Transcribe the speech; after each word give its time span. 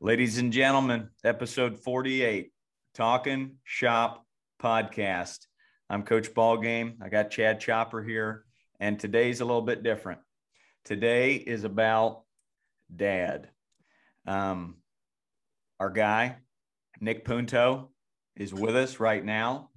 Ladies 0.00 0.38
and 0.38 0.52
gentlemen, 0.52 1.08
episode 1.22 1.78
48, 1.78 2.52
Talking 2.94 3.56
Shop 3.62 4.26
Podcast. 4.60 5.46
I'm 5.88 6.02
Coach 6.02 6.34
Ballgame. 6.34 6.96
I 7.00 7.08
got 7.08 7.30
Chad 7.30 7.60
Chopper 7.60 8.02
here, 8.02 8.44
and 8.80 8.98
today's 8.98 9.40
a 9.40 9.44
little 9.44 9.62
bit 9.62 9.84
different. 9.84 10.20
Today 10.84 11.34
is 11.36 11.62
about 11.62 12.24
dad. 12.94 13.48
Um, 14.26 14.78
our 15.78 15.90
guy, 15.90 16.38
Nick 17.00 17.24
Punto, 17.24 17.90
is 18.36 18.52
with 18.52 18.76
us 18.76 18.98
right 18.98 19.24
now, 19.24 19.70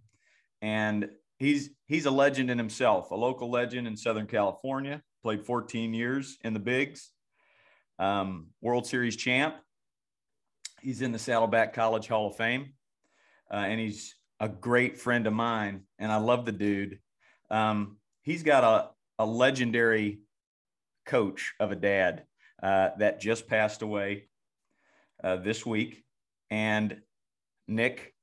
and 0.64 1.10
he's 1.38 1.70
he's 1.86 2.08
a 2.08 2.12
legend 2.12 2.50
in 2.50 2.58
himself, 2.58 3.12
a 3.12 3.16
local 3.16 3.52
legend 3.52 3.88
in 3.88 3.96
Southern 3.96 4.28
California. 4.28 5.04
Played 5.22 5.46
14 5.46 5.94
years 5.94 6.38
in 6.44 6.54
the 6.54 6.60
bigs, 6.60 7.12
um, 8.00 8.48
World 8.62 8.88
Series 8.88 9.16
champ, 9.16 9.56
He's 10.82 11.02
in 11.02 11.12
the 11.12 11.20
Saddleback 11.20 11.74
College 11.74 12.08
Hall 12.08 12.28
of 12.28 12.36
Fame, 12.36 12.74
uh, 13.52 13.56
and 13.56 13.80
he's 13.80 14.16
a 14.40 14.48
great 14.48 14.98
friend 14.98 15.28
of 15.28 15.34
mine. 15.34 15.82
And 16.00 16.12
I 16.12 16.18
love 16.18 16.46
the 16.46 16.52
dude. 16.52 17.00
Um, 17.50 17.98
he's 18.22 18.44
got 18.44 18.64
a, 18.64 19.24
a 19.24 19.26
legendary 19.26 20.20
coach 21.06 21.54
of 21.60 21.72
a 21.72 21.76
dad 21.76 22.26
uh, 22.62 22.90
that 23.00 23.20
just 23.20 23.48
passed 23.48 23.82
away 23.82 24.28
uh, 25.24 25.38
this 25.38 25.66
week. 25.66 26.04
And 26.50 27.02
Nick 27.68 28.14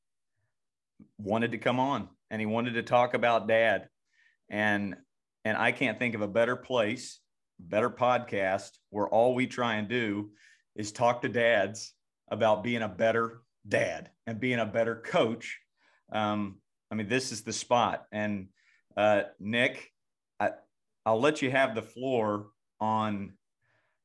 wanted 1.18 1.52
to 1.52 1.58
come 1.58 1.80
on 1.80 2.08
and 2.30 2.40
he 2.40 2.46
wanted 2.46 2.74
to 2.74 2.82
talk 2.82 3.14
about 3.14 3.48
dad. 3.48 3.88
And 4.48 4.96
and 5.44 5.58
I 5.58 5.72
can't 5.72 5.98
think 5.98 6.14
of 6.14 6.22
a 6.22 6.28
better 6.28 6.56
place, 6.56 7.20
better 7.58 7.90
podcast 7.90 8.70
where 8.90 9.08
all 9.08 9.34
we 9.34 9.46
try 9.46 9.74
and 9.74 9.88
do 9.88 10.30
is 10.74 10.90
talk 10.90 11.20
to 11.22 11.28
dads 11.28 11.92
about 12.28 12.62
being 12.62 12.82
a 12.82 12.88
better 12.88 13.42
dad 13.66 14.10
and 14.26 14.40
being 14.40 14.58
a 14.58 14.66
better 14.66 14.96
coach. 14.96 15.60
Um, 16.12 16.56
I 16.90 16.94
mean, 16.94 17.08
this 17.08 17.32
is 17.32 17.42
the 17.42 17.52
spot. 17.52 18.04
And 18.12 18.48
uh, 18.96 19.22
Nick, 19.40 19.90
I, 20.38 20.50
I'll 21.04 21.20
let 21.20 21.42
you 21.42 21.50
have 21.50 21.74
the 21.74 21.82
floor 21.82 22.46
on 22.80 23.34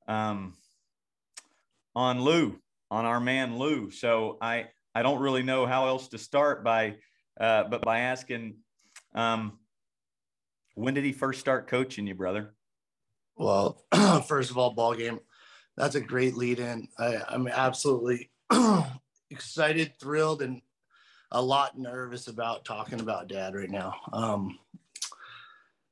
um, 0.07 0.53
on 1.95 2.21
Lou, 2.21 2.59
on 2.89 3.05
our 3.05 3.19
man 3.19 3.57
Lou. 3.57 3.91
So 3.91 4.37
I 4.41 4.67
I 4.95 5.03
don't 5.03 5.19
really 5.19 5.43
know 5.43 5.65
how 5.65 5.87
else 5.87 6.07
to 6.09 6.17
start 6.17 6.63
by 6.63 6.95
uh, 7.39 7.63
but 7.63 7.81
by 7.81 7.99
asking, 7.99 8.55
um, 9.15 9.59
when 10.75 10.93
did 10.93 11.05
he 11.05 11.13
first 11.13 11.39
start 11.39 11.67
coaching 11.67 12.05
you, 12.05 12.15
brother? 12.15 12.53
Well, 13.37 13.81
first 14.27 14.51
of 14.51 14.57
all, 14.57 14.73
ball 14.73 14.93
game 14.93 15.19
that's 15.79 15.95
a 15.95 16.01
great 16.01 16.35
lead 16.35 16.59
in. 16.59 16.89
I, 16.99 17.21
I'm 17.29 17.47
absolutely 17.47 18.29
excited, 19.31 19.93
thrilled, 19.97 20.41
and 20.41 20.61
a 21.31 21.41
lot 21.41 21.79
nervous 21.79 22.27
about 22.27 22.65
talking 22.65 22.99
about 22.99 23.29
dad 23.29 23.55
right 23.55 23.69
now. 23.69 23.95
Um, 24.11 24.59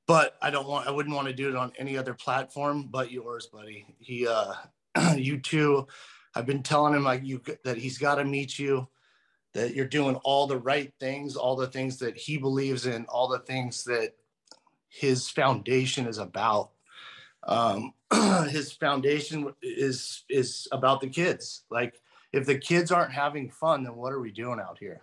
but 0.06 0.36
I 0.42 0.50
don't 0.50 0.68
want, 0.68 0.88
I 0.88 0.92
wouldn't 0.92 1.16
want 1.16 1.30
to 1.30 1.34
do 1.34 1.48
it 1.48 1.56
on 1.56 1.72
any 1.78 1.98
other 1.98 2.14
platform 2.14 2.90
but 2.92 3.12
yours, 3.12 3.46
buddy. 3.46 3.86
He, 3.98 4.28
uh, 4.28 4.54
you 5.16 5.40
too. 5.40 5.88
I've 6.36 6.46
been 6.46 6.64
telling 6.64 6.94
him 6.94 7.06
like 7.06 7.24
you 7.24 7.42
that 7.64 7.78
he's 7.78 7.98
got 7.98 8.16
to 8.16 8.26
meet 8.26 8.60
you, 8.60 8.90
that 9.54 9.74
you're 9.74 9.86
doing 9.86 10.18
all 10.18 10.48
the 10.48 10.60
right 10.60 10.92
things, 11.00 11.38
all 11.38 11.56
the 11.56 11.68
things 11.68 11.98
that 12.00 12.18
he 12.18 12.36
believes 12.36 12.86
in, 12.86 13.06
all 13.06 13.30
the 13.30 13.40
things 13.40 13.86
that 13.86 14.16
his 14.90 15.30
foundation 15.30 16.08
is 16.08 16.18
about. 16.18 16.72
Um, 17.48 17.94
his 18.50 18.72
foundation 18.72 19.54
is 19.62 20.24
is 20.30 20.68
about 20.72 21.02
the 21.02 21.08
kids. 21.08 21.64
Like 21.70 22.00
if 22.34 22.46
the 22.46 22.58
kids 22.58 22.92
aren't 22.92 23.14
having 23.14 23.50
fun, 23.50 23.84
then 23.84 23.96
what 23.96 24.14
are 24.14 24.20
we 24.20 24.32
doing 24.32 24.60
out 24.60 24.78
here? 24.80 25.02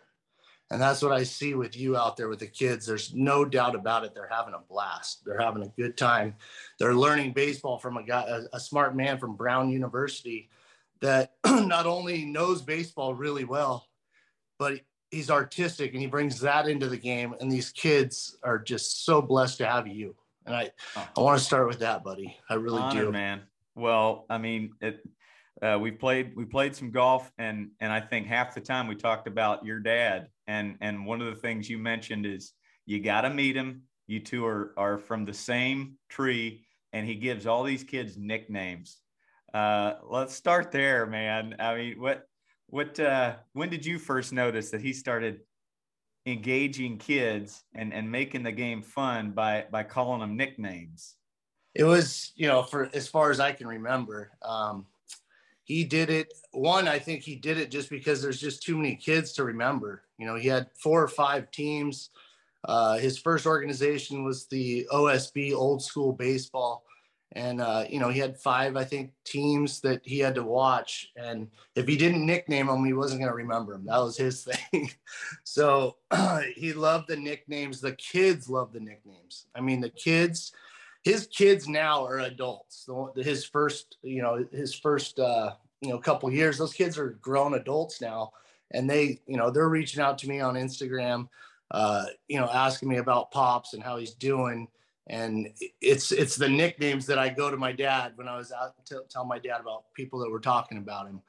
And 0.70 0.80
that's 0.80 1.02
what 1.02 1.12
I 1.12 1.22
see 1.22 1.54
with 1.54 1.76
you 1.76 1.96
out 1.96 2.16
there 2.16 2.28
with 2.28 2.38
the 2.38 2.46
kids. 2.46 2.86
There's 2.86 3.14
no 3.14 3.44
doubt 3.44 3.74
about 3.74 4.04
it. 4.04 4.14
They're 4.14 4.30
having 4.30 4.54
a 4.54 4.62
blast. 4.68 5.24
They're 5.24 5.40
having 5.40 5.62
a 5.62 5.72
good 5.80 5.96
time. 5.96 6.36
They're 6.78 6.94
learning 6.94 7.32
baseball 7.32 7.78
from 7.78 7.96
a 7.96 8.02
guy, 8.02 8.22
a, 8.22 8.56
a 8.56 8.60
smart 8.60 8.96
man 8.96 9.18
from 9.18 9.36
Brown 9.36 9.70
University 9.70 10.48
that 11.00 11.34
not 11.46 11.86
only 11.86 12.24
knows 12.24 12.62
baseball 12.62 13.14
really 13.14 13.44
well, 13.44 13.88
but 14.58 14.80
he's 15.10 15.30
artistic 15.30 15.92
and 15.92 16.00
he 16.00 16.06
brings 16.06 16.40
that 16.40 16.66
into 16.66 16.88
the 16.88 16.96
game. 16.96 17.34
And 17.40 17.52
these 17.52 17.70
kids 17.70 18.38
are 18.42 18.58
just 18.58 19.04
so 19.04 19.20
blessed 19.20 19.58
to 19.58 19.66
have 19.66 19.86
you. 19.86 20.14
And 20.46 20.54
I, 20.54 20.70
oh. 20.96 21.08
I 21.16 21.20
want 21.20 21.38
to 21.38 21.44
start 21.44 21.66
with 21.68 21.78
that, 21.80 22.04
buddy. 22.04 22.36
I 22.48 22.54
really 22.54 22.80
Honor, 22.80 23.04
do, 23.04 23.12
man. 23.12 23.42
Well, 23.74 24.26
I 24.28 24.38
mean, 24.38 24.72
it, 24.80 25.00
uh, 25.62 25.78
we 25.80 25.90
played 25.90 26.32
we 26.36 26.44
played 26.44 26.74
some 26.74 26.90
golf, 26.90 27.30
and 27.38 27.70
and 27.80 27.92
I 27.92 28.00
think 28.00 28.26
half 28.26 28.54
the 28.54 28.60
time 28.60 28.86
we 28.86 28.94
talked 28.94 29.26
about 29.26 29.64
your 29.64 29.80
dad, 29.80 30.28
and 30.46 30.76
and 30.80 31.06
one 31.06 31.20
of 31.20 31.34
the 31.34 31.40
things 31.40 31.70
you 31.70 31.78
mentioned 31.78 32.26
is 32.26 32.52
you 32.86 33.00
got 33.00 33.22
to 33.22 33.30
meet 33.30 33.56
him. 33.56 33.82
You 34.06 34.20
two 34.20 34.44
are 34.44 34.74
are 34.76 34.98
from 34.98 35.24
the 35.24 35.34
same 35.34 35.96
tree, 36.08 36.66
and 36.92 37.06
he 37.06 37.14
gives 37.14 37.46
all 37.46 37.62
these 37.62 37.84
kids 37.84 38.16
nicknames. 38.16 39.00
Uh, 39.52 39.94
let's 40.08 40.34
start 40.34 40.72
there, 40.72 41.06
man. 41.06 41.56
I 41.58 41.74
mean, 41.76 42.00
what 42.00 42.24
what 42.66 42.98
uh, 43.00 43.36
when 43.52 43.70
did 43.70 43.86
you 43.86 43.98
first 43.98 44.32
notice 44.32 44.70
that 44.70 44.82
he 44.82 44.92
started 44.92 45.40
engaging 46.26 46.98
kids 46.98 47.64
and 47.74 47.92
and 47.92 48.10
making 48.10 48.42
the 48.42 48.52
game 48.52 48.82
fun 48.82 49.30
by 49.32 49.64
by 49.70 49.82
calling 49.82 50.20
them 50.20 50.36
nicknames. 50.36 51.16
It 51.74 51.84
was 51.84 52.32
you 52.36 52.46
know 52.46 52.62
for 52.62 52.88
as 52.94 53.08
far 53.08 53.30
as 53.30 53.40
i 53.40 53.52
can 53.52 53.66
remember 53.66 54.30
um 54.42 54.86
he 55.64 55.84
did 55.84 56.10
it 56.10 56.32
one 56.52 56.88
i 56.88 56.98
think 56.98 57.22
he 57.22 57.34
did 57.34 57.58
it 57.58 57.70
just 57.70 57.90
because 57.90 58.22
there's 58.22 58.40
just 58.40 58.62
too 58.62 58.76
many 58.76 58.96
kids 58.96 59.32
to 59.32 59.44
remember. 59.44 60.02
You 60.18 60.26
know 60.26 60.36
he 60.36 60.48
had 60.48 60.68
four 60.74 61.02
or 61.02 61.08
five 61.08 61.50
teams. 61.50 62.10
Uh, 62.66 62.96
his 62.96 63.18
first 63.18 63.44
organization 63.44 64.24
was 64.24 64.46
the 64.46 64.88
osb 64.90 65.52
old 65.52 65.82
school 65.82 66.12
baseball 66.12 66.84
and 67.34 67.60
uh, 67.60 67.84
you 67.88 68.00
know 68.00 68.08
he 68.08 68.20
had 68.20 68.38
five 68.38 68.76
i 68.76 68.84
think 68.84 69.12
teams 69.24 69.80
that 69.80 70.00
he 70.04 70.18
had 70.18 70.34
to 70.36 70.42
watch. 70.44 71.10
And 71.16 71.48
if 71.74 71.88
he 71.88 71.96
didn't 71.96 72.24
nickname 72.24 72.66
them 72.66 72.84
he 72.84 72.92
wasn't 72.92 73.20
going 73.20 73.30
to 73.30 73.36
remember 73.36 73.72
them. 73.72 73.86
That 73.86 73.98
was 73.98 74.16
his 74.16 74.44
thing. 74.70 74.90
So 75.42 75.96
uh, 76.10 76.42
he 76.54 76.72
loved 76.72 77.08
the 77.08 77.16
nicknames. 77.16 77.80
The 77.80 77.92
kids 77.92 78.48
love 78.48 78.72
the 78.72 78.80
nicknames. 78.80 79.46
I 79.54 79.60
mean 79.60 79.80
the 79.80 79.90
kids 79.90 80.52
his 81.02 81.26
kids 81.26 81.68
now 81.68 82.06
are 82.06 82.20
adults. 82.20 82.88
His 83.16 83.44
first 83.44 83.96
you 84.02 84.22
know 84.22 84.46
his 84.52 84.74
first 84.74 85.18
uh, 85.18 85.54
you 85.80 85.90
know 85.90 85.98
couple 85.98 86.30
years 86.30 86.58
those 86.58 86.72
kids 86.72 86.98
are 86.98 87.18
grown 87.20 87.54
adults 87.54 88.00
now. 88.00 88.32
And 88.72 88.88
they 88.88 89.20
you 89.26 89.36
know 89.36 89.50
they're 89.50 89.68
reaching 89.68 90.02
out 90.02 90.18
to 90.18 90.28
me 90.28 90.40
on 90.40 90.54
instagram 90.54 91.28
uh, 91.70 92.04
you 92.28 92.38
know 92.38 92.48
asking 92.52 92.88
me 92.88 92.96
about 92.96 93.30
pops 93.30 93.74
and 93.74 93.82
how 93.82 93.96
he's 93.96 94.14
doing 94.14 94.68
and 95.08 95.48
it's 95.80 96.12
it's 96.12 96.36
the 96.36 96.48
nicknames 96.48 97.06
that 97.06 97.18
I 97.18 97.28
go 97.28 97.50
to 97.50 97.56
my 97.56 97.72
dad 97.72 98.12
when 98.16 98.28
I 98.28 98.36
was 98.36 98.52
out 98.52 98.74
to 98.86 99.02
tell 99.10 99.24
my 99.24 99.38
dad 99.38 99.60
about 99.60 99.92
people 99.94 100.18
that 100.20 100.30
were 100.30 100.40
talking 100.40 100.78
about 100.78 101.06
him. 101.06 101.20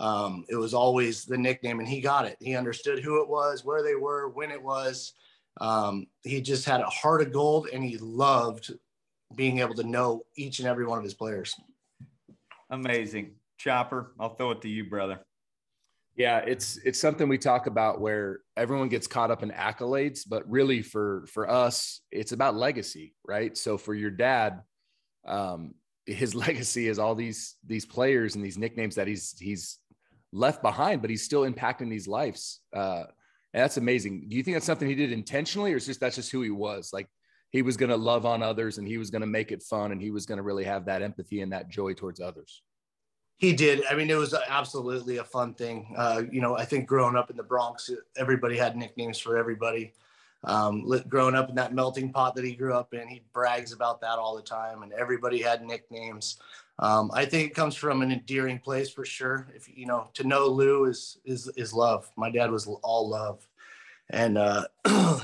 Um, 0.00 0.44
it 0.48 0.56
was 0.56 0.74
always 0.74 1.24
the 1.24 1.38
nickname, 1.38 1.78
and 1.78 1.88
he 1.88 2.00
got 2.00 2.26
it. 2.26 2.36
He 2.40 2.56
understood 2.56 3.04
who 3.04 3.22
it 3.22 3.28
was, 3.28 3.64
where 3.64 3.82
they 3.82 3.94
were, 3.94 4.30
when 4.30 4.50
it 4.50 4.62
was. 4.62 5.12
Um, 5.60 6.06
he 6.22 6.40
just 6.40 6.64
had 6.64 6.80
a 6.80 6.86
heart 6.86 7.20
of 7.20 7.32
gold, 7.32 7.68
and 7.72 7.84
he 7.84 7.98
loved 7.98 8.72
being 9.34 9.58
able 9.58 9.74
to 9.74 9.86
know 9.86 10.24
each 10.36 10.58
and 10.58 10.66
every 10.66 10.86
one 10.86 10.98
of 10.98 11.04
his 11.04 11.14
players. 11.14 11.54
Amazing, 12.70 13.32
Chopper. 13.58 14.12
I'll 14.18 14.34
throw 14.34 14.52
it 14.52 14.62
to 14.62 14.68
you, 14.68 14.88
brother. 14.88 15.20
Yeah, 16.20 16.40
it's 16.40 16.76
it's 16.84 17.00
something 17.00 17.30
we 17.30 17.38
talk 17.38 17.66
about 17.66 17.98
where 17.98 18.40
everyone 18.54 18.90
gets 18.90 19.06
caught 19.06 19.30
up 19.30 19.42
in 19.42 19.50
accolades, 19.52 20.20
but 20.28 20.46
really 20.50 20.82
for 20.82 21.24
for 21.32 21.48
us, 21.48 22.02
it's 22.12 22.32
about 22.32 22.54
legacy, 22.54 23.14
right? 23.26 23.56
So 23.56 23.78
for 23.78 23.94
your 23.94 24.10
dad, 24.10 24.60
um, 25.26 25.72
his 26.04 26.34
legacy 26.46 26.88
is 26.88 26.98
all 26.98 27.14
these 27.14 27.56
these 27.66 27.86
players 27.86 28.34
and 28.34 28.44
these 28.44 28.58
nicknames 28.58 28.96
that 28.96 29.06
he's 29.06 29.34
he's 29.40 29.78
left 30.30 30.60
behind, 30.60 31.00
but 31.00 31.08
he's 31.08 31.24
still 31.24 31.50
impacting 31.50 31.88
these 31.88 32.06
lives. 32.06 32.60
Uh, 32.70 33.04
and 33.54 33.62
that's 33.62 33.78
amazing. 33.78 34.26
Do 34.28 34.36
you 34.36 34.42
think 34.42 34.56
that's 34.56 34.66
something 34.66 34.88
he 34.88 34.94
did 34.94 35.12
intentionally, 35.12 35.72
or 35.72 35.76
is 35.76 35.86
just 35.86 36.00
that's 36.00 36.16
just 36.16 36.30
who 36.30 36.42
he 36.42 36.50
was? 36.50 36.90
Like 36.92 37.08
he 37.48 37.62
was 37.62 37.78
going 37.78 37.88
to 37.88 37.96
love 37.96 38.26
on 38.26 38.42
others, 38.42 38.76
and 38.76 38.86
he 38.86 38.98
was 38.98 39.10
going 39.10 39.22
to 39.22 39.26
make 39.26 39.52
it 39.52 39.62
fun, 39.62 39.90
and 39.90 40.02
he 40.02 40.10
was 40.10 40.26
going 40.26 40.36
to 40.36 40.44
really 40.44 40.64
have 40.64 40.84
that 40.84 41.00
empathy 41.00 41.40
and 41.40 41.52
that 41.54 41.70
joy 41.70 41.94
towards 41.94 42.20
others. 42.20 42.60
He 43.40 43.54
did. 43.54 43.82
I 43.90 43.94
mean, 43.94 44.10
it 44.10 44.18
was 44.18 44.34
absolutely 44.34 45.16
a 45.16 45.24
fun 45.24 45.54
thing. 45.54 45.94
Uh, 45.96 46.24
you 46.30 46.42
know, 46.42 46.58
I 46.58 46.66
think 46.66 46.86
growing 46.86 47.16
up 47.16 47.30
in 47.30 47.38
the 47.38 47.42
Bronx, 47.42 47.88
everybody 48.14 48.54
had 48.54 48.76
nicknames 48.76 49.18
for 49.18 49.38
everybody. 49.38 49.94
Um, 50.44 50.86
growing 51.08 51.34
up 51.34 51.48
in 51.48 51.54
that 51.54 51.72
melting 51.72 52.12
pot 52.12 52.34
that 52.34 52.44
he 52.44 52.54
grew 52.54 52.74
up 52.74 52.92
in, 52.92 53.08
he 53.08 53.22
brags 53.32 53.72
about 53.72 54.02
that 54.02 54.18
all 54.18 54.36
the 54.36 54.42
time, 54.42 54.82
and 54.82 54.92
everybody 54.92 55.40
had 55.40 55.62
nicknames. 55.62 56.36
Um, 56.80 57.10
I 57.14 57.24
think 57.24 57.50
it 57.50 57.54
comes 57.54 57.74
from 57.74 58.02
an 58.02 58.12
endearing 58.12 58.58
place 58.58 58.90
for 58.90 59.06
sure. 59.06 59.48
If 59.54 59.74
you 59.74 59.86
know, 59.86 60.10
to 60.14 60.24
know 60.24 60.46
Lou 60.46 60.84
is 60.84 61.16
is 61.24 61.50
is 61.56 61.72
love. 61.72 62.10
My 62.16 62.30
dad 62.30 62.50
was 62.50 62.66
all 62.82 63.08
love, 63.08 63.48
and 64.10 64.36
uh, 64.36 64.66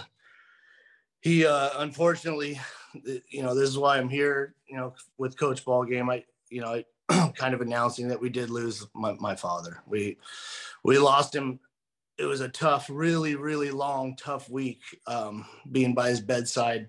he 1.21 1.45
uh, 1.45 1.69
unfortunately, 1.77 2.59
you 3.29 3.43
know, 3.43 3.55
this 3.55 3.69
is 3.69 3.77
why 3.77 3.99
I'm 3.99 4.09
here. 4.09 4.55
You 4.67 4.79
know, 4.79 4.95
with 5.19 5.39
Coach 5.39 5.63
Ball 5.67 5.85
Game, 5.85 6.09
I 6.09 6.25
you 6.49 6.63
know, 6.63 6.83
kind 7.35 7.55
of 7.55 7.61
announcing 7.61 8.09
that 8.09 8.21
we 8.21 8.29
did 8.29 8.51
lose 8.51 8.87
my, 8.95 9.15
my 9.21 9.35
father. 9.35 9.83
We 9.87 10.19
we 10.83 10.99
lost 10.99 11.35
him. 11.35 11.61
It 12.19 12.25
was 12.25 12.41
a 12.41 12.49
tough, 12.49 12.89
really, 12.91 13.35
really 13.35 13.71
long, 13.71 14.17
tough 14.17 14.49
week 14.49 14.81
um, 15.07 15.45
being 15.71 15.95
by 15.95 16.09
his 16.09 16.21
bedside 16.21 16.89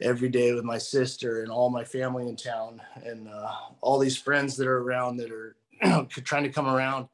every 0.00 0.28
day 0.28 0.52
with 0.52 0.64
my 0.64 0.78
sister 0.78 1.42
and 1.42 1.50
all 1.50 1.70
my 1.70 1.84
family 1.84 2.28
in 2.28 2.36
town 2.36 2.80
and 3.04 3.28
uh, 3.28 3.50
all 3.80 3.98
these 3.98 4.16
friends 4.16 4.56
that 4.56 4.66
are 4.66 4.78
around 4.78 5.16
that 5.16 5.30
are 5.30 5.56
trying 6.08 6.44
to 6.44 6.52
come 6.52 6.68
around. 6.68 7.08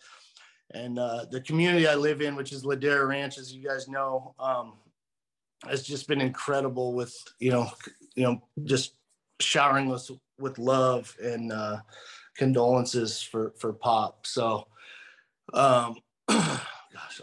And 0.73 0.99
uh, 0.99 1.26
the 1.31 1.40
community 1.40 1.87
I 1.87 1.94
live 1.94 2.20
in, 2.20 2.35
which 2.35 2.52
is 2.52 2.64
Ladera 2.64 3.06
Ranch, 3.08 3.38
as 3.38 3.55
you 3.55 3.67
guys 3.67 3.87
know, 3.88 4.35
um, 4.38 4.75
has 5.67 5.82
just 5.82 6.08
been 6.08 6.20
incredible 6.20 6.93
with 6.94 7.17
you 7.38 7.52
know, 7.52 7.70
you 8.14 8.25
know, 8.25 8.43
just 8.64 8.94
showering 9.40 9.93
us 9.93 10.11
with 10.38 10.58
love 10.58 11.17
and 11.23 11.52
uh, 11.52 11.79
condolences 12.37 13.23
for 13.23 13.53
for 13.59 13.73
Pop. 13.73 14.27
So, 14.27 14.67
um, 15.53 15.97
gosh, 16.29 17.21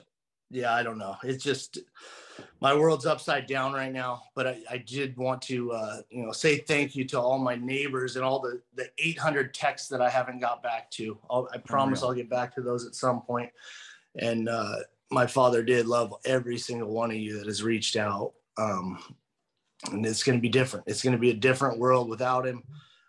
yeah, 0.49 0.73
I 0.73 0.83
don't 0.83 0.97
know. 0.97 1.15
It's 1.23 1.43
just 1.43 1.79
my 2.59 2.73
world's 2.73 3.05
upside 3.05 3.47
down 3.47 3.73
right 3.73 3.91
now. 3.91 4.23
But 4.35 4.47
I, 4.47 4.57
I 4.69 4.77
did 4.77 5.17
want 5.17 5.41
to, 5.43 5.71
uh, 5.71 5.97
you 6.09 6.23
know, 6.23 6.31
say 6.31 6.57
thank 6.57 6.95
you 6.95 7.05
to 7.05 7.19
all 7.19 7.39
my 7.39 7.55
neighbors 7.55 8.15
and 8.15 8.25
all 8.25 8.39
the 8.39 8.61
the 8.75 8.89
800 8.97 9.53
texts 9.53 9.89
that 9.89 10.01
I 10.01 10.09
haven't 10.09 10.39
got 10.39 10.61
back 10.63 10.89
to. 10.91 11.17
I'll, 11.29 11.49
I 11.53 11.57
promise 11.57 12.03
I'll 12.03 12.13
get 12.13 12.29
back 12.29 12.53
to 12.55 12.61
those 12.61 12.85
at 12.85 12.95
some 12.95 13.21
point. 13.21 13.49
And 14.19 14.49
uh, 14.49 14.77
my 15.09 15.25
father 15.27 15.63
did 15.63 15.87
love 15.87 16.13
every 16.25 16.57
single 16.57 16.91
one 16.91 17.11
of 17.11 17.17
you 17.17 17.37
that 17.37 17.47
has 17.47 17.63
reached 17.63 17.95
out. 17.95 18.33
Um, 18.57 18.99
and 19.91 20.05
it's 20.05 20.23
going 20.23 20.37
to 20.37 20.41
be 20.41 20.49
different. 20.49 20.85
It's 20.87 21.01
going 21.01 21.13
to 21.13 21.19
be 21.19 21.31
a 21.31 21.35
different 21.35 21.79
world 21.79 22.09
without 22.09 22.45
him. 22.45 22.63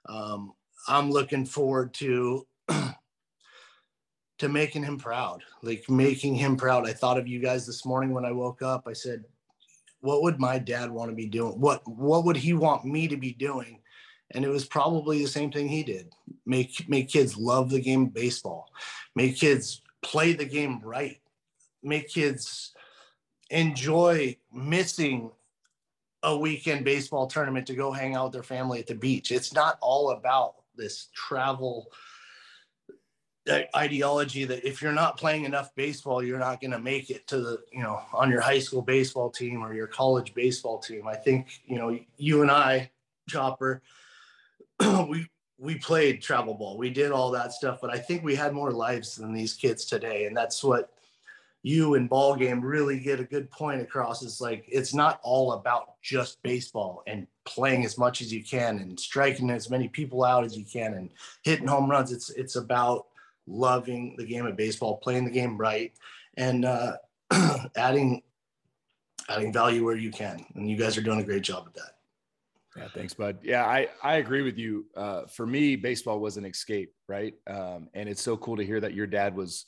Um, 0.06 0.52
I'm 0.88 1.10
looking 1.10 1.44
forward 1.44 1.94
to 1.94 2.46
to 4.38 4.48
making 4.48 4.82
him 4.82 4.98
proud, 4.98 5.42
like 5.62 5.88
making 5.88 6.34
him 6.34 6.56
proud. 6.56 6.88
I 6.88 6.92
thought 6.92 7.18
of 7.18 7.28
you 7.28 7.38
guys 7.38 7.66
this 7.66 7.84
morning 7.86 8.12
when 8.12 8.24
I 8.24 8.32
woke 8.32 8.62
up. 8.62 8.84
I 8.86 8.92
said, 8.92 9.24
"What 10.00 10.22
would 10.22 10.40
my 10.40 10.58
dad 10.58 10.90
want 10.90 11.10
to 11.10 11.16
be 11.16 11.26
doing? 11.26 11.60
What 11.60 11.86
what 11.86 12.24
would 12.24 12.36
he 12.36 12.52
want 12.52 12.84
me 12.84 13.08
to 13.08 13.16
be 13.16 13.32
doing?" 13.32 13.80
And 14.32 14.44
it 14.44 14.48
was 14.48 14.64
probably 14.64 15.22
the 15.22 15.28
same 15.28 15.52
thing 15.52 15.68
he 15.68 15.82
did. 15.82 16.10
Make 16.46 16.88
make 16.88 17.08
kids 17.08 17.36
love 17.36 17.70
the 17.70 17.80
game 17.80 18.06
of 18.06 18.14
baseball. 18.14 18.70
Make 19.14 19.36
kids 19.36 19.82
play 20.02 20.32
the 20.32 20.44
game 20.44 20.80
right. 20.82 21.20
Make 21.82 22.08
kids 22.08 22.74
enjoy 23.50 24.36
missing 24.52 25.30
a 26.22 26.36
weekend 26.36 26.84
baseball 26.84 27.26
tournament 27.26 27.66
to 27.66 27.74
go 27.74 27.92
hang 27.92 28.14
out 28.14 28.26
with 28.26 28.32
their 28.32 28.42
family 28.42 28.78
at 28.78 28.86
the 28.86 28.94
beach. 28.94 29.30
It's 29.30 29.52
not 29.52 29.76
all 29.80 30.10
about 30.10 30.54
this 30.76 31.08
travel 31.14 31.88
ideology 33.74 34.44
that 34.44 34.66
if 34.66 34.80
you're 34.80 34.92
not 34.92 35.16
playing 35.16 35.44
enough 35.44 35.74
baseball, 35.74 36.22
you're 36.22 36.38
not 36.38 36.60
going 36.60 36.70
to 36.70 36.78
make 36.78 37.10
it 37.10 37.26
to 37.26 37.40
the, 37.40 37.58
you 37.72 37.82
know, 37.82 38.00
on 38.12 38.30
your 38.30 38.40
high 38.40 38.60
school 38.60 38.82
baseball 38.82 39.30
team 39.30 39.64
or 39.64 39.74
your 39.74 39.88
college 39.88 40.32
baseball 40.32 40.78
team. 40.78 41.08
I 41.08 41.16
think, 41.16 41.60
you 41.66 41.76
know, 41.76 41.98
you 42.16 42.42
and 42.42 42.50
I, 42.50 42.90
Chopper, 43.28 43.82
we, 45.08 45.26
we 45.58 45.76
played 45.76 46.22
travel 46.22 46.54
ball. 46.54 46.78
We 46.78 46.90
did 46.90 47.10
all 47.10 47.32
that 47.32 47.52
stuff, 47.52 47.78
but 47.80 47.90
I 47.90 47.98
think 47.98 48.22
we 48.22 48.36
had 48.36 48.52
more 48.52 48.70
lives 48.70 49.16
than 49.16 49.32
these 49.32 49.54
kids 49.54 49.86
today. 49.86 50.26
And 50.26 50.36
that's 50.36 50.62
what 50.62 50.92
you 51.62 51.94
and 51.94 52.08
ball 52.08 52.36
game 52.36 52.60
really 52.60 52.98
get 52.98 53.20
a 53.20 53.24
good 53.24 53.50
point 53.50 53.80
across 53.80 54.22
it's 54.24 54.40
like 54.40 54.64
it's 54.66 54.92
not 54.92 55.20
all 55.22 55.52
about 55.52 56.00
just 56.02 56.42
baseball 56.42 57.04
and 57.06 57.26
playing 57.44 57.84
as 57.84 57.98
much 57.98 58.20
as 58.20 58.32
you 58.32 58.42
can 58.42 58.78
and 58.78 58.98
striking 58.98 59.50
as 59.50 59.70
many 59.70 59.88
people 59.88 60.24
out 60.24 60.44
as 60.44 60.56
you 60.56 60.64
can 60.64 60.94
and 60.94 61.10
hitting 61.42 61.66
home 61.66 61.90
runs 61.90 62.12
it's 62.12 62.30
it's 62.30 62.56
about 62.56 63.06
loving 63.46 64.14
the 64.16 64.24
game 64.24 64.46
of 64.46 64.56
baseball 64.56 64.98
playing 64.98 65.24
the 65.24 65.30
game 65.30 65.58
right 65.58 65.92
and 66.36 66.64
uh, 66.64 66.96
adding 67.76 68.22
adding 69.28 69.52
value 69.52 69.84
where 69.84 69.96
you 69.96 70.10
can 70.10 70.44
and 70.54 70.68
you 70.70 70.76
guys 70.76 70.96
are 70.96 71.02
doing 71.02 71.20
a 71.20 71.24
great 71.24 71.42
job 71.42 71.64
at 71.66 71.74
that 71.74 71.96
yeah, 72.76 72.88
thanks, 72.94 73.12
bud. 73.12 73.38
Yeah, 73.42 73.66
I, 73.66 73.88
I 74.02 74.14
agree 74.14 74.40
with 74.40 74.56
you. 74.56 74.86
Uh, 74.96 75.26
for 75.26 75.46
me, 75.46 75.76
baseball 75.76 76.20
was 76.20 76.38
an 76.38 76.46
escape, 76.46 76.94
right? 77.06 77.34
Um, 77.46 77.90
and 77.92 78.08
it's 78.08 78.22
so 78.22 78.34
cool 78.38 78.56
to 78.56 78.64
hear 78.64 78.80
that 78.80 78.94
your 78.94 79.06
dad 79.06 79.36
was 79.36 79.66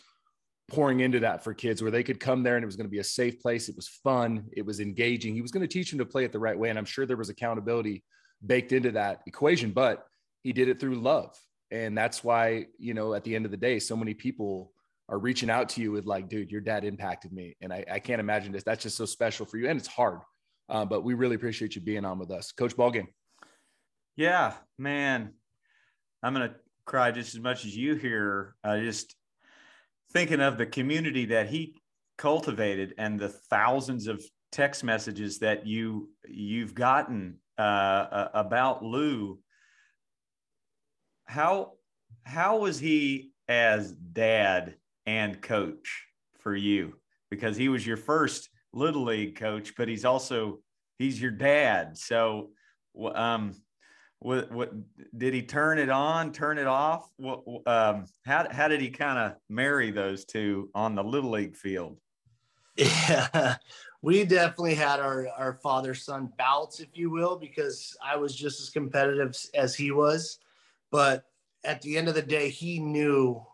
pouring 0.68 1.00
into 1.00 1.20
that 1.20 1.44
for 1.44 1.52
kids 1.52 1.82
where 1.82 1.90
they 1.90 2.02
could 2.02 2.18
come 2.18 2.42
there 2.42 2.56
and 2.56 2.62
it 2.62 2.66
was 2.66 2.76
going 2.76 2.86
to 2.86 2.90
be 2.90 2.98
a 2.98 3.04
safe 3.04 3.40
place. 3.40 3.68
It 3.68 3.76
was 3.76 3.88
fun. 4.02 4.44
It 4.52 4.64
was 4.64 4.80
engaging. 4.80 5.34
He 5.34 5.42
was 5.42 5.50
going 5.50 5.66
to 5.66 5.72
teach 5.72 5.90
them 5.90 5.98
to 5.98 6.06
play 6.06 6.24
it 6.24 6.32
the 6.32 6.38
right 6.38 6.58
way. 6.58 6.70
And 6.70 6.78
I'm 6.78 6.84
sure 6.84 7.06
there 7.06 7.16
was 7.16 7.28
accountability 7.28 8.02
baked 8.44 8.72
into 8.72 8.92
that 8.92 9.20
equation, 9.26 9.72
but 9.72 10.06
he 10.42 10.52
did 10.52 10.68
it 10.68 10.80
through 10.80 10.96
love. 10.96 11.36
And 11.70 11.96
that's 11.96 12.22
why, 12.24 12.66
you 12.78 12.94
know, 12.94 13.14
at 13.14 13.24
the 13.24 13.34
end 13.34 13.44
of 13.44 13.50
the 13.50 13.56
day, 13.56 13.78
so 13.78 13.96
many 13.96 14.14
people 14.14 14.72
are 15.08 15.18
reaching 15.18 15.50
out 15.50 15.68
to 15.70 15.82
you 15.82 15.92
with 15.92 16.06
like, 16.06 16.28
dude, 16.28 16.50
your 16.50 16.60
dad 16.60 16.84
impacted 16.84 17.32
me. 17.32 17.56
And 17.60 17.72
I, 17.72 17.84
I 17.90 17.98
can't 17.98 18.20
imagine 18.20 18.52
this. 18.52 18.62
That's 18.62 18.82
just 18.82 18.96
so 18.96 19.04
special 19.04 19.44
for 19.44 19.58
you. 19.58 19.68
And 19.68 19.78
it's 19.78 19.88
hard. 19.88 20.20
Uh, 20.68 20.84
but 20.84 21.04
we 21.04 21.12
really 21.14 21.36
appreciate 21.36 21.74
you 21.74 21.82
being 21.82 22.04
on 22.04 22.18
with 22.18 22.30
us. 22.30 22.52
Coach 22.52 22.74
Ballgame. 22.74 23.08
Yeah, 24.16 24.54
man. 24.78 25.34
I'm 26.22 26.32
going 26.32 26.48
to 26.48 26.54
cry 26.86 27.10
just 27.10 27.34
as 27.34 27.40
much 27.40 27.66
as 27.66 27.76
you 27.76 27.96
here. 27.96 28.54
I 28.64 28.80
just 28.80 29.14
thinking 30.14 30.40
of 30.40 30.56
the 30.56 30.66
community 30.66 31.26
that 31.26 31.48
he 31.48 31.74
cultivated 32.16 32.94
and 32.96 33.18
the 33.18 33.28
thousands 33.28 34.06
of 34.06 34.24
text 34.52 34.84
messages 34.84 35.40
that 35.40 35.66
you 35.66 36.08
you've 36.28 36.74
gotten 36.74 37.36
uh, 37.58 38.28
about 38.32 38.84
Lou. 38.84 39.38
How 41.26 41.72
how 42.22 42.58
was 42.58 42.78
he 42.78 43.32
as 43.48 43.92
dad 43.92 44.76
and 45.06 45.42
coach 45.42 46.06
for 46.38 46.54
you? 46.54 46.94
Because 47.30 47.56
he 47.56 47.68
was 47.68 47.86
your 47.86 47.96
first 47.96 48.48
little 48.72 49.04
league 49.04 49.36
coach, 49.36 49.74
but 49.76 49.88
he's 49.88 50.04
also 50.04 50.60
he's 50.98 51.20
your 51.20 51.32
dad. 51.32 51.98
So, 51.98 52.50
um, 53.14 53.54
what 54.24 54.50
what 54.50 54.72
did 55.18 55.34
he 55.34 55.42
turn 55.42 55.78
it 55.78 55.90
on 55.90 56.32
turn 56.32 56.56
it 56.56 56.66
off? 56.66 57.10
What 57.18 57.42
um 57.66 58.06
how, 58.24 58.46
how 58.50 58.68
did 58.68 58.80
he 58.80 58.88
kind 58.88 59.18
of 59.18 59.36
marry 59.50 59.90
those 59.90 60.24
two 60.24 60.70
on 60.74 60.94
the 60.94 61.04
little 61.04 61.30
league 61.30 61.54
field? 61.54 61.98
Yeah 62.74 63.56
we 64.02 64.24
definitely 64.24 64.76
had 64.76 64.98
our 64.98 65.28
our 65.36 65.58
father 65.62 65.94
son 65.94 66.32
bouts 66.38 66.80
if 66.80 66.88
you 66.94 67.10
will 67.10 67.36
because 67.36 67.96
i 68.02 68.16
was 68.16 68.34
just 68.34 68.62
as 68.62 68.70
competitive 68.70 69.36
as 69.52 69.74
he 69.74 69.90
was. 69.90 70.38
But 70.90 71.26
at 71.62 71.82
the 71.82 71.98
end 71.98 72.08
of 72.08 72.14
the 72.14 72.22
day 72.22 72.48
he 72.48 72.78
knew 72.78 73.44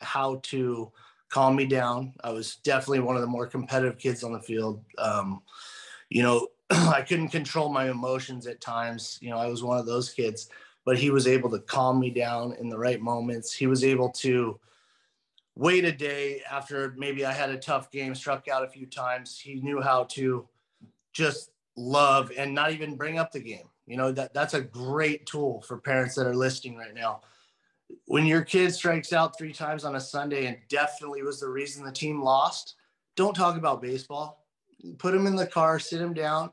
how 0.00 0.40
to 0.44 0.92
calm 1.28 1.56
me 1.56 1.66
down. 1.66 2.14
I 2.22 2.30
was 2.30 2.56
definitely 2.62 3.00
one 3.00 3.16
of 3.16 3.22
the 3.22 3.28
more 3.28 3.48
competitive 3.48 3.98
kids 3.98 4.22
on 4.22 4.32
the 4.32 4.40
field. 4.40 4.84
Um, 4.96 5.42
you 6.08 6.22
know 6.22 6.46
I 6.94 7.02
couldn't 7.02 7.28
control 7.28 7.68
my 7.68 7.90
emotions 7.90 8.46
at 8.46 8.60
times. 8.60 9.18
You 9.20 9.30
know, 9.30 9.38
I 9.38 9.46
was 9.46 9.62
one 9.62 9.78
of 9.78 9.86
those 9.86 10.10
kids, 10.10 10.48
but 10.84 10.98
he 10.98 11.10
was 11.10 11.26
able 11.26 11.50
to 11.50 11.58
calm 11.58 11.98
me 11.98 12.10
down 12.10 12.54
in 12.60 12.68
the 12.68 12.78
right 12.78 13.00
moments. 13.00 13.52
He 13.52 13.66
was 13.66 13.82
able 13.82 14.10
to 14.10 14.58
wait 15.56 15.84
a 15.84 15.92
day 15.92 16.42
after 16.50 16.94
maybe 16.96 17.24
I 17.24 17.32
had 17.32 17.50
a 17.50 17.58
tough 17.58 17.90
game, 17.90 18.14
struck 18.14 18.46
out 18.48 18.64
a 18.64 18.68
few 18.68 18.86
times. 18.86 19.38
He 19.38 19.56
knew 19.56 19.80
how 19.80 20.04
to 20.10 20.48
just 21.12 21.50
love 21.76 22.30
and 22.36 22.54
not 22.54 22.72
even 22.72 22.96
bring 22.96 23.18
up 23.18 23.32
the 23.32 23.40
game. 23.40 23.68
You 23.86 23.96
know, 23.96 24.12
that 24.12 24.32
that's 24.32 24.54
a 24.54 24.60
great 24.60 25.26
tool 25.26 25.62
for 25.62 25.78
parents 25.78 26.14
that 26.14 26.26
are 26.26 26.36
listening 26.36 26.76
right 26.76 26.94
now. 26.94 27.22
When 28.06 28.24
your 28.24 28.42
kid 28.42 28.72
strikes 28.72 29.12
out 29.12 29.36
three 29.36 29.52
times 29.52 29.84
on 29.84 29.96
a 29.96 30.00
Sunday 30.00 30.46
and 30.46 30.56
definitely 30.68 31.22
was 31.22 31.40
the 31.40 31.48
reason 31.48 31.84
the 31.84 31.90
team 31.90 32.22
lost, 32.22 32.76
don't 33.16 33.34
talk 33.34 33.56
about 33.56 33.82
baseball. 33.82 34.46
Put 34.98 35.14
him 35.14 35.26
in 35.26 35.34
the 35.34 35.46
car, 35.46 35.80
sit 35.80 36.00
him 36.00 36.14
down, 36.14 36.52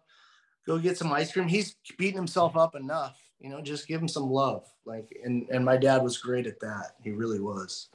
go 0.68 0.78
get 0.78 0.98
some 0.98 1.12
ice 1.12 1.32
cream. 1.32 1.48
He's 1.48 1.76
beating 1.98 2.18
himself 2.18 2.58
up 2.58 2.76
enough, 2.76 3.18
you 3.40 3.50
know, 3.50 3.62
just 3.62 3.88
give 3.88 4.02
him 4.02 4.08
some 4.08 4.30
love. 4.30 4.68
Like, 4.86 5.18
and, 5.24 5.48
and 5.50 5.64
my 5.64 5.78
dad 5.78 6.04
was 6.04 6.18
great 6.18 6.46
at 6.46 6.60
that. 6.60 6.92
He 7.02 7.12
really 7.12 7.40
was. 7.40 7.88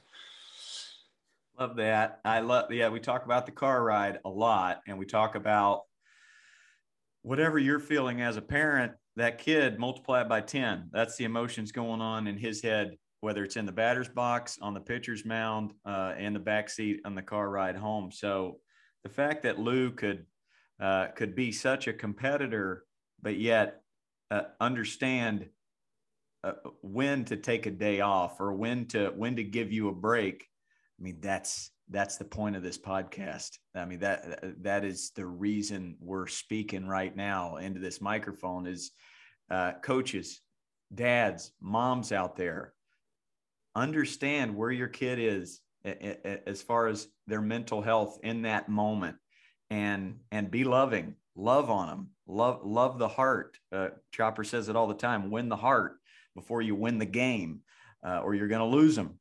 Love 1.59 1.75
that. 1.75 2.19
I 2.25 2.39
love, 2.39 2.71
yeah, 2.71 2.89
we 2.89 2.99
talk 2.99 3.25
about 3.25 3.45
the 3.45 3.51
car 3.51 3.83
ride 3.83 4.19
a 4.25 4.29
lot 4.29 4.81
and 4.87 4.97
we 4.97 5.05
talk 5.05 5.35
about 5.35 5.83
whatever 7.21 7.59
you're 7.59 7.79
feeling 7.79 8.21
as 8.21 8.37
a 8.37 8.41
parent, 8.41 8.93
that 9.15 9.37
kid 9.37 9.79
multiplied 9.79 10.27
by 10.27 10.41
10. 10.41 10.89
That's 10.91 11.15
the 11.15 11.25
emotions 11.25 11.71
going 11.71 12.01
on 12.01 12.25
in 12.25 12.37
his 12.37 12.63
head, 12.63 12.97
whether 13.21 13.43
it's 13.43 13.55
in 13.55 13.67
the 13.67 13.71
batter's 13.71 14.09
box, 14.09 14.57
on 14.59 14.73
the 14.73 14.79
pitcher's 14.79 15.23
mound, 15.23 15.73
uh, 15.85 16.13
in 16.17 16.33
the 16.33 16.39
back 16.39 16.71
seat 16.71 17.01
on 17.05 17.13
the 17.13 17.21
car 17.21 17.51
ride 17.51 17.75
home. 17.75 18.11
So 18.11 18.57
the 19.03 19.09
fact 19.09 19.43
that 19.43 19.59
Lou 19.59 19.91
could 19.91 20.25
uh, 20.79 21.07
could 21.15 21.35
be 21.35 21.51
such 21.51 21.87
a 21.87 21.93
competitor, 21.93 22.85
but 23.21 23.37
yet 23.39 23.81
uh, 24.31 24.43
understand 24.59 25.49
uh, 26.43 26.53
when 26.81 27.25
to 27.25 27.37
take 27.37 27.65
a 27.65 27.71
day 27.71 28.01
off 28.01 28.41
or 28.41 28.53
when 28.53 28.85
to 28.87 29.07
when 29.15 29.35
to 29.35 29.43
give 29.43 29.71
you 29.71 29.89
a 29.89 29.93
break. 29.93 30.47
I 30.99 31.03
mean, 31.03 31.17
that's 31.21 31.71
that's 31.89 32.17
the 32.17 32.25
point 32.25 32.55
of 32.55 32.63
this 32.63 32.77
podcast. 32.77 33.57
I 33.75 33.85
mean 33.85 33.99
that 33.99 34.63
that 34.63 34.83
is 34.85 35.11
the 35.15 35.25
reason 35.25 35.95
we're 35.99 36.27
speaking 36.27 36.87
right 36.87 37.15
now 37.15 37.57
into 37.57 37.79
this 37.79 38.01
microphone 38.01 38.67
is 38.67 38.91
uh, 39.51 39.73
coaches, 39.83 40.41
dads, 40.93 41.51
moms 41.61 42.11
out 42.11 42.35
there. 42.35 42.73
understand 43.75 44.55
where 44.55 44.71
your 44.71 44.87
kid 44.87 45.19
is 45.19 45.61
as 45.83 46.61
far 46.61 46.87
as 46.87 47.07
their 47.27 47.41
mental 47.41 47.81
health 47.81 48.19
in 48.23 48.43
that 48.43 48.69
moment 48.69 49.15
and 49.73 50.19
and 50.31 50.51
be 50.51 50.63
loving. 50.63 51.15
Love 51.35 51.69
on 51.69 51.87
them 51.87 52.09
love 52.27 52.61
love 52.63 52.97
the 52.99 53.07
heart. 53.07 53.57
Uh, 53.71 53.89
chopper 54.11 54.43
says 54.43 54.69
it 54.69 54.75
all 54.75 54.87
the 54.87 54.93
time 54.93 55.31
win 55.31 55.49
the 55.49 55.55
heart 55.55 55.97
before 56.35 56.61
you 56.61 56.75
win 56.75 56.97
the 56.97 57.05
game 57.05 57.61
uh, 58.05 58.19
or 58.19 58.33
you're 58.33 58.47
going 58.47 58.59
to 58.59 58.77
lose 58.77 58.95
them 58.95 59.19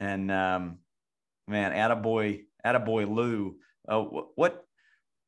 and 0.00 0.30
um, 0.30 0.78
man 1.48 1.72
attaboy 1.72 2.42
attaboy 2.64 3.08
lou 3.08 3.56
uh, 3.88 4.00
what 4.00 4.64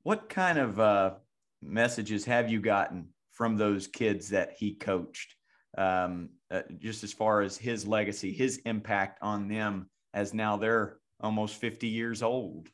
what 0.03 0.29
kind 0.29 0.59
of 0.59 0.79
uh, 0.79 1.15
messages 1.63 2.25
have 2.27 2.51
you 2.51 2.61
gotten 2.61 3.09
from 3.33 3.57
those 3.57 3.87
kids 3.87 4.29
that 4.29 4.53
he 4.57 4.75
coached? 4.75 5.35
Um, 5.77 6.29
uh, 6.53 6.63
just 6.79 7.03
as 7.03 7.13
far 7.13 7.41
as 7.41 7.57
his 7.57 7.85
legacy 7.85 8.33
his 8.33 8.59
impact 8.59 9.19
on 9.23 9.49
them 9.49 9.91
as 10.13 10.33
now 10.33 10.57
they're 10.57 10.99
almost 11.21 11.57
50 11.57 11.89
years 11.89 12.23
old. 12.23 12.69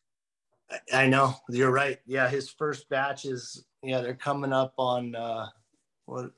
I 0.93 1.07
know 1.07 1.35
you're 1.49 1.71
right. 1.71 1.99
Yeah, 2.07 2.29
his 2.29 2.49
first 2.49 2.89
batch 2.89 3.25
is 3.25 3.65
yeah, 3.83 4.01
they're 4.01 4.15
coming 4.15 4.53
up 4.53 4.75
on 4.77 5.15
uh 5.15 5.47
what 6.07 6.33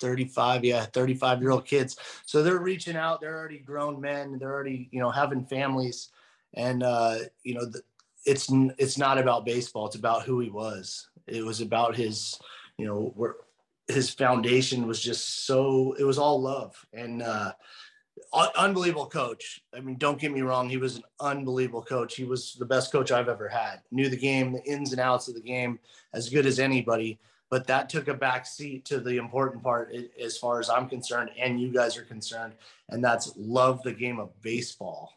35, 0.00 0.64
yeah, 0.64 0.84
35 0.86 1.40
year 1.40 1.50
old 1.52 1.64
kids. 1.64 1.96
So 2.26 2.42
they're 2.42 2.58
reaching 2.58 2.96
out, 2.96 3.20
they're 3.20 3.38
already 3.38 3.58
grown 3.58 4.00
men, 4.00 4.36
they're 4.38 4.52
already, 4.52 4.88
you 4.90 5.00
know, 5.00 5.10
having 5.10 5.44
families 5.44 6.10
and 6.54 6.82
uh, 6.82 7.16
you 7.44 7.54
know, 7.54 7.64
the, 7.64 7.82
it's 8.24 8.48
it's 8.78 8.98
not 8.98 9.18
about 9.18 9.46
baseball, 9.46 9.86
it's 9.86 9.96
about 9.96 10.22
who 10.22 10.40
he 10.40 10.50
was. 10.50 11.08
It 11.26 11.44
was 11.44 11.60
about 11.60 11.96
his, 11.96 12.38
you 12.78 12.86
know, 12.86 13.12
where 13.16 13.36
his 13.88 14.10
foundation 14.10 14.86
was 14.86 15.00
just 15.00 15.46
so 15.46 15.94
it 15.98 16.04
was 16.04 16.18
all 16.18 16.40
love 16.40 16.84
and 16.92 17.20
uh 17.22 17.52
unbelievable 18.32 19.06
coach. 19.06 19.62
I 19.74 19.80
mean, 19.80 19.96
don't 19.96 20.18
get 20.18 20.32
me 20.32 20.42
wrong, 20.42 20.68
he 20.68 20.76
was 20.76 20.96
an 20.96 21.02
unbelievable 21.20 21.82
coach. 21.82 22.16
He 22.16 22.24
was 22.24 22.54
the 22.54 22.64
best 22.64 22.92
coach 22.92 23.12
I've 23.12 23.28
ever 23.28 23.48
had. 23.48 23.80
Knew 23.90 24.08
the 24.08 24.16
game, 24.16 24.52
the 24.52 24.64
ins 24.64 24.92
and 24.92 25.00
outs 25.00 25.28
of 25.28 25.34
the 25.34 25.40
game 25.40 25.78
as 26.14 26.28
good 26.28 26.46
as 26.46 26.58
anybody. 26.58 27.18
But 27.50 27.66
that 27.66 27.90
took 27.90 28.08
a 28.08 28.14
back 28.14 28.46
seat 28.46 28.86
to 28.86 28.98
the 28.98 29.18
important 29.18 29.62
part 29.62 29.94
as 30.18 30.38
far 30.38 30.58
as 30.58 30.70
I'm 30.70 30.88
concerned, 30.88 31.30
and 31.38 31.60
you 31.60 31.70
guys 31.70 31.98
are 31.98 32.04
concerned, 32.04 32.54
and 32.88 33.04
that's 33.04 33.34
love 33.36 33.82
the 33.82 33.92
game 33.92 34.18
of 34.18 34.40
baseball, 34.40 35.12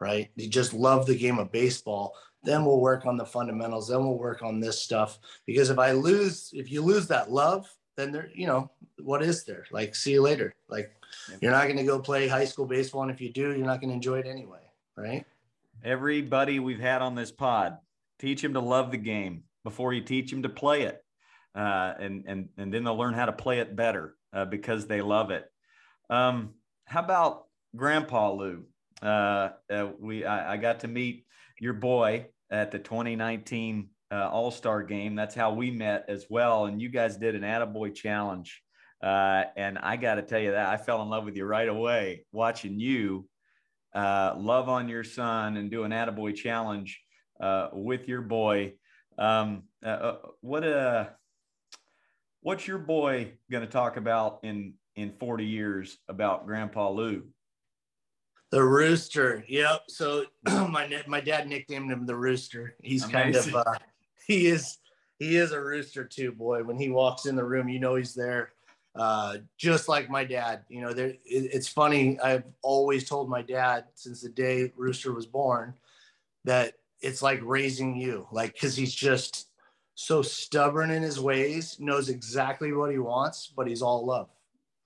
right? 0.00 0.30
You 0.36 0.48
just 0.48 0.72
love 0.72 1.04
the 1.04 1.18
game 1.18 1.38
of 1.38 1.52
baseball. 1.52 2.14
Then 2.42 2.64
we'll 2.64 2.80
work 2.80 3.04
on 3.04 3.18
the 3.18 3.26
fundamentals. 3.26 3.88
Then 3.88 3.98
we'll 3.98 4.16
work 4.16 4.42
on 4.42 4.60
this 4.60 4.80
stuff. 4.80 5.18
Because 5.44 5.68
if 5.68 5.78
I 5.78 5.92
lose, 5.92 6.48
if 6.54 6.72
you 6.72 6.80
lose 6.80 7.06
that 7.08 7.30
love, 7.30 7.70
then 7.94 8.12
there, 8.12 8.30
you 8.34 8.46
know, 8.46 8.70
what 9.02 9.22
is 9.22 9.44
there? 9.44 9.66
Like, 9.70 9.94
see 9.94 10.12
you 10.12 10.22
later. 10.22 10.54
Like, 10.68 10.90
you're 11.40 11.52
not 11.52 11.64
going 11.64 11.76
to 11.76 11.84
go 11.84 11.98
play 11.98 12.28
high 12.28 12.44
school 12.44 12.66
baseball. 12.66 13.02
And 13.02 13.10
if 13.10 13.20
you 13.20 13.32
do, 13.32 13.48
you're 13.56 13.66
not 13.66 13.80
going 13.80 13.90
to 13.90 13.94
enjoy 13.94 14.18
it 14.18 14.26
anyway. 14.26 14.60
Right. 14.96 15.24
Everybody 15.82 16.58
we've 16.58 16.80
had 16.80 17.02
on 17.02 17.14
this 17.14 17.32
pod, 17.32 17.78
teach 18.18 18.42
them 18.42 18.54
to 18.54 18.60
love 18.60 18.90
the 18.90 18.98
game 18.98 19.44
before 19.64 19.92
you 19.92 20.02
teach 20.02 20.30
them 20.30 20.42
to 20.42 20.48
play 20.48 20.82
it. 20.82 21.02
Uh, 21.54 21.94
and, 21.98 22.24
and, 22.26 22.48
and 22.58 22.72
then 22.72 22.84
they'll 22.84 22.96
learn 22.96 23.14
how 23.14 23.26
to 23.26 23.32
play 23.32 23.58
it 23.58 23.74
better 23.74 24.14
uh, 24.32 24.44
because 24.44 24.86
they 24.86 25.00
love 25.00 25.30
it. 25.30 25.44
Um, 26.08 26.54
how 26.84 27.00
about 27.00 27.44
Grandpa 27.74 28.32
Lou? 28.32 28.64
Uh, 29.02 29.50
uh 29.72 29.88
we 29.98 30.26
I, 30.26 30.54
I, 30.54 30.56
got 30.58 30.80
to 30.80 30.88
meet 30.88 31.24
your 31.58 31.72
boy 31.72 32.26
at 32.50 32.70
the 32.70 32.78
2019 32.78 33.88
uh, 34.10 34.28
All 34.28 34.50
Star 34.50 34.82
game. 34.82 35.14
That's 35.14 35.34
how 35.34 35.54
we 35.54 35.70
met 35.70 36.04
as 36.08 36.26
well. 36.28 36.66
And 36.66 36.82
you 36.82 36.90
guys 36.90 37.16
did 37.16 37.34
an 37.34 37.42
Attaboy 37.42 37.94
challenge. 37.94 38.62
Uh, 39.02 39.44
and 39.56 39.78
I 39.78 39.96
got 39.96 40.16
to 40.16 40.22
tell 40.22 40.40
you 40.40 40.52
that 40.52 40.68
I 40.68 40.76
fell 40.76 41.02
in 41.02 41.08
love 41.08 41.24
with 41.24 41.36
you 41.36 41.44
right 41.44 41.68
away 41.68 42.26
watching 42.32 42.78
you 42.78 43.26
uh, 43.94 44.34
love 44.36 44.68
on 44.68 44.88
your 44.88 45.04
son 45.04 45.56
and 45.56 45.70
do 45.70 45.84
an 45.84 45.90
Attaboy 45.90 46.34
challenge 46.34 47.00
uh, 47.40 47.68
with 47.72 48.08
your 48.08 48.22
boy. 48.22 48.74
Um, 49.18 49.64
uh, 49.84 49.88
uh, 49.88 50.16
what 50.40 50.64
uh, 50.64 51.06
what's 52.42 52.66
your 52.66 52.78
boy 52.78 53.32
going 53.50 53.64
to 53.64 53.70
talk 53.70 53.96
about 53.96 54.40
in 54.42 54.74
in 54.96 55.12
40 55.12 55.44
years 55.44 55.98
about 56.08 56.46
Grandpa 56.46 56.90
Lou? 56.90 57.26
The 58.50 58.62
rooster. 58.62 59.44
Yep. 59.48 59.82
So 59.88 60.24
my 60.44 61.02
my 61.06 61.20
dad 61.20 61.48
nicknamed 61.48 61.90
him 61.90 62.06
the 62.06 62.16
rooster. 62.16 62.76
He's 62.82 63.04
Amazing. 63.04 63.52
kind 63.52 63.66
of 63.66 63.66
uh, 63.66 63.78
he 64.26 64.46
is 64.46 64.78
he 65.18 65.36
is 65.36 65.52
a 65.52 65.60
rooster 65.60 66.04
too, 66.04 66.32
boy. 66.32 66.62
When 66.62 66.78
he 66.78 66.90
walks 66.90 67.26
in 67.26 67.36
the 67.36 67.44
room, 67.44 67.68
you 67.68 67.80
know 67.80 67.96
he's 67.96 68.14
there. 68.14 68.52
Uh, 68.94 69.38
just 69.56 69.88
like 69.88 70.10
my 70.10 70.24
dad, 70.24 70.64
you 70.68 70.80
know, 70.80 70.92
there. 70.92 71.08
It, 71.08 71.18
it's 71.24 71.68
funny. 71.68 72.18
I've 72.20 72.44
always 72.62 73.08
told 73.08 73.28
my 73.28 73.42
dad 73.42 73.84
since 73.94 74.22
the 74.22 74.28
day 74.28 74.72
Rooster 74.76 75.12
was 75.12 75.26
born 75.26 75.74
that 76.44 76.74
it's 77.00 77.22
like 77.22 77.40
raising 77.42 77.96
you, 77.96 78.26
like 78.32 78.54
because 78.54 78.76
he's 78.76 78.94
just 78.94 79.48
so 79.94 80.22
stubborn 80.22 80.90
in 80.90 81.02
his 81.02 81.20
ways, 81.20 81.78
knows 81.78 82.08
exactly 82.08 82.72
what 82.72 82.90
he 82.90 82.98
wants, 82.98 83.52
but 83.54 83.68
he's 83.68 83.82
all 83.82 84.04
love. 84.04 84.28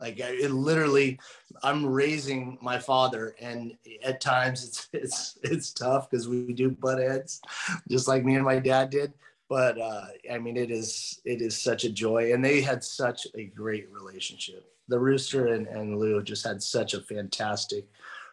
Like 0.01 0.19
it 0.19 0.51
literally, 0.51 1.19
I'm 1.63 1.87
raising 1.87 2.59
my 2.61 2.79
father, 2.79 3.35
and 3.41 3.75
at 4.05 4.21
times 4.21 4.65
it's 4.65 4.89
it's 4.93 5.39
it's 5.43 5.73
tough 5.73 6.11
because 6.11 6.29
we 6.29 6.53
do 6.53 6.71
butt 6.71 6.99
heads, 6.99 7.41
just 7.89 8.07
like 8.07 8.25
me 8.25 8.35
and 8.35 8.45
my 8.45 8.59
dad 8.59 8.91
did 8.91 9.15
but 9.49 9.81
uh, 9.81 10.07
I 10.33 10.39
mean, 10.39 10.57
it 10.57 10.71
is 10.71 11.21
it 11.25 11.43
is 11.43 11.61
such 11.61 11.85
a 11.85 11.93
joy, 11.93 12.33
and 12.33 12.45
they 12.45 12.61
had 12.61 12.83
such 12.83 13.27
a 13.35 13.45
great 13.45 13.89
relationship. 13.93 14.65
The 14.89 14.99
Rooster 14.99 15.49
and, 15.49 15.67
and 15.67 15.99
Lou 15.99 16.23
just 16.23 16.47
had 16.47 16.63
such 16.63 16.95
a 16.95 17.01
fantastic 17.01 17.87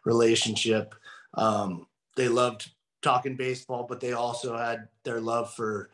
relationship. 0.05 0.95
Um, 1.35 1.87
they 2.15 2.27
loved 2.27 2.71
talking 3.01 3.35
baseball, 3.35 3.85
but 3.87 3.99
they 3.99 4.13
also 4.13 4.57
had 4.57 4.87
their 5.03 5.21
love 5.21 5.53
for 5.53 5.89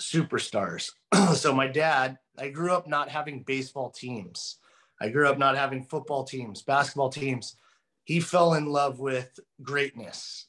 superstars. 0.00 0.92
so 1.34 1.54
my 1.54 1.66
dad, 1.66 2.18
I 2.38 2.48
grew 2.48 2.72
up 2.72 2.86
not 2.86 3.08
having 3.08 3.42
baseball 3.42 3.90
teams. 3.90 4.56
I 5.00 5.08
grew 5.08 5.28
up 5.28 5.38
not 5.38 5.56
having 5.56 5.84
football 5.84 6.24
teams, 6.24 6.62
basketball 6.62 7.10
teams. 7.10 7.56
He 8.04 8.20
fell 8.20 8.54
in 8.54 8.66
love 8.66 8.98
with 8.98 9.38
greatness. 9.62 10.46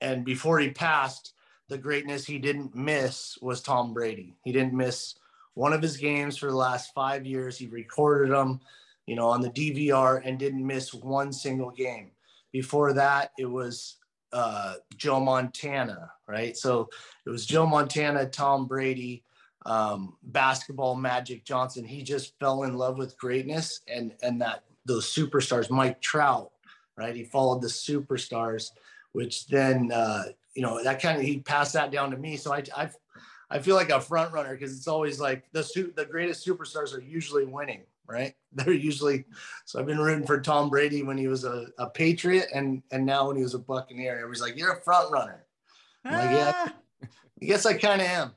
And 0.00 0.24
before 0.24 0.58
he 0.58 0.70
passed, 0.70 1.34
the 1.72 1.78
greatness 1.78 2.26
he 2.26 2.38
didn't 2.38 2.74
miss 2.74 3.38
was 3.40 3.62
Tom 3.62 3.94
Brady. 3.94 4.36
He 4.44 4.52
didn't 4.52 4.74
miss 4.74 5.14
one 5.54 5.72
of 5.72 5.80
his 5.80 5.96
games 5.96 6.36
for 6.36 6.50
the 6.50 6.56
last 6.56 6.92
five 6.92 7.24
years. 7.24 7.56
He 7.56 7.66
recorded 7.66 8.30
them, 8.30 8.60
you 9.06 9.16
know, 9.16 9.28
on 9.28 9.40
the 9.40 9.48
DVR 9.48 10.20
and 10.22 10.38
didn't 10.38 10.66
miss 10.66 10.92
one 10.92 11.32
single 11.32 11.70
game. 11.70 12.10
Before 12.52 12.92
that, 12.92 13.32
it 13.38 13.46
was 13.46 13.96
uh, 14.34 14.74
Joe 14.98 15.18
Montana, 15.18 16.12
right? 16.28 16.54
So 16.58 16.90
it 17.24 17.30
was 17.30 17.46
Joe 17.46 17.64
Montana, 17.64 18.26
Tom 18.26 18.66
Brady, 18.66 19.24
um, 19.64 20.18
basketball 20.24 20.94
Magic 20.94 21.42
Johnson. 21.42 21.86
He 21.86 22.02
just 22.02 22.38
fell 22.38 22.64
in 22.64 22.76
love 22.76 22.98
with 22.98 23.16
greatness 23.16 23.80
and 23.88 24.12
and 24.22 24.42
that 24.42 24.64
those 24.84 25.06
superstars. 25.06 25.70
Mike 25.70 26.02
Trout, 26.02 26.50
right? 26.98 27.16
He 27.16 27.24
followed 27.24 27.62
the 27.62 27.68
superstars, 27.68 28.72
which 29.12 29.46
then 29.46 29.90
uh, 29.90 30.24
you 30.54 30.62
know, 30.62 30.82
that 30.82 31.00
kind 31.00 31.18
of 31.18 31.24
he 31.24 31.38
passed 31.38 31.72
that 31.74 31.90
down 31.90 32.10
to 32.10 32.16
me. 32.16 32.36
So 32.36 32.52
I 32.52 32.62
I, 32.76 32.90
I 33.50 33.58
feel 33.58 33.76
like 33.76 33.90
a 33.90 34.00
front 34.00 34.32
runner 34.32 34.52
because 34.52 34.76
it's 34.76 34.88
always 34.88 35.20
like 35.20 35.44
the 35.52 35.62
su- 35.62 35.92
the 35.96 36.04
greatest 36.04 36.46
superstars 36.46 36.94
are 36.94 37.00
usually 37.00 37.44
winning, 37.44 37.82
right? 38.06 38.34
They're 38.52 38.72
usually 38.72 39.24
so 39.64 39.80
I've 39.80 39.86
been 39.86 39.98
rooting 39.98 40.26
for 40.26 40.40
Tom 40.40 40.68
Brady 40.68 41.02
when 41.02 41.18
he 41.18 41.28
was 41.28 41.44
a, 41.44 41.66
a 41.78 41.88
Patriot 41.88 42.48
and 42.54 42.82
and 42.90 43.04
now 43.06 43.28
when 43.28 43.36
he 43.36 43.42
was 43.42 43.54
a 43.54 43.58
Buccaneer. 43.58 44.14
Everybody's 44.14 44.42
like, 44.42 44.56
you're 44.56 44.72
a 44.72 44.80
front 44.80 45.10
runner. 45.12 45.46
I'm 46.04 46.14
like, 46.14 46.36
yeah, 46.36 46.68
I 47.42 47.44
guess 47.44 47.66
I 47.66 47.74
kind 47.74 48.00
of 48.00 48.06
am. 48.06 48.32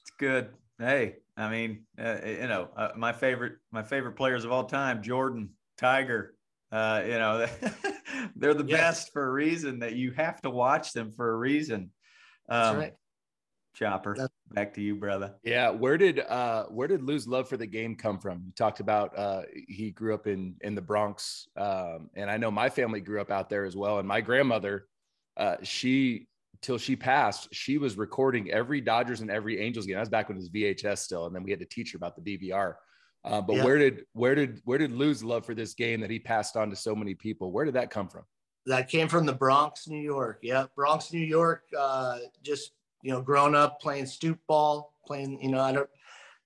It's 0.00 0.10
good. 0.18 0.48
Hey, 0.78 1.16
I 1.36 1.50
mean, 1.50 1.84
uh, 1.98 2.18
you 2.24 2.48
know, 2.48 2.68
uh, 2.76 2.90
my 2.96 3.12
favorite 3.12 3.58
my 3.70 3.82
favorite 3.82 4.12
players 4.12 4.44
of 4.44 4.52
all 4.52 4.64
time, 4.64 5.02
Jordan, 5.02 5.50
Tiger, 5.76 6.34
uh, 6.72 7.02
you 7.04 7.12
know, 7.12 7.46
they're 8.36 8.54
the 8.54 8.64
yes. 8.64 8.78
best 8.78 9.12
for 9.12 9.26
a 9.26 9.30
reason 9.30 9.80
that 9.80 9.94
you 9.94 10.12
have 10.12 10.40
to 10.42 10.50
watch 10.50 10.92
them 10.92 11.12
for 11.16 11.32
a 11.32 11.36
reason. 11.36 11.90
Um, 12.48 12.76
That's 12.76 12.76
right. 12.76 12.94
Chopper, 13.74 14.14
That's- 14.14 14.30
back 14.50 14.74
to 14.74 14.82
you, 14.82 14.96
brother. 14.96 15.34
Yeah, 15.42 15.70
where 15.70 15.96
did 15.96 16.20
uh 16.20 16.64
where 16.64 16.88
did 16.88 17.02
Lou's 17.02 17.28
love 17.28 17.48
for 17.48 17.56
the 17.56 17.66
game 17.66 17.94
come 17.94 18.18
from? 18.18 18.42
You 18.44 18.52
talked 18.52 18.80
about 18.80 19.16
uh 19.16 19.42
he 19.68 19.90
grew 19.90 20.12
up 20.12 20.26
in 20.26 20.56
in 20.60 20.74
the 20.74 20.82
Bronx, 20.82 21.46
um, 21.56 22.10
and 22.14 22.30
I 22.30 22.36
know 22.36 22.50
my 22.50 22.68
family 22.68 23.00
grew 23.00 23.20
up 23.20 23.30
out 23.30 23.48
there 23.48 23.64
as 23.64 23.76
well. 23.76 23.98
And 23.98 24.08
my 24.08 24.20
grandmother, 24.20 24.86
uh, 25.36 25.56
she 25.62 26.26
till 26.62 26.78
she 26.78 26.96
passed, 26.96 27.48
she 27.54 27.78
was 27.78 27.96
recording 27.96 28.50
every 28.50 28.80
Dodgers 28.80 29.20
and 29.20 29.30
every 29.30 29.60
Angels 29.60 29.86
game. 29.86 29.94
That 29.94 30.00
was 30.00 30.08
back 30.08 30.28
when 30.28 30.36
it 30.36 30.40
was 30.40 30.50
VHS 30.50 30.98
still, 30.98 31.26
and 31.26 31.34
then 31.34 31.42
we 31.42 31.50
had 31.50 31.60
to 31.60 31.66
teach 31.66 31.92
her 31.92 31.96
about 31.96 32.16
the 32.16 32.22
DVR. 32.22 32.74
Uh, 33.24 33.40
but 33.40 33.56
yeah. 33.56 33.64
where 33.64 33.78
did 33.78 34.04
where 34.14 34.34
did 34.34 34.60
where 34.64 34.78
did 34.78 34.92
Lou's 34.92 35.22
love 35.22 35.44
for 35.44 35.54
this 35.54 35.74
game 35.74 36.00
that 36.00 36.10
he 36.10 36.18
passed 36.18 36.56
on 36.56 36.70
to 36.70 36.76
so 36.76 36.94
many 36.94 37.14
people? 37.14 37.52
Where 37.52 37.64
did 37.64 37.74
that 37.74 37.90
come 37.90 38.08
from? 38.08 38.22
That 38.66 38.88
came 38.88 39.08
from 39.08 39.26
the 39.26 39.32
Bronx, 39.32 39.88
New 39.88 40.00
York. 40.00 40.38
Yeah, 40.42 40.66
Bronx, 40.74 41.12
New 41.12 41.20
York. 41.20 41.64
Uh, 41.78 42.18
just 42.42 42.72
you 43.02 43.12
know, 43.12 43.20
growing 43.20 43.54
up 43.54 43.80
playing 43.80 44.06
stoop 44.06 44.38
ball, 44.46 44.94
playing. 45.06 45.42
You 45.42 45.50
know, 45.50 45.60
I 45.60 45.72
don't. 45.72 45.88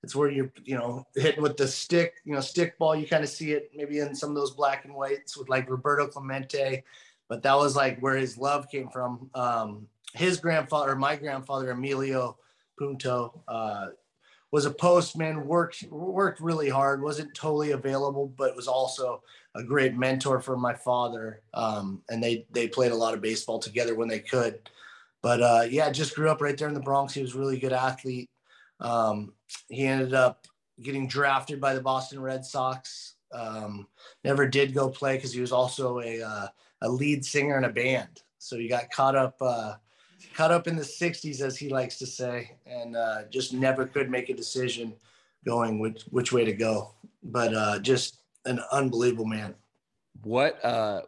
it's 0.02 0.14
where 0.14 0.30
you're, 0.30 0.52
you 0.64 0.76
know, 0.76 1.06
hitting 1.14 1.42
with 1.42 1.56
the 1.56 1.66
stick, 1.66 2.14
you 2.24 2.34
know, 2.34 2.40
stick 2.40 2.78
ball. 2.78 2.94
You 2.94 3.06
kind 3.06 3.24
of 3.24 3.30
see 3.30 3.52
it 3.52 3.70
maybe 3.74 3.98
in 3.98 4.14
some 4.14 4.30
of 4.30 4.36
those 4.36 4.52
black 4.52 4.84
and 4.84 4.94
whites 4.94 5.36
with 5.36 5.48
like 5.48 5.68
Roberto 5.70 6.06
Clemente, 6.06 6.84
but 7.28 7.42
that 7.42 7.56
was 7.56 7.74
like 7.74 8.00
where 8.00 8.16
his 8.16 8.36
love 8.36 8.68
came 8.68 8.88
from. 8.88 9.30
Um, 9.34 9.88
his 10.12 10.38
grandfather, 10.38 10.94
my 10.94 11.16
grandfather, 11.16 11.70
Emilio 11.70 12.36
Punto, 12.78 13.42
uh, 13.48 13.88
was 14.54 14.66
a 14.66 14.70
postman, 14.70 15.48
worked 15.48 15.82
worked 15.90 16.38
really 16.38 16.68
hard, 16.68 17.02
wasn't 17.02 17.34
totally 17.34 17.72
available, 17.72 18.32
but 18.38 18.54
was 18.54 18.68
also 18.68 19.20
a 19.56 19.64
great 19.64 19.96
mentor 19.96 20.40
for 20.40 20.56
my 20.56 20.72
father. 20.72 21.42
Um, 21.52 22.02
and 22.08 22.22
they 22.22 22.46
they 22.52 22.68
played 22.68 22.92
a 22.92 22.96
lot 22.96 23.14
of 23.14 23.20
baseball 23.20 23.58
together 23.58 23.96
when 23.96 24.06
they 24.06 24.20
could. 24.20 24.70
But 25.22 25.42
uh, 25.42 25.64
yeah, 25.68 25.90
just 25.90 26.14
grew 26.14 26.30
up 26.30 26.40
right 26.40 26.56
there 26.56 26.68
in 26.68 26.74
the 26.74 26.78
Bronx. 26.78 27.12
He 27.12 27.20
was 27.20 27.34
a 27.34 27.38
really 27.38 27.58
good 27.58 27.72
athlete. 27.72 28.30
Um, 28.78 29.32
he 29.68 29.86
ended 29.86 30.14
up 30.14 30.46
getting 30.80 31.08
drafted 31.08 31.60
by 31.60 31.74
the 31.74 31.82
Boston 31.82 32.20
Red 32.20 32.44
Sox. 32.44 33.16
Um, 33.32 33.88
never 34.22 34.46
did 34.46 34.72
go 34.72 34.88
play 34.88 35.16
because 35.16 35.32
he 35.32 35.40
was 35.40 35.50
also 35.50 35.98
a 35.98 36.22
uh, 36.22 36.46
a 36.82 36.88
lead 36.88 37.24
singer 37.24 37.58
in 37.58 37.64
a 37.64 37.70
band. 37.70 38.22
So 38.38 38.56
he 38.56 38.68
got 38.68 38.88
caught 38.92 39.16
up 39.16 39.34
uh, 39.40 39.74
caught 40.34 40.50
up 40.50 40.66
in 40.66 40.76
the 40.76 40.82
60s, 40.82 41.40
as 41.40 41.56
he 41.56 41.68
likes 41.68 41.96
to 41.98 42.06
say, 42.06 42.56
and 42.66 42.96
uh, 42.96 43.22
just 43.30 43.52
never 43.54 43.86
could 43.86 44.10
make 44.10 44.28
a 44.28 44.34
decision 44.34 44.92
going 45.46 45.78
which, 45.78 46.02
which 46.10 46.32
way 46.32 46.44
to 46.44 46.52
go. 46.52 46.94
But 47.22 47.54
uh, 47.54 47.78
just 47.78 48.20
an 48.44 48.60
unbelievable 48.72 49.24
man. 49.24 49.54
What, 50.22 50.62
uh, 50.64 51.02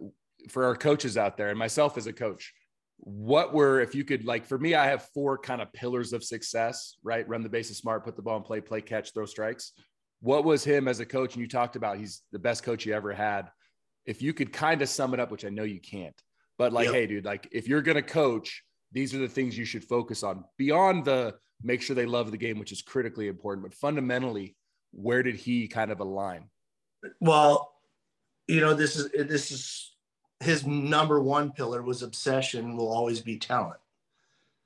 for 0.49 0.64
our 0.64 0.76
coaches 0.76 1.16
out 1.16 1.37
there, 1.37 1.50
and 1.50 1.59
myself 1.59 1.99
as 1.99 2.06
a 2.06 2.12
coach, 2.12 2.54
what 2.99 3.52
were, 3.52 3.80
if 3.80 3.95
you 3.95 4.04
could, 4.04 4.25
like 4.25 4.47
for 4.47 4.59
me, 4.59 4.75
I 4.75 4.87
have 4.87 5.02
four 5.11 5.37
kind 5.37 5.61
of 5.61 5.73
pillars 5.73 6.12
of 6.12 6.25
success, 6.25 6.97
right? 7.02 7.28
Run 7.28 7.42
the 7.42 7.49
bases 7.49 7.76
smart, 7.76 8.04
put 8.04 8.16
the 8.16 8.23
ball 8.23 8.38
in 8.38 8.42
play, 8.42 8.61
play 8.61 8.80
catch, 8.80 9.12
throw 9.12 9.26
strikes. 9.26 9.73
What 10.21 10.45
was 10.45 10.64
him 10.64 10.88
as 10.88 11.00
a 11.00 11.06
coach? 11.06 11.35
And 11.35 11.42
you 11.42 11.49
talked 11.49 11.76
about 11.76 11.99
he's 11.99 12.23
the 12.33 12.38
best 12.38 12.62
coach 12.62 12.87
you 12.87 12.95
ever 12.95 13.12
had. 13.12 13.50
If 14.06 14.23
you 14.23 14.33
could 14.33 14.52
kind 14.52 14.80
of 14.80 14.88
sum 14.88 15.12
it 15.14 15.21
up, 15.21 15.30
which 15.30 15.45
I 15.45 15.50
know 15.50 15.64
you 15.64 15.80
can't, 15.80 16.14
but 16.59 16.73
like, 16.73 16.87
yep. 16.87 16.95
hey, 16.95 17.06
dude, 17.06 17.25
like 17.25 17.49
if 17.52 17.68
you're 17.68 17.83
going 17.83 17.97
to 17.97 18.02
coach, 18.02 18.64
these 18.97 19.15
are 19.15 19.19
the 19.19 19.29
things 19.29 19.59
you 19.59 19.67
should 19.67 19.85
focus 19.85 20.23
on 20.23 20.43
beyond 20.57 21.05
the 21.05 21.35
make 21.62 21.83
sure 21.83 21.95
they 21.95 22.07
love 22.07 22.31
the 22.31 22.38
game, 22.38 22.59
which 22.59 22.73
is 22.73 22.81
critically 22.81 23.29
important. 23.29 23.62
But 23.62 23.75
fundamentally, 23.75 24.57
where 24.93 25.23
did 25.23 25.37
he 25.37 25.69
kind 25.69 25.91
of 25.91 26.00
align? 26.00 26.49
Well, 27.21 27.75
you 28.49 28.62
know, 28.62 28.73
this 28.73 28.97
is 28.97 29.11
this 29.12 29.50
is 29.50 29.93
his 30.41 30.67
number 30.67 31.21
one 31.21 31.53
pillar 31.53 31.83
was 31.83 32.03
obsession 32.03 32.75
will 32.75 32.88
always 32.88 33.21
be 33.21 33.38
talent. 33.38 33.81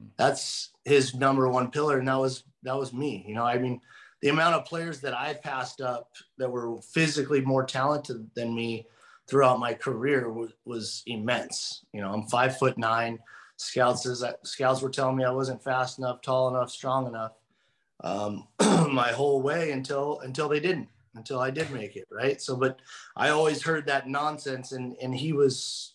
Hmm. 0.01 0.09
That's 0.17 0.71
his 0.85 1.13
number 1.13 1.49
one 1.49 1.73
pillar, 1.73 1.99
and 1.99 2.07
that 2.07 2.21
was 2.21 2.45
that 2.63 2.77
was 2.77 2.93
me. 2.93 3.25
You 3.27 3.35
know, 3.35 3.45
I 3.45 3.59
mean, 3.59 3.81
the 4.23 4.29
amount 4.29 4.55
of 4.55 4.65
players 4.65 5.01
that 5.01 5.19
I 5.19 5.35
passed 5.35 5.81
up 5.81 6.09
that 6.39 6.49
were 6.49 6.81
physically 6.83 7.41
more 7.41 7.65
talented 7.65 8.31
than 8.37 8.55
me 8.55 8.87
throughout 9.29 9.59
my 9.59 9.75
career 9.75 10.31
was, 10.33 10.51
was 10.65 11.03
immense. 11.07 11.85
You 11.93 12.01
know, 12.01 12.13
I'm 12.13 12.29
five 12.29 12.59
foot 12.59 12.79
nine 12.79 13.19
scouts 13.61 14.07
is 14.07 14.21
that 14.21 14.47
scouts 14.47 14.81
were 14.81 14.91
telling 14.91 15.17
me 15.17 15.25
I 15.25 15.31
wasn't 15.31 15.63
fast 15.63 15.99
enough, 15.99 16.23
tall 16.23 16.49
enough, 16.49 16.71
strong 16.71 17.07
enough 17.07 17.33
um, 18.03 18.47
my 18.91 19.13
whole 19.13 19.43
way 19.43 19.73
until 19.73 20.21
until 20.21 20.49
they 20.49 20.61
didn't, 20.61 20.89
until 21.15 21.41
I 21.41 21.51
did 21.51 21.71
make 21.71 21.97
it 21.97 22.09
right. 22.11 22.41
So, 22.41 22.57
but 22.57 22.81
I 23.17 23.31
always 23.31 23.63
heard 23.63 23.87
that 23.87 24.09
nonsense, 24.09 24.73
and 24.73 24.97
and 25.03 25.15
he 25.15 25.33
was 25.33 25.95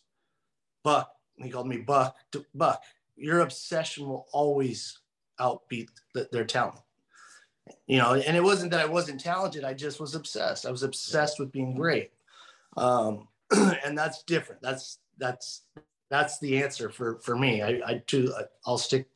Buck. 0.83 1.11
He 1.37 1.49
called 1.49 1.67
me 1.67 1.77
Buck. 1.77 2.15
Buck, 2.53 2.83
your 3.15 3.41
obsession 3.41 4.07
will 4.07 4.27
always 4.31 4.99
outbeat 5.39 5.89
the, 6.13 6.29
their 6.31 6.45
talent. 6.45 6.79
You 7.87 7.97
know, 7.97 8.13
and 8.13 8.37
it 8.37 8.43
wasn't 8.43 8.71
that 8.71 8.81
I 8.81 8.85
wasn't 8.85 9.19
talented. 9.19 9.63
I 9.63 9.73
just 9.73 9.99
was 9.99 10.13
obsessed. 10.13 10.67
I 10.67 10.71
was 10.71 10.83
obsessed 10.83 11.39
with 11.39 11.51
being 11.51 11.75
great, 11.75 12.11
um, 12.77 13.27
and 13.51 13.97
that's 13.97 14.23
different. 14.23 14.61
That's 14.61 14.99
that's 15.17 15.63
that's 16.09 16.39
the 16.39 16.61
answer 16.61 16.89
for 16.89 17.19
for 17.19 17.35
me. 17.35 17.61
I, 17.61 17.81
I 17.85 18.03
too 18.05 18.33
I'll 18.65 18.77
stick 18.77 19.07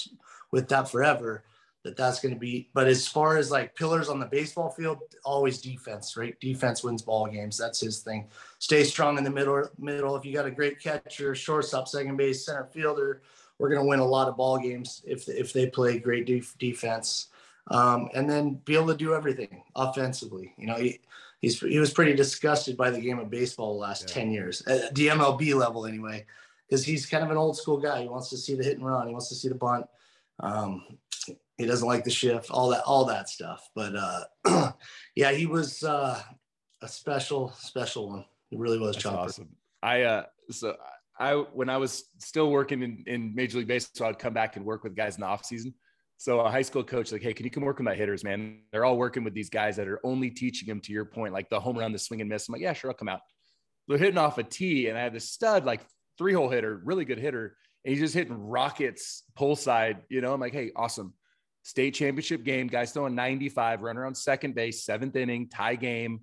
with 0.51 0.67
that 0.69 0.89
forever. 0.89 1.43
That 1.84 1.96
that's 1.96 2.20
going 2.20 2.33
to 2.33 2.40
be. 2.40 2.70
But 2.74 2.87
as 2.87 3.07
far 3.07 3.37
as 3.37 3.51
like 3.51 3.75
pillars 3.75 4.09
on 4.09 4.20
the 4.20 4.25
baseball 4.25 4.70
field, 4.70 5.00
always 5.24 5.61
defense, 5.61 6.18
right? 6.18 6.37
Defense 6.42 6.83
wins 6.83 7.01
ball 7.01 7.27
games. 7.27 7.57
That's 7.57 7.79
his 7.79 8.00
thing. 8.00 8.27
Stay 8.59 8.83
strong 8.83 9.18
in 9.18 9.24
the 9.24 9.29
middle. 9.29 9.64
Middle. 9.77 10.16
If 10.18 10.25
you 10.25 10.33
got 10.33 10.46
a 10.46 10.51
great 10.51 10.81
catcher, 10.81 11.33
shortstop, 11.35 11.87
second 11.87 12.18
base, 12.18 12.46
center 12.46 12.66
fielder, 12.66 13.22
we're 13.59 13.70
going 13.70 13.81
to 13.81 13.87
win 13.87 14.00
a 14.00 14.05
lot 14.05 14.27
of 14.27 14.35
ball 14.35 14.57
games 14.57 15.01
if 15.05 15.29
if 15.29 15.53
they 15.53 15.68
play 15.68 16.00
great 16.00 16.25
def- 16.25 16.57
defense. 16.57 17.27
Um, 17.72 18.09
and 18.16 18.27
then 18.27 18.55
be 18.66 18.74
able 18.74 18.87
to 18.87 18.98
do 18.98 19.14
everything 19.14 19.61
offensively. 19.75 20.55
You 20.57 20.66
know, 20.68 20.75
he, 20.75 21.00
he's 21.40 21.59
he 21.59 21.77
was 21.77 21.94
pretty 21.94 22.14
disgusted 22.14 22.75
by 22.75 22.90
the 22.90 23.00
game 23.00 23.20
of 23.20 23.29
baseball 23.29 23.75
the 23.75 23.79
last 23.79 24.09
yeah. 24.09 24.16
10 24.16 24.31
years 24.31 24.64
at 24.64 24.96
the 24.96 25.07
MLB 25.07 25.53
level 25.53 25.85
anyway 25.85 26.25
because 26.70 26.86
he's 26.86 27.05
kind 27.05 27.24
of 27.24 27.32
an 27.32 27.38
old 27.38 27.58
school 27.58 27.77
guy. 27.77 28.03
He 28.03 28.08
wants 28.08 28.29
to 28.29 28.38
see 28.38 28.55
the 28.55 28.64
hit 28.64 28.77
and 28.77 28.86
run. 28.86 29.08
He 29.08 29.14
wants 29.14 29.29
to 29.29 29.36
see 29.36 29.50
the 29.50 29.55
bunt. 29.55 29.86
Um, 30.40 30.84
he 31.58 31.66
doesn't 31.66 31.88
like 31.88 32.03
the 32.03 32.12
shift, 32.12 32.51
all 32.51 32.70
that, 32.70 32.84
all 32.86 33.05
that 33.05 33.27
stuff. 33.27 33.70
But 33.75 33.94
uh, 33.96 34.72
yeah, 35.16 35.32
he 35.32 35.46
was 35.46 35.84
uh, 35.84 36.22
a 36.82 36.88
special, 36.88 37.53
special 37.58 38.10
one. 38.10 38.25
He 38.50 38.58
really 38.58 38.79
was. 38.79 38.96
That's 38.96 39.03
Chopper. 39.03 39.18
awesome. 39.18 39.50
I 39.82 40.03
uh, 40.03 40.24
so 40.51 40.75
I 41.20 41.34
when 41.34 41.70
I 41.70 41.77
was 41.77 42.05
still 42.20 42.51
working 42.51 42.82
in, 42.82 43.03
in 43.08 43.36
Major 43.36 43.58
League 43.58 43.68
Baseball, 43.68 44.10
I'd 44.10 44.20
come 44.20 44.34
back 44.34 44.55
and 44.55 44.66
work 44.66 44.84
with 44.84 44.96
guys 44.96 45.16
in 45.16 45.22
the 45.22 45.27
off 45.27 45.46
season. 45.46 45.74
So 46.18 46.42
a 46.42 46.51
high 46.51 46.64
school 46.64 46.84
coach 46.84 47.14
like, 47.14 47.22
hey, 47.22 47.34
can 47.34 47.46
you 47.46 47.51
come 47.51 47.64
work 47.64 47.77
with 47.77 47.86
my 47.86 47.96
hitters, 47.96 48.25
man? 48.25 48.60
They're 48.72 48.84
all 48.84 48.98
working 48.98 49.24
with 49.24 49.34
these 49.34 49.50
guys 49.50 49.77
that 49.77 49.88
are 49.88 50.01
only 50.03 50.29
teaching 50.29 50.68
them 50.68 50.82
to 50.82 50.92
your 50.92 51.05
point, 51.05 51.34
like 51.34 51.50
the 51.50 51.60
home 51.60 51.77
run, 51.77 51.94
the 51.94 52.00
swing 52.00 52.20
and 52.20 52.29
miss. 52.29 52.48
I'm 52.48 52.53
like, 52.53 52.62
yeah, 52.62 52.74
sure, 52.74 52.90
I'll 52.92 52.96
come 52.96 53.08
out. 53.08 53.22
They're 53.88 53.98
hitting 53.98 54.18
off 54.18 54.38
a 54.38 54.44
tee, 54.44 54.88
and 54.88 54.98
I 54.98 55.01
had 55.01 55.14
this 55.14 55.29
stud 55.29 55.66
like 55.66 55.82
three 56.20 56.34
hole 56.34 56.50
hitter, 56.50 56.79
really 56.84 57.05
good 57.05 57.18
hitter. 57.18 57.55
And 57.84 57.92
he's 57.92 58.01
just 58.01 58.14
hitting 58.14 58.38
rockets 58.38 59.24
pull 59.36 59.55
side. 59.55 60.03
You 60.10 60.22
know, 60.22 60.34
I'm 60.34 60.40
like, 60.40 60.53
hey, 60.53 60.72
awesome. 60.75 61.16
State 61.64 61.96
championship 61.96 62.44
game, 62.44 62.68
guys 62.68 62.92
throwing 62.92 63.16
95, 63.16 63.82
running 63.82 64.00
around 64.00 64.16
second 64.16 64.53
base, 64.53 64.84
seventh 64.84 65.16
inning, 65.16 65.50
tie 65.50 65.75
game. 65.75 66.22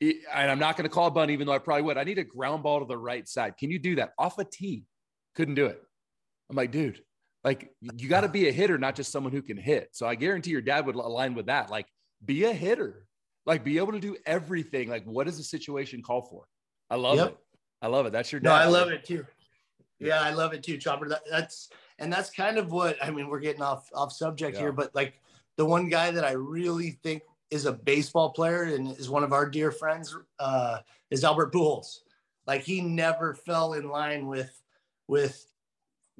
And 0.00 0.50
I'm 0.50 0.58
not 0.58 0.76
going 0.76 0.88
to 0.88 0.92
call 0.92 1.06
a 1.06 1.10
bunt, 1.10 1.30
even 1.30 1.46
though 1.46 1.52
I 1.52 1.58
probably 1.58 1.82
would. 1.82 1.98
I 1.98 2.04
need 2.04 2.18
a 2.18 2.24
ground 2.24 2.62
ball 2.62 2.80
to 2.80 2.86
the 2.86 2.98
right 2.98 3.28
side. 3.28 3.56
Can 3.56 3.70
you 3.70 3.78
do 3.78 3.96
that 3.96 4.12
off 4.18 4.38
a 4.38 4.44
tee? 4.44 4.84
Couldn't 5.34 5.54
do 5.54 5.66
it. 5.66 5.80
I'm 6.50 6.56
like, 6.56 6.72
dude, 6.72 7.00
like 7.44 7.72
you 7.80 8.08
got 8.08 8.22
to 8.22 8.28
be 8.28 8.48
a 8.48 8.52
hitter, 8.52 8.78
not 8.78 8.96
just 8.96 9.12
someone 9.12 9.32
who 9.32 9.42
can 9.42 9.56
hit. 9.56 9.90
So 9.92 10.06
I 10.06 10.14
guarantee 10.14 10.50
your 10.50 10.60
dad 10.60 10.86
would 10.86 10.96
align 10.96 11.34
with 11.34 11.46
that. 11.46 11.70
Like, 11.70 11.86
be 12.24 12.44
a 12.44 12.52
hitter, 12.52 13.06
like 13.44 13.64
be 13.64 13.78
able 13.78 13.92
to 13.92 14.00
do 14.00 14.16
everything. 14.26 14.88
Like, 14.88 15.04
what 15.04 15.26
does 15.26 15.38
the 15.38 15.44
situation 15.44 16.02
call 16.02 16.22
for? 16.22 16.44
I 16.90 16.96
love 16.96 17.16
yep. 17.16 17.28
it. 17.28 17.38
I 17.86 17.88
love 17.88 18.06
it. 18.06 18.12
That's 18.12 18.32
your 18.32 18.40
dad. 18.40 18.48
No, 18.48 18.54
I 18.56 18.64
love 18.64 18.88
it 18.88 19.04
too. 19.04 19.24
Yeah, 20.00 20.20
I 20.20 20.32
love 20.32 20.52
it 20.52 20.64
too, 20.64 20.76
Chopper. 20.76 21.08
That, 21.08 21.22
that's 21.30 21.68
and 22.00 22.12
that's 22.12 22.30
kind 22.30 22.58
of 22.58 22.72
what 22.72 22.96
I 23.00 23.12
mean. 23.12 23.28
We're 23.28 23.38
getting 23.38 23.62
off 23.62 23.88
off 23.94 24.12
subject 24.12 24.56
yeah. 24.56 24.62
here, 24.62 24.72
but 24.72 24.92
like 24.92 25.20
the 25.56 25.64
one 25.64 25.88
guy 25.88 26.10
that 26.10 26.24
I 26.24 26.32
really 26.32 26.98
think 27.04 27.22
is 27.52 27.64
a 27.64 27.72
baseball 27.72 28.30
player 28.30 28.64
and 28.64 28.90
is 28.98 29.08
one 29.08 29.22
of 29.22 29.32
our 29.32 29.48
dear 29.48 29.70
friends 29.70 30.16
uh, 30.40 30.78
is 31.12 31.22
Albert 31.22 31.52
Pujols. 31.52 32.00
Like 32.44 32.62
he 32.62 32.80
never 32.80 33.34
fell 33.34 33.74
in 33.74 33.88
line 33.88 34.26
with 34.26 34.50
with 35.06 35.46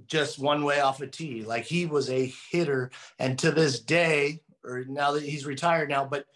just 0.07 0.38
one 0.38 0.62
way 0.62 0.79
off 0.79 1.00
a 1.00 1.09
tee. 1.09 1.42
Like 1.42 1.64
he 1.64 1.85
was 1.85 2.09
a 2.11 2.33
hitter, 2.52 2.92
and 3.18 3.37
to 3.40 3.50
this 3.50 3.81
day, 3.81 4.40
or 4.62 4.85
now 4.85 5.11
that 5.12 5.24
he's 5.24 5.46
retired 5.46 5.88
now, 5.88 6.05
but 6.05 6.26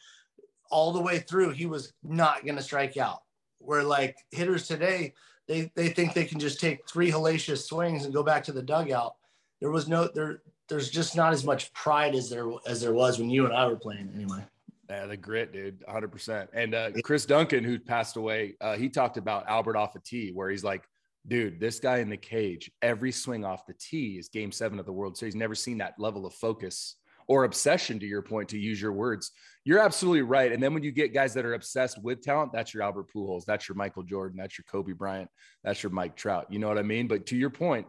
all 0.72 0.92
the 0.92 1.00
way 1.00 1.20
through, 1.20 1.50
he 1.50 1.66
was 1.66 1.92
not 2.02 2.44
going 2.44 2.56
to 2.56 2.62
strike 2.62 2.96
out 2.96 3.22
where 3.60 3.82
like 3.82 4.16
hitters 4.30 4.66
today, 4.66 5.14
they 5.46 5.70
they 5.74 5.88
think 5.88 6.14
they 6.14 6.24
can 6.24 6.40
just 6.40 6.60
take 6.60 6.88
three 6.88 7.10
hellacious 7.10 7.64
swings 7.64 8.04
and 8.04 8.14
go 8.14 8.22
back 8.22 8.44
to 8.44 8.52
the 8.52 8.62
dugout. 8.62 9.14
There 9.60 9.70
was 9.70 9.88
no 9.88 10.08
there. 10.08 10.42
There's 10.68 10.90
just 10.90 11.16
not 11.16 11.32
as 11.32 11.44
much 11.44 11.72
pride 11.72 12.14
as 12.14 12.30
there 12.30 12.48
as 12.66 12.80
there 12.80 12.94
was 12.94 13.18
when 13.18 13.30
you 13.30 13.44
and 13.44 13.54
I 13.54 13.66
were 13.66 13.76
playing. 13.76 14.10
Anyway. 14.14 14.44
Yeah, 14.88 15.06
the 15.06 15.16
grit, 15.16 15.52
dude, 15.52 15.84
100%. 15.86 16.48
And 16.52 16.74
uh, 16.74 16.90
Chris 17.04 17.24
Duncan, 17.24 17.62
who 17.62 17.78
passed 17.78 18.16
away, 18.16 18.56
uh, 18.60 18.76
he 18.76 18.88
talked 18.88 19.18
about 19.18 19.46
Albert 19.46 19.76
off 19.76 19.94
a 19.94 20.00
tee, 20.00 20.32
where 20.32 20.50
he's 20.50 20.64
like, 20.64 20.82
dude, 21.28 21.60
this 21.60 21.78
guy 21.78 21.98
in 21.98 22.08
the 22.08 22.16
cage, 22.16 22.72
every 22.82 23.12
swing 23.12 23.44
off 23.44 23.66
the 23.66 23.74
tee 23.74 24.18
is 24.18 24.28
game 24.28 24.50
seven 24.50 24.80
of 24.80 24.86
the 24.86 24.92
World 24.92 25.16
Series. 25.16 25.36
Never 25.36 25.54
seen 25.54 25.78
that 25.78 25.94
level 25.98 26.26
of 26.26 26.34
focus 26.34 26.96
or 27.30 27.44
obsession, 27.44 28.00
to 28.00 28.06
your 28.06 28.22
point, 28.22 28.48
to 28.48 28.58
use 28.58 28.82
your 28.82 28.92
words. 28.92 29.30
You're 29.64 29.78
absolutely 29.78 30.22
right. 30.22 30.50
And 30.50 30.60
then 30.60 30.74
when 30.74 30.82
you 30.82 30.90
get 30.90 31.14
guys 31.14 31.32
that 31.34 31.44
are 31.44 31.54
obsessed 31.54 32.02
with 32.02 32.22
talent, 32.22 32.50
that's 32.52 32.74
your 32.74 32.82
Albert 32.82 33.06
Pujols, 33.14 33.44
that's 33.44 33.68
your 33.68 33.76
Michael 33.76 34.02
Jordan, 34.02 34.36
that's 34.36 34.58
your 34.58 34.64
Kobe 34.64 34.94
Bryant, 34.94 35.30
that's 35.62 35.80
your 35.80 35.90
Mike 35.92 36.16
Trout. 36.16 36.48
You 36.50 36.58
know 36.58 36.66
what 36.66 36.76
I 36.76 36.82
mean? 36.82 37.06
But 37.06 37.26
to 37.26 37.36
your 37.36 37.50
point 37.50 37.86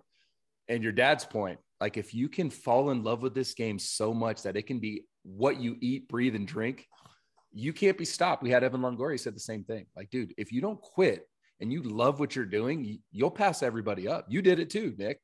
and 0.67 0.83
your 0.83 0.91
dad's 0.91 1.25
point, 1.25 1.57
like 1.79 1.97
if 1.97 2.13
you 2.13 2.29
can 2.29 2.51
fall 2.51 2.91
in 2.91 3.03
love 3.03 3.23
with 3.23 3.33
this 3.33 3.55
game 3.55 3.79
so 3.79 4.13
much 4.13 4.43
that 4.43 4.55
it 4.55 4.67
can 4.67 4.77
be 4.77 5.05
what 5.23 5.59
you 5.59 5.75
eat, 5.81 6.07
breathe, 6.07 6.35
and 6.35 6.47
drink, 6.47 6.87
you 7.51 7.73
can't 7.73 7.97
be 7.97 8.05
stopped. 8.05 8.43
We 8.43 8.51
had 8.51 8.63
Evan 8.63 8.81
Longoria 8.81 9.19
said 9.19 9.35
the 9.35 9.39
same 9.39 9.63
thing. 9.63 9.87
Like, 9.95 10.11
dude, 10.11 10.35
if 10.37 10.51
you 10.51 10.61
don't 10.61 10.79
quit 10.79 11.27
and 11.59 11.73
you 11.73 11.81
love 11.81 12.19
what 12.19 12.35
you're 12.35 12.45
doing, 12.45 12.99
you'll 13.11 13.31
pass 13.31 13.63
everybody 13.63 14.07
up. 14.07 14.27
You 14.29 14.43
did 14.43 14.59
it 14.59 14.69
too, 14.69 14.93
Nick. 14.99 15.19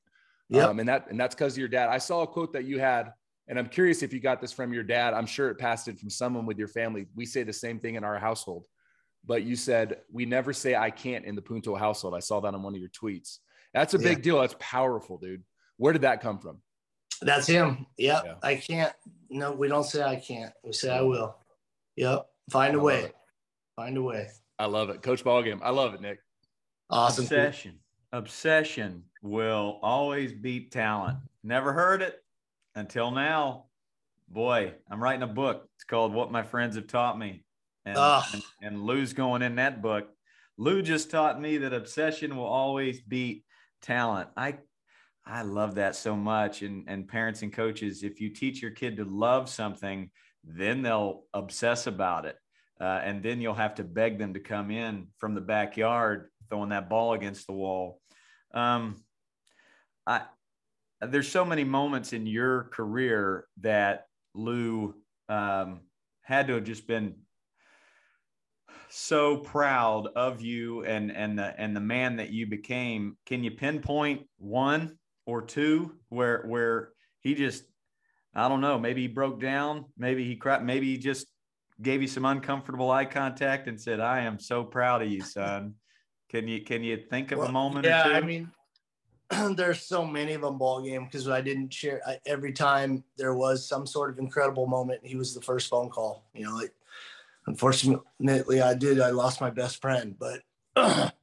Yeah. 0.49 0.69
Um, 0.69 0.79
and 0.79 0.89
that 0.89 1.11
and 1.11 1.19
that's 1.19 1.35
because 1.35 1.53
of 1.53 1.59
your 1.59 1.67
dad. 1.67 1.89
I 1.89 1.99
saw 1.99 2.23
a 2.23 2.27
quote 2.27 2.53
that 2.53 2.65
you 2.65 2.79
had 2.79 3.11
And 3.47 3.57
I'm 3.57 3.67
curious 3.67 4.03
if 4.03 4.13
you 4.13 4.19
got 4.19 4.41
this 4.41 4.51
from 4.51 4.73
your 4.73 4.83
dad. 4.83 5.13
I'm 5.13 5.25
sure 5.25 5.49
it 5.49 5.57
passed 5.57 5.87
it 5.87 5.99
from 5.99 6.09
someone 6.09 6.45
with 6.45 6.57
your 6.57 6.67
family. 6.67 7.07
We 7.15 7.25
say 7.25 7.43
the 7.43 7.53
same 7.53 7.79
thing 7.79 7.95
in 7.95 8.03
our 8.03 8.19
household. 8.19 8.67
But 9.25 9.43
you 9.43 9.55
said 9.55 9.97
we 10.11 10.25
never 10.25 10.53
say 10.53 10.75
I 10.75 10.89
can't 10.89 11.25
in 11.25 11.35
the 11.35 11.41
Punto 11.41 11.75
household. 11.75 12.13
I 12.15 12.19
saw 12.19 12.39
that 12.41 12.53
on 12.53 12.63
one 12.63 12.73
of 12.73 12.79
your 12.79 12.89
tweets. 12.89 13.39
That's 13.73 13.93
a 13.93 13.99
big 13.99 14.19
yeah. 14.19 14.23
deal. 14.23 14.41
That's 14.41 14.55
powerful, 14.59 15.17
dude. 15.17 15.43
Where 15.77 15.93
did 15.93 16.03
that 16.03 16.21
come 16.21 16.39
from? 16.39 16.59
That's 17.21 17.47
him. 17.47 17.85
Yep. 17.97 18.23
Yeah. 18.25 18.33
I 18.43 18.55
can't. 18.55 18.93
No, 19.29 19.51
we 19.51 19.67
don't 19.67 19.83
say 19.83 20.03
I 20.03 20.15
can't. 20.17 20.53
We 20.63 20.73
say 20.73 20.89
I 20.89 21.01
will. 21.01 21.35
Yep. 21.95 22.25
Find 22.51 22.75
a 22.75 22.79
way. 22.79 23.11
Find 23.75 23.97
a 23.97 24.01
way. 24.01 24.29
I 24.59 24.65
love 24.65 24.89
it. 24.89 25.01
Coach 25.01 25.23
Ballgame. 25.23 25.59
I 25.61 25.71
love 25.71 25.93
it, 25.93 26.01
Nick. 26.01 26.19
Awesome. 26.89 27.25
Obsession. 27.25 27.79
Obsession 28.13 29.03
will 29.21 29.79
always 29.83 30.31
beat 30.33 30.71
talent. 30.71 31.17
Never 31.43 31.73
heard 31.73 32.01
it 32.01 32.21
until 32.77 33.11
now. 33.11 33.65
Boy, 34.29 34.73
I'm 34.89 35.01
writing 35.01 35.23
a 35.23 35.27
book. 35.27 35.67
It's 35.75 35.83
called 35.83 36.13
What 36.13 36.31
My 36.31 36.43
Friends 36.43 36.75
Have 36.75 36.87
Taught 36.87 37.17
Me. 37.17 37.43
And, 37.85 37.97
and, 38.33 38.43
and 38.61 38.83
Lou's 38.83 39.13
going 39.13 39.41
in 39.41 39.55
that 39.55 39.81
book. 39.81 40.09
Lou 40.57 40.81
just 40.81 41.09
taught 41.09 41.41
me 41.41 41.57
that 41.59 41.73
obsession 41.73 42.35
will 42.35 42.45
always 42.45 43.01
beat 43.01 43.45
talent. 43.81 44.29
I 44.35 44.57
I 45.25 45.41
love 45.41 45.75
that 45.75 45.95
so 45.95 46.15
much. 46.15 46.61
And, 46.61 46.85
and 46.87 47.07
parents 47.07 47.41
and 47.41 47.51
coaches, 47.51 48.03
if 48.03 48.21
you 48.21 48.29
teach 48.29 48.61
your 48.61 48.71
kid 48.71 48.97
to 48.97 49.05
love 49.05 49.49
something, 49.49 50.09
then 50.43 50.81
they'll 50.81 51.23
obsess 51.33 51.85
about 51.87 52.25
it. 52.25 52.37
Uh, 52.79 53.01
and 53.03 53.21
then 53.21 53.41
you'll 53.41 53.53
have 53.53 53.75
to 53.75 53.83
beg 53.83 54.19
them 54.19 54.35
to 54.35 54.39
come 54.39 54.71
in 54.71 55.07
from 55.17 55.35
the 55.35 55.41
backyard, 55.41 56.29
throwing 56.49 56.69
that 56.69 56.89
ball 56.89 57.13
against 57.13 57.45
the 57.47 57.53
wall. 57.53 57.99
Um, 58.53 59.03
I, 60.05 60.21
there's 61.01 61.29
so 61.29 61.45
many 61.45 61.63
moments 61.63 62.13
in 62.13 62.25
your 62.25 62.63
career 62.65 63.45
that 63.61 64.07
Lou 64.33 64.95
um, 65.29 65.81
had 66.21 66.47
to 66.47 66.55
have 66.55 66.63
just 66.63 66.87
been 66.87 67.15
so 68.89 69.37
proud 69.37 70.07
of 70.15 70.41
you 70.41 70.83
and 70.85 71.11
and 71.11 71.37
the 71.37 71.59
and 71.59 71.75
the 71.75 71.81
man 71.81 72.17
that 72.17 72.29
you 72.31 72.47
became. 72.47 73.17
Can 73.25 73.43
you 73.43 73.51
pinpoint 73.51 74.27
one 74.37 74.97
or 75.25 75.41
two 75.41 75.95
where 76.09 76.43
where 76.47 76.89
he 77.19 77.35
just 77.35 77.63
I 78.33 78.47
don't 78.47 78.61
know, 78.61 78.77
maybe 78.79 79.01
he 79.01 79.07
broke 79.07 79.41
down, 79.41 79.85
maybe 79.97 80.23
he 80.23 80.35
cried, 80.35 80.63
maybe 80.63 80.87
he 80.87 80.97
just 80.97 81.27
gave 81.81 82.01
you 82.01 82.07
some 82.07 82.25
uncomfortable 82.25 82.91
eye 82.91 83.05
contact 83.05 83.67
and 83.67 83.79
said, 83.79 83.99
"I 83.99 84.21
am 84.21 84.39
so 84.39 84.63
proud 84.63 85.01
of 85.01 85.11
you, 85.11 85.21
son." 85.21 85.75
Can 86.29 86.47
you 86.47 86.61
can 86.61 86.83
you 86.83 86.97
think 86.97 87.31
of 87.31 87.39
well, 87.39 87.47
a 87.47 87.51
moment? 87.51 87.85
Yeah, 87.85 88.03
I 88.03 88.21
mean, 88.21 88.51
there's 89.55 89.81
so 89.81 90.05
many 90.05 90.33
of 90.33 90.41
them 90.41 90.57
ball 90.57 90.81
game 90.81 91.05
because 91.05 91.27
I 91.27 91.41
didn't 91.41 91.73
share 91.73 92.01
I, 92.07 92.17
every 92.25 92.53
time 92.53 93.03
there 93.17 93.33
was 93.33 93.67
some 93.67 93.85
sort 93.85 94.09
of 94.09 94.19
incredible 94.19 94.67
moment. 94.67 95.01
He 95.03 95.15
was 95.15 95.33
the 95.33 95.41
first 95.41 95.69
phone 95.69 95.89
call. 95.89 96.23
You 96.33 96.45
know, 96.45 96.55
like 96.55 96.73
unfortunately, 97.47 98.61
I 98.61 98.73
did. 98.73 98.99
I 98.99 99.09
lost 99.09 99.41
my 99.41 99.49
best 99.49 99.81
friend, 99.81 100.15
but 100.17 100.41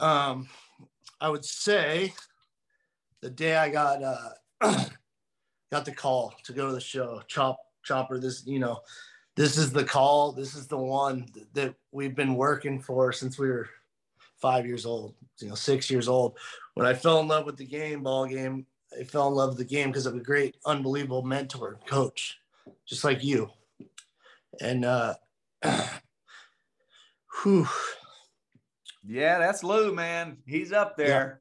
um, 0.00 0.48
I 1.20 1.28
would 1.28 1.44
say 1.44 2.12
the 3.22 3.30
day 3.30 3.56
I 3.56 3.68
got 3.68 4.02
uh, 4.02 4.30
got 5.72 5.84
the 5.84 5.92
call 5.92 6.34
to 6.44 6.52
go 6.52 6.68
to 6.68 6.72
the 6.72 6.80
show, 6.80 7.22
Chop 7.26 7.58
Chopper. 7.82 8.18
This 8.18 8.46
you 8.46 8.60
know, 8.60 8.80
this 9.34 9.56
is 9.56 9.72
the 9.72 9.84
call. 9.84 10.30
This 10.30 10.54
is 10.54 10.68
the 10.68 10.78
one 10.78 11.26
that 11.54 11.74
we've 11.90 12.14
been 12.14 12.36
working 12.36 12.80
for 12.80 13.12
since 13.12 13.36
we 13.36 13.48
were 13.48 13.68
five 14.40 14.66
years 14.66 14.86
old. 14.86 15.14
You 15.38 15.48
know, 15.48 15.54
six 15.54 15.90
years 15.90 16.08
old. 16.08 16.38
When 16.74 16.86
I 16.86 16.94
fell 16.94 17.20
in 17.20 17.28
love 17.28 17.46
with 17.46 17.56
the 17.56 17.66
game, 17.66 18.02
ball 18.02 18.26
game, 18.26 18.66
I 18.98 19.04
fell 19.04 19.28
in 19.28 19.34
love 19.34 19.50
with 19.50 19.58
the 19.58 19.64
game 19.64 19.88
because 19.88 20.06
of 20.06 20.14
a 20.14 20.20
great, 20.20 20.56
unbelievable 20.64 21.22
mentor, 21.22 21.78
coach, 21.86 22.38
just 22.86 23.04
like 23.04 23.22
you. 23.22 23.50
And 24.60 24.84
uh, 24.84 25.14
whew. 27.42 27.68
Yeah, 29.06 29.38
that's 29.38 29.62
Lou, 29.62 29.94
man. 29.94 30.38
He's 30.46 30.72
up 30.72 30.96
there. 30.96 31.40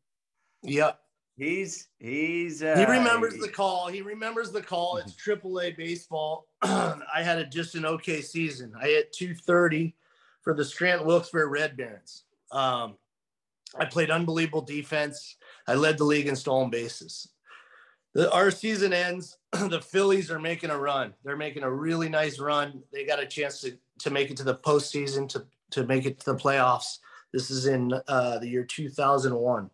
Yep. 0.63 0.99
He's 1.37 1.89
he's 1.99 2.63
uh, 2.63 2.77
he 2.77 2.85
remembers 2.85 3.37
the 3.37 3.49
call. 3.49 3.87
He 3.87 4.01
remembers 4.01 4.51
the 4.51 4.61
call. 4.61 4.97
It's 4.97 5.13
AAA 5.13 5.75
baseball. 5.75 6.47
I 6.61 7.21
had 7.21 7.39
a, 7.39 7.45
just 7.45 7.75
an 7.75 7.85
okay 7.85 8.21
season. 8.21 8.73
I 8.79 8.85
hit 8.85 9.11
230 9.11 9.95
for 10.41 10.53
the 10.53 10.63
Scranton 10.63 11.05
Wilkes-Barre 11.05 11.49
Red 11.49 11.75
Barons. 11.75 12.23
Um, 12.51 12.95
I 13.77 13.85
played 13.85 14.09
unbelievable 14.09 14.61
defense. 14.61 15.35
I 15.67 15.75
led 15.75 15.97
the 15.97 16.03
league 16.03 16.27
in 16.27 16.35
stolen 16.35 16.69
bases. 16.69 17.29
The, 18.13 18.31
our 18.31 18.51
season 18.51 18.93
ends. 18.93 19.37
the 19.51 19.81
Phillies 19.81 20.31
are 20.31 20.39
making 20.39 20.69
a 20.69 20.77
run. 20.77 21.13
They're 21.23 21.35
making 21.35 21.63
a 21.63 21.71
really 21.71 22.09
nice 22.09 22.39
run. 22.39 22.83
They 22.93 23.05
got 23.05 23.21
a 23.21 23.25
chance 23.25 23.61
to 23.61 23.77
to 23.99 24.09
make 24.09 24.29
it 24.29 24.37
to 24.37 24.43
the 24.43 24.55
postseason 24.55 25.27
to 25.29 25.45
to 25.71 25.85
make 25.85 26.05
it 26.05 26.19
to 26.21 26.33
the 26.33 26.37
playoffs. 26.37 26.99
This 27.33 27.49
is 27.49 27.65
in 27.65 27.93
uh, 28.07 28.39
the 28.39 28.47
year 28.47 28.63
2001 28.63 29.69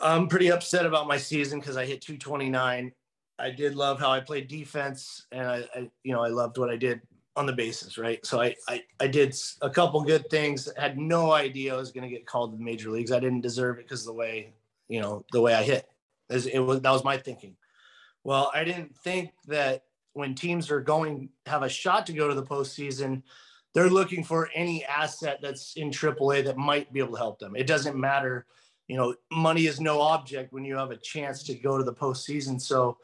I'm 0.00 0.28
pretty 0.28 0.50
upset 0.50 0.86
about 0.86 1.06
my 1.06 1.18
season 1.18 1.60
because 1.60 1.76
I 1.76 1.84
hit 1.84 2.00
229. 2.00 2.92
I 3.38 3.50
did 3.50 3.74
love 3.74 4.00
how 4.00 4.10
I 4.10 4.20
played 4.20 4.48
defense, 4.48 5.26
and 5.32 5.46
I, 5.46 5.64
I, 5.74 5.90
you 6.02 6.12
know, 6.12 6.22
I 6.22 6.28
loved 6.28 6.58
what 6.58 6.70
I 6.70 6.76
did 6.76 7.00
on 7.36 7.46
the 7.46 7.52
bases, 7.52 7.96
right? 7.96 8.24
So 8.26 8.40
I, 8.40 8.54
I, 8.68 8.82
I 8.98 9.06
did 9.06 9.34
a 9.62 9.70
couple 9.70 10.02
good 10.02 10.28
things. 10.30 10.68
Had 10.76 10.98
no 10.98 11.32
idea 11.32 11.74
I 11.74 11.76
was 11.76 11.92
going 11.92 12.08
to 12.08 12.14
get 12.14 12.26
called 12.26 12.52
to 12.52 12.58
the 12.58 12.64
major 12.64 12.90
leagues. 12.90 13.12
I 13.12 13.20
didn't 13.20 13.40
deserve 13.40 13.78
it 13.78 13.84
because 13.84 14.04
the 14.04 14.12
way, 14.12 14.52
you 14.88 15.00
know, 15.00 15.24
the 15.32 15.40
way 15.40 15.54
I 15.54 15.62
hit. 15.62 15.86
It 16.28 16.60
was 16.60 16.80
that 16.80 16.90
was 16.90 17.04
my 17.04 17.16
thinking. 17.16 17.56
Well, 18.22 18.50
I 18.54 18.62
didn't 18.62 18.94
think 18.96 19.32
that 19.46 19.82
when 20.12 20.34
teams 20.34 20.70
are 20.70 20.80
going 20.80 21.30
have 21.46 21.62
a 21.62 21.68
shot 21.68 22.06
to 22.06 22.12
go 22.12 22.28
to 22.28 22.34
the 22.34 22.42
postseason, 22.42 23.22
they're 23.74 23.90
looking 23.90 24.22
for 24.22 24.48
any 24.54 24.84
asset 24.84 25.38
that's 25.42 25.74
in 25.76 25.90
AAA 25.90 26.44
that 26.44 26.56
might 26.56 26.92
be 26.92 27.00
able 27.00 27.12
to 27.12 27.18
help 27.18 27.40
them. 27.40 27.56
It 27.56 27.66
doesn't 27.66 27.96
matter 27.96 28.46
you 28.90 28.96
know, 28.96 29.14
money 29.30 29.66
is 29.66 29.80
no 29.80 30.00
object 30.00 30.52
when 30.52 30.64
you 30.64 30.74
have 30.74 30.90
a 30.90 30.96
chance 30.96 31.44
to 31.44 31.54
go 31.54 31.78
to 31.78 31.84
the 31.84 31.94
postseason. 31.94 32.60
So 32.60 32.98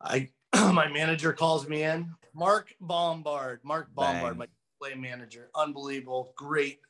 I, 0.00 0.28
my 0.52 0.88
manager 0.88 1.32
calls 1.32 1.68
me 1.68 1.84
in, 1.84 2.12
Marc 2.34 2.74
Bombard, 2.80 3.60
Marc 3.62 3.94
Bombard, 3.94 4.38
Bang. 4.38 4.38
my 4.38 4.46
play 4.80 4.94
manager, 4.94 5.50
unbelievable, 5.54 6.32
great, 6.36 6.80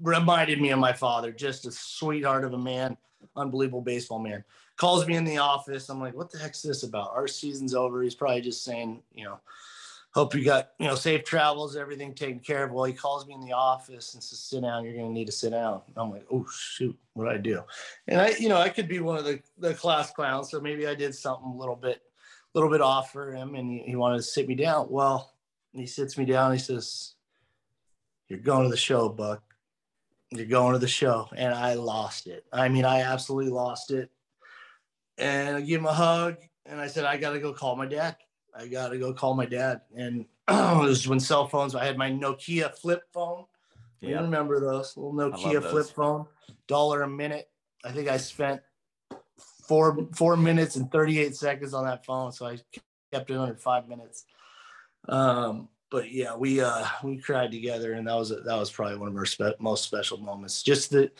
reminded 0.00 0.60
me 0.60 0.70
of 0.70 0.78
my 0.78 0.92
father, 0.92 1.32
just 1.32 1.66
a 1.66 1.72
sweetheart 1.72 2.44
of 2.44 2.52
a 2.52 2.58
man, 2.58 2.96
unbelievable 3.36 3.80
baseball 3.80 4.18
man. 4.18 4.44
Calls 4.76 5.06
me 5.06 5.14
in 5.14 5.24
the 5.24 5.38
office. 5.38 5.88
I'm 5.88 6.00
like, 6.00 6.14
what 6.14 6.30
the 6.30 6.38
heck's 6.38 6.62
this 6.62 6.82
about? 6.82 7.12
Our 7.14 7.28
season's 7.28 7.74
over. 7.74 8.02
He's 8.02 8.16
probably 8.16 8.40
just 8.40 8.64
saying, 8.64 9.02
you 9.12 9.24
know, 9.24 9.38
hope 10.14 10.32
you 10.34 10.44
got 10.44 10.70
you 10.78 10.86
know 10.86 10.94
safe 10.94 11.24
travels 11.24 11.76
everything 11.76 12.14
taken 12.14 12.38
care 12.38 12.64
of 12.64 12.70
well 12.70 12.84
he 12.84 12.92
calls 12.92 13.26
me 13.26 13.34
in 13.34 13.40
the 13.40 13.52
office 13.52 14.14
and 14.14 14.22
says 14.22 14.38
sit 14.38 14.62
down 14.62 14.84
you're 14.84 14.94
going 14.94 15.06
to 15.06 15.12
need 15.12 15.26
to 15.26 15.32
sit 15.32 15.50
down 15.50 15.80
i'm 15.96 16.10
like 16.10 16.24
oh 16.32 16.46
shoot 16.52 16.96
what 17.14 17.24
do 17.24 17.30
i 17.30 17.36
do 17.36 17.60
and 18.06 18.20
i 18.20 18.28
you 18.38 18.48
know 18.48 18.56
i 18.56 18.68
could 18.68 18.88
be 18.88 19.00
one 19.00 19.18
of 19.18 19.24
the, 19.24 19.40
the 19.58 19.74
class 19.74 20.12
clowns 20.12 20.50
so 20.50 20.60
maybe 20.60 20.86
i 20.86 20.94
did 20.94 21.14
something 21.14 21.50
a 21.50 21.56
little 21.56 21.76
bit 21.76 22.02
little 22.54 22.70
bit 22.70 22.80
off 22.80 23.12
for 23.12 23.32
him 23.32 23.54
and 23.54 23.70
he, 23.70 23.78
he 23.80 23.96
wanted 23.96 24.16
to 24.16 24.22
sit 24.22 24.48
me 24.48 24.54
down. 24.54 24.86
Well 24.90 25.32
he 25.72 25.86
sits 25.86 26.16
me 26.16 26.24
down. 26.24 26.52
He 26.52 26.58
says 26.58 27.14
you're 28.28 28.38
going 28.38 28.64
to 28.64 28.70
the 28.70 28.76
show 28.76 29.08
buck. 29.08 29.42
You're 30.30 30.46
going 30.46 30.72
to 30.72 30.78
the 30.78 30.88
show. 30.88 31.28
And 31.36 31.52
i 31.52 31.74
lost 31.74 32.26
it. 32.26 32.44
I 32.52 32.68
mean 32.68 32.84
i 32.84 33.02
absolutely 33.02 33.50
lost 33.50 33.90
it. 33.90 34.10
And 35.18 35.56
i 35.56 35.60
give 35.60 35.80
him 35.80 35.86
a 35.86 35.92
hug 35.92 36.36
and 36.66 36.80
i 36.80 36.86
said 36.86 37.04
i 37.04 37.16
got 37.16 37.32
to 37.32 37.40
go 37.40 37.52
call 37.52 37.76
my 37.76 37.86
dad. 37.86 38.16
I 38.56 38.68
got 38.68 38.88
to 38.88 38.98
go 38.98 39.12
call 39.12 39.34
my 39.34 39.46
dad. 39.46 39.82
And 39.96 40.26
it 40.48 40.78
was 40.78 41.08
when 41.08 41.20
cell 41.20 41.48
phones, 41.48 41.74
I 41.74 41.84
had 41.84 41.98
my 41.98 42.10
Nokia 42.10 42.74
flip 42.76 43.02
phone. 43.12 43.44
Yeah. 44.00 44.20
remember 44.20 44.60
those 44.60 44.96
little 44.96 45.14
Nokia 45.14 45.62
flip 45.62 45.86
phone, 45.86 46.26
dollar 46.66 47.02
a 47.02 47.08
minute. 47.08 47.48
I 47.84 47.92
think 47.92 48.08
I 48.08 48.18
spent 48.18 48.60
four 49.66 50.08
four 50.14 50.36
minutes 50.36 50.76
and 50.76 50.90
38 50.90 51.36
seconds 51.36 51.74
on 51.74 51.84
that 51.84 52.04
phone. 52.04 52.32
So 52.32 52.46
I 52.46 52.58
kept 53.12 53.30
it 53.30 53.36
under 53.36 53.54
five 53.54 53.88
minutes. 53.88 54.24
Um, 55.08 55.68
but 55.90 56.10
yeah, 56.10 56.34
we 56.34 56.60
uh 56.60 56.86
we 57.02 57.18
cried 57.18 57.52
together 57.52 57.92
and 57.92 58.06
that 58.08 58.14
was 58.14 58.30
that 58.30 58.44
was 58.46 58.70
probably 58.70 58.96
one 58.98 59.08
of 59.08 59.16
our 59.16 59.26
spe- 59.26 59.60
most 59.60 59.84
special 59.84 60.18
moments. 60.18 60.62
Just 60.62 60.90
the 60.90 61.10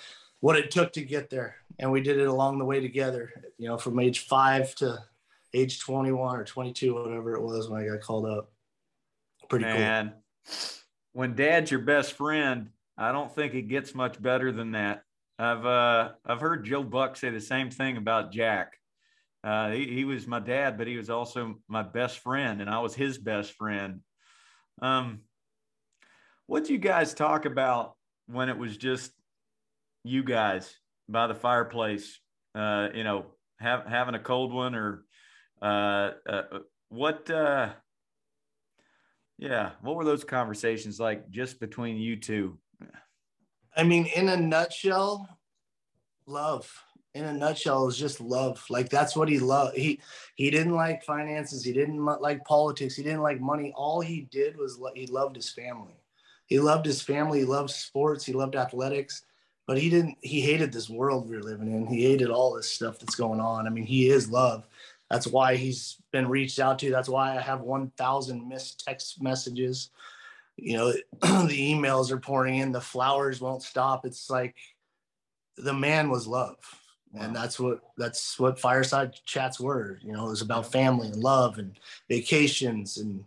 what 0.41 0.57
it 0.57 0.71
took 0.71 0.93
to 0.93 1.03
get 1.03 1.31
there. 1.31 1.57
And 1.79 1.91
we 1.91 2.01
did 2.01 2.19
it 2.19 2.29
along 2.29 2.59
the 2.59 2.65
way 2.65 2.81
together, 2.81 3.33
you 3.57 3.67
know, 3.69 3.79
from 3.79 3.99
age 3.99 4.27
five 4.27 4.75
to 4.77 4.99
age 5.55 5.81
21 5.81 6.37
or 6.37 6.45
22, 6.45 6.95
whatever 6.95 7.35
it 7.35 7.41
was 7.41 7.69
when 7.69 7.83
I 7.83 7.87
got 7.87 8.01
called 8.01 8.27
up. 8.27 8.53
Pretty 9.49 9.65
Man, 9.65 10.13
cool. 10.47 10.57
When 11.13 11.35
dad's 11.35 11.71
your 11.71 11.81
best 11.81 12.13
friend, 12.13 12.71
I 12.99 13.13
don't 13.13 13.33
think 13.35 13.55
it 13.55 13.69
gets 13.69 13.95
much 13.95 14.21
better 14.21 14.53
than 14.53 14.73
that. 14.73 15.05
I've 15.39 15.67
uh, 15.67 16.13
I've 16.25 16.41
heard 16.41 16.65
Joe 16.65 16.83
Buck 16.83 17.17
say 17.17 17.31
the 17.31 17.41
same 17.41 17.71
thing 17.71 17.97
about 17.97 18.33
Jack. 18.33 18.73
Uh, 19.43 19.71
he, 19.71 19.87
he 19.87 20.05
was 20.05 20.27
my 20.27 20.41
dad, 20.41 20.79
but 20.79 20.87
he 20.87 20.97
was 20.97 21.11
also 21.11 21.57
my 21.69 21.83
best 21.83 22.19
friend, 22.21 22.61
and 22.61 22.71
I 22.71 22.79
was 22.79 22.95
his 22.95 23.19
best 23.19 23.53
friend. 23.53 24.01
Um, 24.81 25.21
what 26.47 26.69
you 26.71 26.79
guys 26.79 27.15
talk 27.15 27.45
about 27.45 27.95
when 28.27 28.49
it 28.49 28.57
was 28.57 28.77
just 28.77 29.13
you 30.05 30.23
guys 30.23 30.75
by 31.09 31.27
the 31.27 31.35
fireplace? 31.35 32.19
Uh, 32.55 32.89
you 32.95 33.05
know, 33.05 33.27
have, 33.59 33.87
having 33.87 34.15
a 34.15 34.21
cold 34.21 34.53
one 34.53 34.75
or 34.75 35.05
uh, 35.61 36.13
uh, 36.29 36.43
what? 36.89 37.29
Uh, 37.29 37.71
yeah, 39.37 39.73
what 39.83 39.97
were 39.97 40.05
those 40.05 40.25
conversations 40.25 41.01
like 41.01 41.29
just 41.29 41.59
between 41.59 41.97
you 41.97 42.17
two? 42.17 42.59
I 43.77 43.83
mean, 43.83 44.07
in 44.07 44.29
a 44.29 44.37
nutshell, 44.37 45.29
love. 46.27 46.73
In 47.15 47.25
a 47.25 47.33
nutshell, 47.33 47.87
is 47.87 47.97
just 47.97 48.21
love. 48.21 48.65
Like 48.69 48.89
that's 48.89 49.15
what 49.15 49.29
he 49.29 49.39
loved. 49.39 49.77
He 49.77 50.01
he 50.35 50.51
didn't 50.51 50.75
like 50.75 51.05
finances. 51.05 51.65
He 51.65 51.73
didn't 51.73 52.05
like 52.05 52.45
politics. 52.45 52.97
He 52.97 53.05
didn't 53.05 53.23
like 53.23 53.41
money. 53.41 53.73
All 53.77 54.01
he 54.01 54.23
did 54.33 54.57
was 54.57 54.81
he 54.95 55.07
loved 55.07 55.37
his 55.37 55.51
family. 55.51 55.95
He 56.47 56.59
loved 56.59 56.87
his 56.87 57.03
family. 57.03 57.41
He 57.41 57.45
loved 57.45 57.71
sports. 57.71 58.25
He 58.25 58.33
loved 58.33 58.57
athletics. 58.57 59.23
But 59.67 59.79
he 59.79 59.89
didn't. 59.91 60.19
He 60.23 60.41
hated 60.41 60.73
this 60.73 60.91
world 60.91 61.29
we're 61.29 61.41
living 61.41 61.73
in. 61.73 61.87
He 61.87 62.05
hated 62.05 62.31
all 62.31 62.55
this 62.55 62.71
stuff 62.71 62.99
that's 62.99 63.15
going 63.15 63.41
on. 63.41 63.67
I 63.67 63.71
mean, 63.71 63.87
he 63.87 64.11
is 64.11 64.29
love. 64.29 64.67
That's 65.09 65.27
why 65.27 65.55
he's 65.55 65.99
been 66.11 66.29
reached 66.29 66.59
out 66.59 66.81
to. 66.81 66.91
That's 66.91 67.09
why 67.09 67.37
I 67.37 67.41
have 67.41 67.61
1,000 67.61 68.49
missed 68.49 68.85
text 68.85 69.23
messages 69.23 69.91
you 70.57 70.77
know 70.77 70.93
the 71.21 71.75
emails 71.75 72.11
are 72.11 72.19
pouring 72.19 72.57
in 72.57 72.73
the 72.73 72.81
flowers 72.81 73.41
won't 73.41 73.63
stop. 73.63 74.05
It's 74.05 74.31
like 74.31 74.55
the 75.57 75.75
man 75.75 76.11
was 76.11 76.27
love. 76.27 76.57
And 77.17 77.35
that's 77.35 77.61
what 77.61 77.79
that's 77.97 78.41
what 78.41 78.59
fireside 78.59 79.15
chats 79.25 79.61
were 79.61 80.01
you 80.03 80.13
know 80.13 80.27
it 80.27 80.31
was 80.31 80.43
about 80.43 80.73
family 80.73 81.07
and 81.07 81.23
love 81.23 81.59
and 81.59 81.79
vacations 82.09 82.97
and 82.97 83.23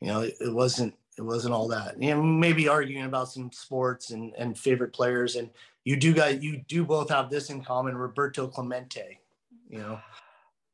you 0.00 0.06
know 0.06 0.22
it, 0.22 0.34
it 0.40 0.54
wasn't 0.54 0.94
it 1.18 1.22
wasn't 1.22 1.52
all 1.52 1.68
that. 1.68 2.02
You 2.02 2.14
know 2.14 2.22
maybe 2.22 2.68
arguing 2.68 3.04
about 3.04 3.28
some 3.28 3.52
sports 3.52 4.10
and 4.10 4.32
and 4.38 4.58
favorite 4.58 4.94
players. 4.94 5.36
And 5.36 5.50
you 5.84 5.96
do 5.96 6.14
got 6.14 6.42
you 6.42 6.64
do 6.68 6.84
both 6.84 7.10
have 7.10 7.28
this 7.28 7.50
in 7.50 7.62
common 7.62 7.96
roberto 7.96 8.46
clemente 8.48 9.20
you 9.68 9.78
know? 9.78 10.00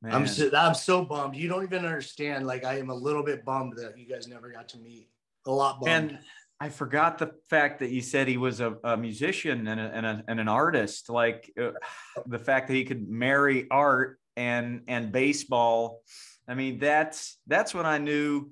Man. 0.03 0.15
i'm 0.15 0.27
so, 0.27 0.51
i'm 0.57 0.75
so 0.75 1.05
bummed. 1.05 1.35
You 1.35 1.49
don't 1.49 1.63
even 1.65 1.85
understand. 1.85 2.47
Like 2.47 2.65
i 2.65 2.79
am 2.79 2.91
a 2.91 2.95
little 2.95 3.23
bit 3.23 3.45
bummed 3.45 3.77
that 3.79 3.99
you 3.99 4.07
guys 4.07 4.29
never 4.29 4.51
got 4.51 4.69
to 4.71 4.79
meet 4.79 5.09
a 5.47 5.51
lot 5.51 5.81
bummed. 5.81 6.13
And 6.13 6.19
I 6.61 6.69
forgot 6.69 7.19
the 7.19 7.33
fact 7.51 7.81
that 7.81 7.91
you 7.91 8.01
said 8.01 8.29
he 8.29 8.37
was 8.37 8.61
a, 8.61 8.77
a 8.85 8.97
musician 8.97 9.67
and, 9.67 9.81
a, 9.81 9.85
and, 9.85 10.07
a, 10.07 10.25
and, 10.29 10.41
an 10.41 10.49
artist. 10.49 11.11
Like 11.11 11.53
uh, 11.61 11.73
the 12.27 12.39
fact 12.39 12.69
that 12.69 12.75
he 12.75 12.85
could 12.85 13.09
marry 13.09 13.67
art 13.71 14.19
and 14.37 14.83
and 14.89 15.13
baseball. 15.13 16.03
I 16.49 16.55
mean, 16.55 16.79
that's 16.79 17.39
that's 17.47 17.75
when 17.75 17.87
I 17.87 17.99
knew 17.99 18.51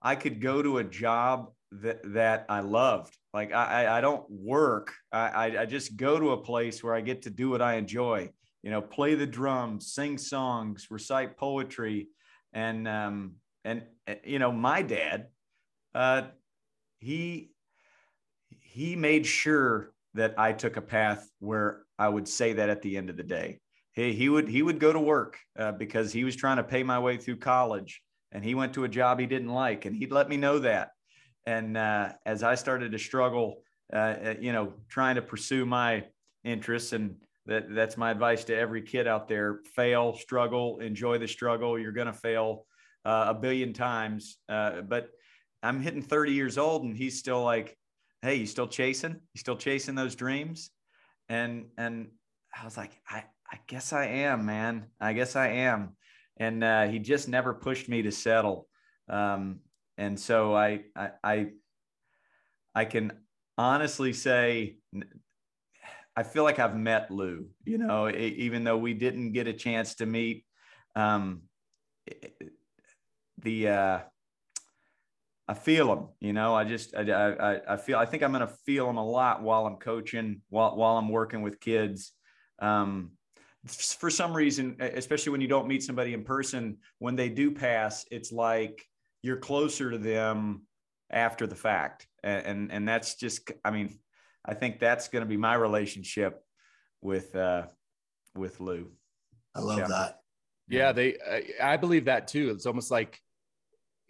I 0.00 0.16
could 0.16 0.40
go 0.40 0.62
to 0.62 0.78
a 0.78 0.84
job 0.84 1.52
that 1.72 2.00
that 2.14 2.46
I 2.48 2.60
loved. 2.60 3.16
Like 3.32 3.52
I 3.52 3.98
I 3.98 4.00
don't 4.00 4.28
work. 4.30 4.92
I 5.12 5.56
I 5.58 5.66
just 5.66 5.96
go 5.96 6.18
to 6.18 6.32
a 6.32 6.42
place 6.42 6.82
where 6.82 6.94
I 6.94 7.00
get 7.00 7.22
to 7.22 7.30
do 7.30 7.50
what 7.50 7.62
I 7.62 7.74
enjoy. 7.74 8.30
You 8.62 8.70
know, 8.70 8.80
play 8.80 9.14
the 9.14 9.26
drums, 9.26 9.92
sing 9.92 10.18
songs, 10.18 10.88
recite 10.90 11.36
poetry, 11.36 12.08
and 12.52 12.86
um 12.86 13.34
and 13.64 13.82
you 14.24 14.38
know 14.38 14.52
my 14.52 14.82
dad 14.82 15.28
uh, 15.94 16.22
he 16.98 17.50
he 18.60 18.96
made 18.96 19.26
sure 19.26 19.92
that 20.14 20.34
I 20.38 20.52
took 20.52 20.76
a 20.76 20.82
path 20.82 21.28
where 21.40 21.82
I 21.98 22.08
would 22.08 22.28
say 22.28 22.54
that 22.54 22.68
at 22.68 22.82
the 22.82 22.96
end 22.96 23.10
of 23.10 23.16
the 23.16 23.22
day. 23.22 23.60
He, 23.92 24.12
he 24.12 24.28
would 24.28 24.48
he 24.48 24.62
would 24.62 24.78
go 24.78 24.92
to 24.92 25.00
work 25.00 25.38
uh, 25.58 25.72
because 25.72 26.12
he 26.12 26.24
was 26.24 26.36
trying 26.36 26.56
to 26.56 26.64
pay 26.64 26.82
my 26.82 26.98
way 26.98 27.16
through 27.16 27.36
college, 27.36 28.02
and 28.30 28.44
he 28.44 28.54
went 28.54 28.74
to 28.74 28.84
a 28.84 28.88
job 28.88 29.20
he 29.20 29.26
didn't 29.26 29.50
like, 29.50 29.84
and 29.84 29.94
he'd 29.94 30.12
let 30.12 30.28
me 30.28 30.36
know 30.36 30.58
that. 30.60 30.90
And 31.46 31.76
uh, 31.76 32.12
as 32.24 32.42
I 32.42 32.54
started 32.54 32.92
to 32.92 32.98
struggle, 32.98 33.62
uh, 33.92 33.96
uh 33.96 34.34
you 34.40 34.52
know, 34.52 34.72
trying 34.88 35.16
to 35.16 35.22
pursue 35.22 35.66
my 35.66 36.04
interests, 36.44 36.92
and 36.92 37.16
that 37.46 37.74
that's 37.74 37.98
my 37.98 38.10
advice 38.10 38.44
to 38.44 38.56
every 38.56 38.82
kid 38.82 39.06
out 39.06 39.28
there: 39.28 39.60
fail, 39.74 40.14
struggle, 40.16 40.78
enjoy 40.80 41.18
the 41.18 41.28
struggle. 41.28 41.78
You're 41.78 41.92
going 41.92 42.06
to 42.06 42.12
fail 42.12 42.64
uh, 43.04 43.26
a 43.28 43.34
billion 43.34 43.74
times, 43.74 44.38
uh, 44.48 44.80
but 44.82 45.10
I'm 45.62 45.80
hitting 45.80 46.02
30 46.02 46.32
years 46.32 46.58
old 46.58 46.82
and 46.82 46.96
he's 46.96 47.18
still 47.18 47.42
like, 47.42 47.76
Hey, 48.20 48.36
you 48.36 48.46
still 48.46 48.68
chasing? 48.68 49.12
You 49.34 49.38
still 49.38 49.56
chasing 49.56 49.94
those 49.94 50.14
dreams? 50.14 50.70
And, 51.28 51.66
and 51.76 52.08
I 52.58 52.64
was 52.64 52.76
like, 52.76 52.92
I, 53.08 53.24
I 53.50 53.58
guess 53.66 53.92
I 53.92 54.06
am, 54.06 54.46
man. 54.46 54.86
I 55.00 55.12
guess 55.12 55.34
I 55.36 55.48
am. 55.48 55.96
And 56.36 56.62
uh, 56.62 56.86
he 56.86 56.98
just 56.98 57.28
never 57.28 57.52
pushed 57.52 57.88
me 57.88 58.02
to 58.02 58.12
settle. 58.12 58.68
Um, 59.08 59.60
and 59.98 60.18
so 60.18 60.54
I, 60.54 60.84
I, 60.96 61.10
I, 61.22 61.46
I 62.74 62.84
can 62.84 63.12
honestly 63.58 64.12
say, 64.12 64.78
I 66.16 66.22
feel 66.22 66.44
like 66.44 66.58
I've 66.58 66.76
met 66.76 67.10
Lou, 67.10 67.48
you 67.64 67.78
know, 67.78 68.08
even 68.08 68.64
though 68.64 68.78
we 68.78 68.94
didn't 68.94 69.32
get 69.32 69.46
a 69.46 69.52
chance 69.52 69.96
to 69.96 70.06
meet, 70.06 70.44
um, 70.94 71.42
the, 73.38 73.68
uh, 73.68 73.98
I 75.48 75.54
feel 75.54 75.88
them, 75.88 76.08
you 76.20 76.32
know, 76.32 76.54
I 76.54 76.62
just, 76.64 76.94
I, 76.94 77.02
I, 77.02 77.74
I 77.74 77.76
feel, 77.76 77.98
I 77.98 78.06
think 78.06 78.22
I'm 78.22 78.30
going 78.30 78.46
to 78.46 78.54
feel 78.64 78.86
them 78.86 78.96
a 78.96 79.04
lot 79.04 79.42
while 79.42 79.66
I'm 79.66 79.76
coaching, 79.76 80.40
while, 80.50 80.76
while 80.76 80.96
I'm 80.96 81.08
working 81.08 81.42
with 81.42 81.58
kids. 81.58 82.12
Um, 82.60 83.10
for 83.66 84.08
some 84.08 84.34
reason, 84.34 84.76
especially 84.80 85.32
when 85.32 85.40
you 85.40 85.48
don't 85.48 85.66
meet 85.66 85.82
somebody 85.82 86.14
in 86.14 86.22
person, 86.22 86.78
when 87.00 87.16
they 87.16 87.28
do 87.28 87.50
pass, 87.50 88.06
it's 88.12 88.30
like 88.30 88.86
you're 89.22 89.36
closer 89.36 89.90
to 89.90 89.98
them 89.98 90.62
after 91.10 91.46
the 91.48 91.56
fact. 91.56 92.06
And, 92.22 92.46
and, 92.46 92.72
and 92.72 92.88
that's 92.88 93.16
just, 93.16 93.50
I 93.64 93.72
mean, 93.72 93.98
I 94.44 94.54
think 94.54 94.78
that's 94.78 95.08
going 95.08 95.24
to 95.24 95.28
be 95.28 95.36
my 95.36 95.54
relationship 95.54 96.40
with, 97.00 97.34
uh, 97.34 97.66
with 98.36 98.60
Lou. 98.60 98.92
I 99.56 99.60
love 99.60 99.78
yeah. 99.80 99.86
that. 99.88 100.20
Yeah. 100.68 100.92
They, 100.92 101.16
I, 101.28 101.72
I 101.74 101.76
believe 101.76 102.04
that 102.04 102.28
too. 102.28 102.50
It's 102.50 102.66
almost 102.66 102.92
like, 102.92 103.20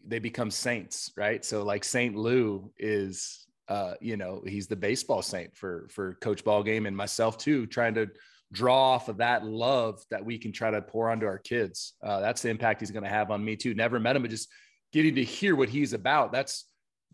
they 0.07 0.19
become 0.19 0.51
saints, 0.51 1.13
right? 1.17 1.45
So 1.45 1.63
like 1.63 1.85
Saint 1.85 2.17
Lou 2.17 2.73
is 2.79 3.47
uh, 3.69 3.95
you 4.01 4.17
know, 4.17 4.43
he's 4.47 4.67
the 4.67 4.77
baseball 4.77 5.23
saint 5.23 5.57
for 5.57 5.89
for 5.91 6.15
coach 6.15 6.45
ball 6.45 6.63
game 6.63 6.87
and 6.87 6.97
myself 6.97 7.39
too, 7.39 7.67
trying 7.67 7.95
to 7.95 8.09
draw 8.53 8.93
off 8.93 9.09
of 9.09 9.17
that 9.17 9.47
love 9.47 10.03
that 10.11 10.25
we 10.25 10.37
can 10.37 10.53
try 10.53 10.71
to 10.71 10.83
pour 10.83 11.11
onto 11.11 11.27
our 11.27 11.39
kids. 11.39 11.95
Uh, 12.03 12.21
that's 12.21 12.43
the 12.43 12.51
impact 12.51 12.81
he's 12.81 12.91
going 12.91 13.05
to 13.05 13.09
have 13.09 13.31
on 13.31 13.43
me 13.43 13.57
too. 13.57 13.73
Never 13.73 13.99
met 13.99 14.15
him, 14.15 14.23
but 14.23 14.31
just 14.31 14.49
getting 14.93 15.15
to 15.15 15.25
hear 15.25 15.57
what 15.57 15.69
he's 15.69 15.93
about. 15.93 16.33
That's 16.33 16.67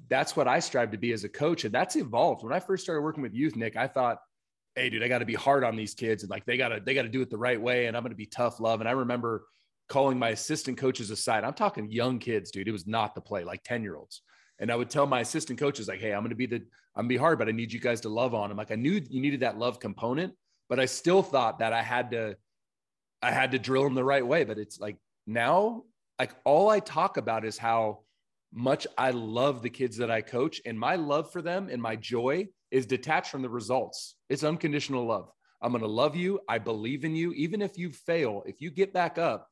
that's 0.08 0.36
what 0.36 0.48
I 0.48 0.60
strive 0.60 0.90
to 0.92 0.98
be 0.98 1.12
as 1.12 1.24
a 1.24 1.28
coach, 1.28 1.64
and 1.64 1.74
that's 1.74 1.96
evolved. 1.96 2.42
When 2.42 2.52
I 2.52 2.60
first 2.60 2.82
started 2.82 3.02
working 3.02 3.22
with 3.22 3.34
youth, 3.34 3.56
Nick, 3.56 3.76
I 3.76 3.86
thought, 3.86 4.18
"Hey, 4.74 4.90
dude, 4.90 5.02
I 5.02 5.08
got 5.08 5.18
to 5.18 5.26
be 5.26 5.34
hard 5.34 5.64
on 5.64 5.76
these 5.76 5.94
kids, 5.94 6.22
and 6.22 6.30
like 6.30 6.44
they 6.44 6.56
got 6.56 6.68
to 6.68 6.80
they 6.84 6.94
got 6.94 7.02
to 7.02 7.08
do 7.08 7.20
it 7.20 7.30
the 7.30 7.38
right 7.38 7.60
way, 7.60 7.86
and 7.86 7.96
I'm 7.96 8.02
going 8.02 8.10
to 8.10 8.16
be 8.16 8.26
tough 8.26 8.58
love." 8.58 8.80
And 8.80 8.88
I 8.88 8.92
remember 8.92 9.44
calling 9.88 10.18
my 10.18 10.30
assistant 10.30 10.78
coaches 10.78 11.10
aside. 11.10 11.44
I'm 11.44 11.54
talking 11.54 11.90
young 11.90 12.18
kids, 12.18 12.50
dude. 12.50 12.68
It 12.68 12.72
was 12.72 12.86
not 12.86 13.14
the 13.14 13.20
play, 13.20 13.44
like 13.44 13.62
10 13.64 13.82
year 13.82 13.96
olds. 13.96 14.22
And 14.58 14.70
I 14.70 14.76
would 14.76 14.90
tell 14.90 15.06
my 15.06 15.20
assistant 15.20 15.58
coaches, 15.58 15.88
like, 15.88 16.00
hey, 16.00 16.12
I'm 16.12 16.20
going 16.20 16.30
to 16.30 16.36
be 16.36 16.46
the, 16.46 16.56
I'm 16.56 17.04
going 17.04 17.08
to 17.08 17.14
be 17.14 17.16
hard, 17.16 17.38
but 17.38 17.48
I 17.48 17.52
need 17.52 17.72
you 17.72 17.80
guys 17.80 18.00
to 18.02 18.08
love 18.08 18.34
on 18.34 18.48
them. 18.48 18.58
Like 18.58 18.72
I 18.72 18.76
knew 18.76 19.00
you 19.08 19.20
needed 19.20 19.40
that 19.40 19.58
love 19.58 19.80
component, 19.80 20.34
but 20.68 20.80
I 20.80 20.86
still 20.86 21.22
thought 21.22 21.60
that 21.60 21.72
I 21.72 21.82
had 21.82 22.10
to, 22.10 22.36
I 23.22 23.30
had 23.30 23.52
to 23.52 23.58
drill 23.58 23.84
them 23.84 23.94
the 23.94 24.04
right 24.04 24.26
way. 24.26 24.44
But 24.44 24.58
it's 24.58 24.80
like 24.80 24.96
now, 25.26 25.84
like 26.18 26.32
all 26.44 26.68
I 26.68 26.80
talk 26.80 27.16
about 27.16 27.44
is 27.44 27.56
how 27.56 28.00
much 28.52 28.86
I 28.96 29.10
love 29.10 29.62
the 29.62 29.70
kids 29.70 29.98
that 29.98 30.10
I 30.10 30.22
coach 30.22 30.60
and 30.64 30.78
my 30.78 30.96
love 30.96 31.30
for 31.30 31.42
them 31.42 31.68
and 31.70 31.80
my 31.80 31.96
joy 31.96 32.48
is 32.70 32.86
detached 32.86 33.30
from 33.30 33.42
the 33.42 33.48
results. 33.48 34.16
It's 34.28 34.44
unconditional 34.44 35.06
love. 35.06 35.30
I'm 35.60 35.72
going 35.72 35.82
to 35.82 35.88
love 35.88 36.16
you. 36.16 36.40
I 36.48 36.58
believe 36.58 37.04
in 37.04 37.14
you. 37.14 37.32
Even 37.32 37.62
if 37.62 37.76
you 37.78 37.90
fail, 37.90 38.42
if 38.46 38.60
you 38.60 38.70
get 38.70 38.92
back 38.92 39.18
up, 39.18 39.48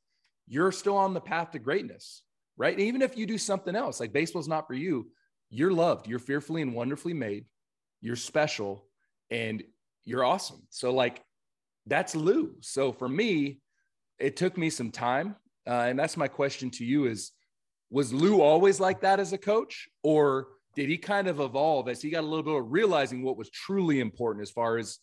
you're 0.47 0.73
still 0.73 0.97
on 0.97 1.15
the 1.15 1.21
path 1.21 1.53
to 1.53 1.59
greatness, 1.59 2.23
right? 2.57 2.73
And 2.73 2.83
even 2.83 3.03
if 3.03 3.17
you 3.17 3.27
do 3.27 3.39
something 3.39 3.75
else, 3.75 4.01
like 4.01 4.13
baseball's 4.13 4.49
not 4.49 4.67
for 4.67 4.75
you, 4.75 5.11
you're 5.51 5.73
loved, 5.73 6.09
you're 6.09 6.19
fearfully 6.19 6.63
and 6.63 6.75
wonderfully 6.75 7.15
made, 7.15 7.45
you're 8.01 8.17
special, 8.17 8.87
and 9.31 9.63
you're 10.05 10.25
awesome. 10.25 10.63
So, 10.71 10.93
like, 10.93 11.23
that's 11.87 12.15
Lou. 12.15 12.55
So, 12.61 12.93
for 12.93 13.09
me, 13.09 13.61
it 14.19 14.37
took 14.37 14.57
me 14.57 14.71
some 14.71 14.91
time. 14.91 15.37
Uh, 15.67 15.87
and 15.89 15.99
that's 15.99 16.17
my 16.17 16.29
question 16.29 16.71
to 16.71 16.85
you 16.85 17.07
is 17.07 17.33
was 17.91 18.13
Lou 18.13 18.41
always 18.41 18.81
like 18.81 19.01
that 19.01 19.21
as 19.21 19.33
a 19.33 19.39
coach, 19.39 19.89
or 20.03 20.49
did 20.75 20.89
he 20.89 20.99
kind 20.99 21.29
of 21.29 21.41
evolve 21.41 21.89
as 21.89 22.03
he 22.03 22.11
got 22.11 22.23
a 22.23 22.27
little 22.27 22.43
bit 22.43 22.55
of 22.55 22.71
realizing 22.71 23.23
what 23.23 23.37
was 23.37 23.51
truly 23.51 24.01
important 24.01 24.43
as 24.43 24.51
far 24.51 24.79
as 24.79 24.99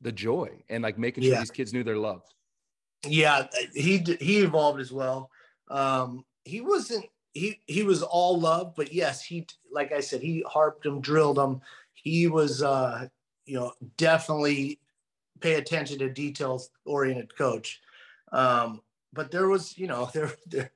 the 0.00 0.12
joy 0.12 0.48
and 0.68 0.82
like 0.82 0.98
making 0.98 1.22
sure 1.22 1.32
yeah. 1.32 1.40
these 1.40 1.50
kids 1.50 1.72
knew 1.72 1.84
they're 1.84 1.96
loved? 1.96 2.33
Yeah, 3.06 3.46
he 3.74 3.98
he 4.20 4.38
evolved 4.38 4.80
as 4.80 4.92
well. 4.92 5.30
Um, 5.68 6.24
he 6.44 6.60
wasn't 6.60 7.06
he 7.32 7.60
he 7.66 7.82
was 7.82 8.02
all 8.02 8.38
love, 8.38 8.74
but 8.76 8.92
yes, 8.92 9.22
he 9.22 9.46
like 9.72 9.92
I 9.92 10.00
said, 10.00 10.22
he 10.22 10.44
harped 10.48 10.86
him, 10.86 11.00
drilled 11.00 11.38
him. 11.38 11.60
He 11.92 12.26
was 12.28 12.62
uh, 12.62 13.08
you 13.46 13.56
know 13.56 13.72
definitely 13.96 14.78
pay 15.40 15.54
attention 15.54 15.98
to 15.98 16.08
details 16.08 16.70
oriented 16.84 17.36
coach. 17.36 17.80
Um, 18.32 18.80
but 19.12 19.30
there 19.30 19.48
was 19.48 19.76
you 19.76 19.86
know 19.86 20.10
there 20.14 20.32
there 20.46 20.70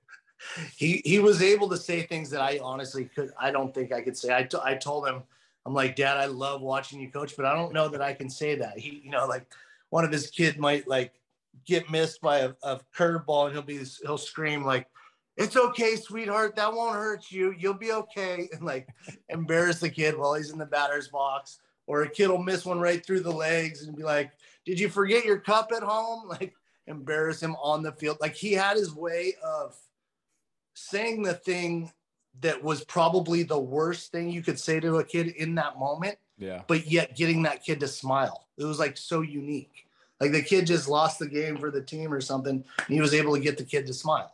he 0.76 1.02
he 1.04 1.18
was 1.18 1.42
able 1.42 1.68
to 1.68 1.76
say 1.76 2.02
things 2.02 2.30
that 2.30 2.40
I 2.40 2.58
honestly 2.62 3.04
could 3.06 3.32
I 3.38 3.50
don't 3.50 3.74
think 3.74 3.92
I 3.92 4.02
could 4.02 4.16
say. 4.16 4.34
I, 4.34 4.42
t- 4.44 4.58
I 4.62 4.74
told 4.74 5.06
him 5.06 5.22
I'm 5.66 5.74
like 5.74 5.96
dad 5.96 6.16
I 6.16 6.26
love 6.26 6.60
watching 6.60 7.00
you 7.00 7.10
coach 7.10 7.36
but 7.36 7.44
I 7.44 7.54
don't 7.54 7.72
know 7.72 7.88
that 7.88 8.00
I 8.02 8.12
can 8.12 8.30
say 8.30 8.54
that. 8.56 8.78
He 8.78 9.02
you 9.04 9.10
know 9.10 9.26
like 9.26 9.46
one 9.90 10.04
of 10.04 10.12
his 10.12 10.28
kid 10.30 10.58
might 10.58 10.86
like 10.86 11.14
get 11.66 11.90
missed 11.90 12.20
by 12.20 12.38
a, 12.38 12.52
a 12.62 12.80
curveball 12.96 13.46
and 13.46 13.52
he'll 13.54 13.62
be 13.62 13.80
he'll 14.02 14.18
scream 14.18 14.64
like 14.64 14.86
it's 15.36 15.56
okay 15.56 15.96
sweetheart 15.96 16.56
that 16.56 16.72
won't 16.72 16.94
hurt 16.94 17.30
you 17.30 17.54
you'll 17.58 17.74
be 17.74 17.92
okay 17.92 18.48
and 18.52 18.62
like 18.62 18.88
embarrass 19.28 19.80
the 19.80 19.88
kid 19.90 20.16
while 20.16 20.34
he's 20.34 20.50
in 20.50 20.58
the 20.58 20.66
batter's 20.66 21.08
box 21.08 21.60
or 21.86 22.02
a 22.02 22.08
kid 22.08 22.28
will 22.28 22.42
miss 22.42 22.64
one 22.64 22.80
right 22.80 23.04
through 23.04 23.20
the 23.20 23.30
legs 23.30 23.86
and 23.86 23.96
be 23.96 24.02
like 24.02 24.30
did 24.64 24.78
you 24.78 24.88
forget 24.88 25.24
your 25.24 25.38
cup 25.38 25.70
at 25.76 25.82
home 25.82 26.28
like 26.40 26.54
embarrass 26.86 27.42
him 27.42 27.54
on 27.62 27.82
the 27.82 27.92
field 27.92 28.16
like 28.20 28.34
he 28.34 28.52
had 28.52 28.76
his 28.76 28.94
way 28.94 29.34
of 29.44 29.76
saying 30.74 31.22
the 31.22 31.34
thing 31.34 31.90
that 32.40 32.62
was 32.62 32.84
probably 32.84 33.42
the 33.42 33.58
worst 33.58 34.12
thing 34.12 34.30
you 34.30 34.42
could 34.42 34.58
say 34.58 34.78
to 34.78 34.98
a 34.98 35.04
kid 35.04 35.28
in 35.28 35.54
that 35.56 35.78
moment 35.78 36.16
Yeah. 36.38 36.62
but 36.68 36.86
yet 36.90 37.16
getting 37.16 37.42
that 37.42 37.64
kid 37.64 37.80
to 37.80 37.88
smile. 37.88 38.46
It 38.56 38.64
was 38.64 38.78
like 38.78 38.96
so 38.96 39.22
unique. 39.22 39.86
Like 40.20 40.32
the 40.32 40.42
kid 40.42 40.66
just 40.66 40.88
lost 40.88 41.18
the 41.18 41.28
game 41.28 41.56
for 41.56 41.70
the 41.70 41.82
team 41.82 42.12
or 42.12 42.20
something, 42.20 42.64
and 42.78 42.86
he 42.94 43.00
was 43.00 43.14
able 43.14 43.34
to 43.34 43.40
get 43.40 43.56
the 43.56 43.64
kid 43.64 43.86
to 43.86 43.94
smile. 43.94 44.32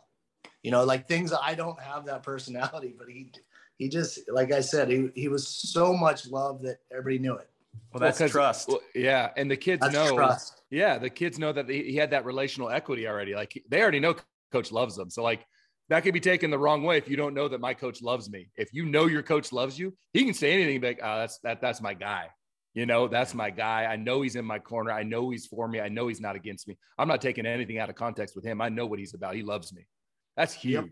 You 0.63 0.71
know, 0.71 0.83
like 0.83 1.07
things 1.07 1.31
I 1.31 1.53
don't 1.53 1.79
have 1.79 2.05
that 2.05 2.23
personality, 2.23 2.93
but 2.97 3.07
he 3.07 3.31
he 3.77 3.87
just 3.89 4.19
like 4.31 4.51
I 4.51 4.61
said, 4.61 4.89
he 4.89 5.09
he 5.13 5.27
was 5.27 5.47
so 5.47 5.93
much 5.93 6.27
love 6.27 6.61
that 6.63 6.79
everybody 6.91 7.19
knew 7.19 7.35
it. 7.35 7.49
Well, 7.93 7.99
that's 7.99 8.17
'cause- 8.17 8.31
trust. 8.31 8.67
well, 8.69 8.79
yeah. 8.95 9.31
And 9.37 9.51
the 9.51 9.57
kids 9.57 9.81
That's 9.81 9.93
know. 9.93 10.15
trust. 10.15 10.61
Yeah. 10.69 10.97
The 10.97 11.09
kids 11.09 11.37
know 11.37 11.51
that 11.53 11.69
he, 11.69 11.83
he 11.83 11.95
had 11.97 12.09
that 12.11 12.25
relational 12.25 12.69
equity 12.69 13.07
already. 13.07 13.35
Like 13.35 13.61
they 13.69 13.81
already 13.81 13.99
know 13.99 14.15
coach 14.51 14.71
loves 14.71 14.95
them. 14.95 15.09
So 15.09 15.21
like 15.23 15.45
that 15.89 15.99
could 16.01 16.13
be 16.13 16.19
taken 16.21 16.49
the 16.49 16.57
wrong 16.57 16.83
way 16.83 16.97
if 16.97 17.07
you 17.07 17.15
don't 17.17 17.33
know 17.33 17.47
that 17.47 17.59
my 17.61 17.73
coach 17.73 18.01
loves 18.01 18.29
me. 18.29 18.49
If 18.55 18.73
you 18.73 18.85
know 18.85 19.05
your 19.05 19.21
coach 19.21 19.51
loves 19.51 19.77
you, 19.77 19.93
he 20.13 20.23
can 20.25 20.33
say 20.33 20.51
anything 20.53 20.81
like, 20.81 20.99
oh, 21.03 21.19
that's 21.19 21.37
that 21.39 21.61
that's 21.61 21.79
my 21.81 21.93
guy. 21.93 22.29
You 22.75 22.85
know, 22.85 23.07
that's 23.07 23.33
my 23.33 23.49
guy. 23.49 23.85
I 23.85 23.95
know 23.95 24.21
he's 24.21 24.35
in 24.35 24.43
my 24.43 24.59
corner. 24.59 24.91
I 24.91 25.03
know 25.03 25.29
he's 25.29 25.45
for 25.45 25.65
me. 25.65 25.79
I 25.79 25.87
know 25.87 26.09
he's 26.09 26.19
not 26.19 26.35
against 26.35 26.67
me. 26.67 26.77
I'm 26.97 27.07
not 27.07 27.21
taking 27.21 27.45
anything 27.45 27.79
out 27.79 27.89
of 27.89 27.95
context 27.95 28.35
with 28.35 28.43
him. 28.43 28.59
I 28.59 28.67
know 28.67 28.85
what 28.85 28.99
he's 28.99 29.13
about. 29.13 29.33
He 29.33 29.43
loves 29.43 29.73
me. 29.73 29.87
That's 30.35 30.53
huge. 30.53 30.73
Yep. 30.73 30.89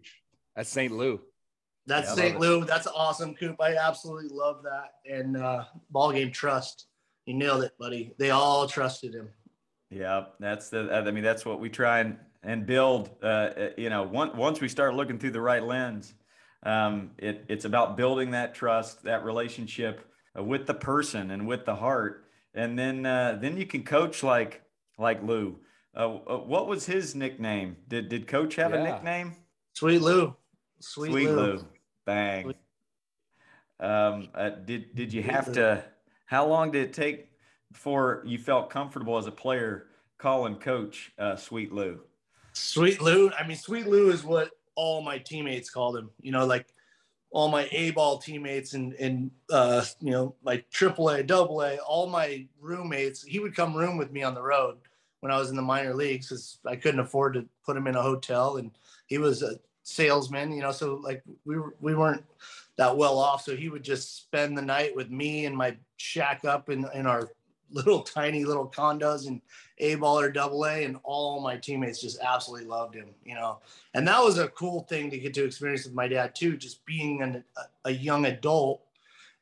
That's 0.56 0.70
Sweet 0.72 0.94
Lou. 0.94 1.20
That's 1.86 2.08
Yeah, 2.10 2.16
St. 2.16 2.34
love 2.36 2.42
Lou. 2.42 2.66
That's 2.66 2.88
awesome, 2.88 3.36
Coop. 3.36 3.58
I 3.60 3.76
absolutely 3.76 4.30
love 4.32 4.64
that. 4.64 4.94
And 5.06 5.36
uh, 5.36 5.66
ball 5.90 6.14
game 6.14 6.32
trust. 6.32 6.88
You 7.26 7.34
nailed 7.34 7.64
it, 7.64 7.74
buddy. 7.78 8.14
They 8.18 8.30
all 8.30 8.66
trusted 8.66 9.14
him. 9.14 9.30
Yeah, 9.90 10.26
that's 10.40 10.70
the. 10.70 10.90
I 10.90 11.12
mean, 11.12 11.24
that's 11.24 11.46
what 11.46 11.60
we 11.60 11.70
try 11.70 12.00
and 12.00 12.18
and 12.44 12.66
build. 12.66 13.10
Uh, 13.22 13.26
uh, 13.26 13.70
you 13.78 13.90
know, 13.90 14.04
once 14.04 14.34
once 14.36 14.62
we 14.62 14.70
start 14.70 14.96
looking 14.96 15.20
through 15.20 15.32
the 15.32 15.42
right 15.42 15.64
lens, 15.64 16.14
um, 16.64 17.12
it 17.18 17.46
it's 17.50 17.66
about 17.66 17.98
building 17.98 18.32
that 18.32 18.56
trust, 18.56 19.04
that 19.04 19.26
relationship 19.26 20.10
uh, 20.38 20.44
with 20.44 20.66
the 20.68 20.74
person 20.74 21.32
and 21.32 21.48
with 21.48 21.66
the 21.66 21.76
heart, 21.76 22.26
and 22.54 22.78
then 22.78 23.06
uh, 23.06 23.38
then 23.42 23.58
you 23.58 23.66
can 23.66 23.84
coach 23.84 24.24
like 24.24 24.62
like 24.98 25.22
Lou. 25.24 25.60
Uh, 25.96 26.16
uh, 26.28 26.38
what 26.38 26.68
was 26.68 26.86
his 26.86 27.16
nickname? 27.16 27.78
Did 27.88 28.10
did 28.10 28.28
Coach 28.28 28.56
have 28.56 28.74
a 28.74 28.84
nickname? 28.84 29.36
Sweet 29.74 30.02
Lou. 30.02 30.36
Sweet, 30.80 31.12
Sweet 31.12 31.28
Lou. 31.30 31.36
Lou. 31.36 31.68
Bang. 32.06 32.44
Sweet- 32.46 32.58
Um, 33.80 34.30
uh, 34.34 34.50
did 34.50 34.96
did 34.96 35.14
you 35.14 35.24
have 35.24 35.52
to? 35.54 35.84
How 36.26 36.48
long 36.48 36.72
did 36.72 36.84
it 36.84 36.94
take 36.94 37.30
before 37.72 38.24
you 38.26 38.38
felt 38.38 38.70
comfortable 38.70 39.18
as 39.18 39.28
a 39.28 39.32
player 39.32 39.88
calling 40.18 40.56
Coach 40.56 41.12
uh, 41.20 41.36
Sweet 41.36 41.72
Lou? 41.74 42.00
Sweet 42.54 43.02
Lou. 43.02 43.30
I 43.32 43.46
mean, 43.46 43.58
Sweet 43.58 43.88
Lou 43.88 44.10
is 44.10 44.24
what 44.24 44.52
all 44.76 45.02
my 45.02 45.18
teammates 45.18 45.70
called 45.70 45.98
him. 45.98 46.10
You 46.22 46.32
know, 46.32 46.46
like 46.46 46.68
all 47.34 47.50
my 47.50 47.68
A 47.72 47.90
ball 47.92 48.20
teammates 48.20 48.76
and 48.76 48.94
and 48.94 49.32
uh, 49.52 49.84
you 50.00 50.12
know 50.12 50.36
my 50.44 50.64
triple 50.72 51.10
A, 51.10 51.24
double 51.24 51.62
A, 51.62 51.78
all 51.80 52.08
my 52.08 52.46
roommates. 52.62 53.24
He 53.24 53.40
would 53.40 53.56
come 53.56 53.76
room 53.76 53.98
with 53.98 54.12
me 54.12 54.22
on 54.24 54.36
the 54.36 54.42
road 54.42 54.78
when 55.20 55.32
I 55.32 55.38
was 55.38 55.50
in 55.50 55.56
the 55.56 55.62
minor 55.62 55.96
leagues 55.96 56.30
because 56.30 56.60
I 56.66 56.76
couldn't 56.76 57.00
afford 57.00 57.34
to 57.34 57.46
put 57.66 57.76
him 57.76 57.88
in 57.88 57.96
a 57.96 58.02
hotel, 58.02 58.58
and 58.58 58.72
he 59.08 59.18
was 59.18 59.42
a 59.42 59.60
salesman. 59.82 60.54
You 60.54 60.62
know, 60.62 60.72
so 60.72 60.96
like 60.96 61.24
we 61.44 61.58
were 61.58 61.76
we 61.82 61.96
weren't 61.96 62.24
that 62.78 62.96
well 62.96 63.18
off, 63.18 63.42
so 63.42 63.56
he 63.56 63.68
would 63.68 63.84
just 63.84 64.16
spend 64.16 64.56
the 64.56 64.62
night 64.62 64.96
with 64.96 65.10
me 65.10 65.46
and 65.46 65.58
my 65.58 65.76
shack 65.98 66.46
up 66.46 66.70
in 66.70 66.86
in 66.94 67.08
our 67.08 67.32
little 67.74 68.02
tiny 68.04 68.46
little 68.46 68.68
condos 68.68 69.28
and 69.28 69.42
a 69.80 69.96
ball 69.96 70.20
or 70.20 70.32
double 70.32 70.66
A, 70.66 70.84
and 70.84 70.98
all 71.04 71.42
my 71.42 71.58
teammates 71.58 72.02
just 72.02 72.20
absolutely 72.22 72.68
loved 72.68 72.96
him, 72.96 73.10
you 73.26 73.34
know. 73.34 73.60
And 73.94 74.08
that 74.08 74.24
was 74.24 74.38
a 74.38 74.48
cool 74.50 74.82
thing 74.84 75.10
to 75.12 75.18
get 75.18 75.34
to 75.34 75.46
experience 75.46 75.86
with 75.86 75.94
my 75.94 76.08
dad 76.08 76.36
too, 76.36 76.56
just 76.58 76.86
being 76.86 77.22
an, 77.22 77.44
a, 77.86 77.92
young 77.92 78.26
adult 78.26 78.82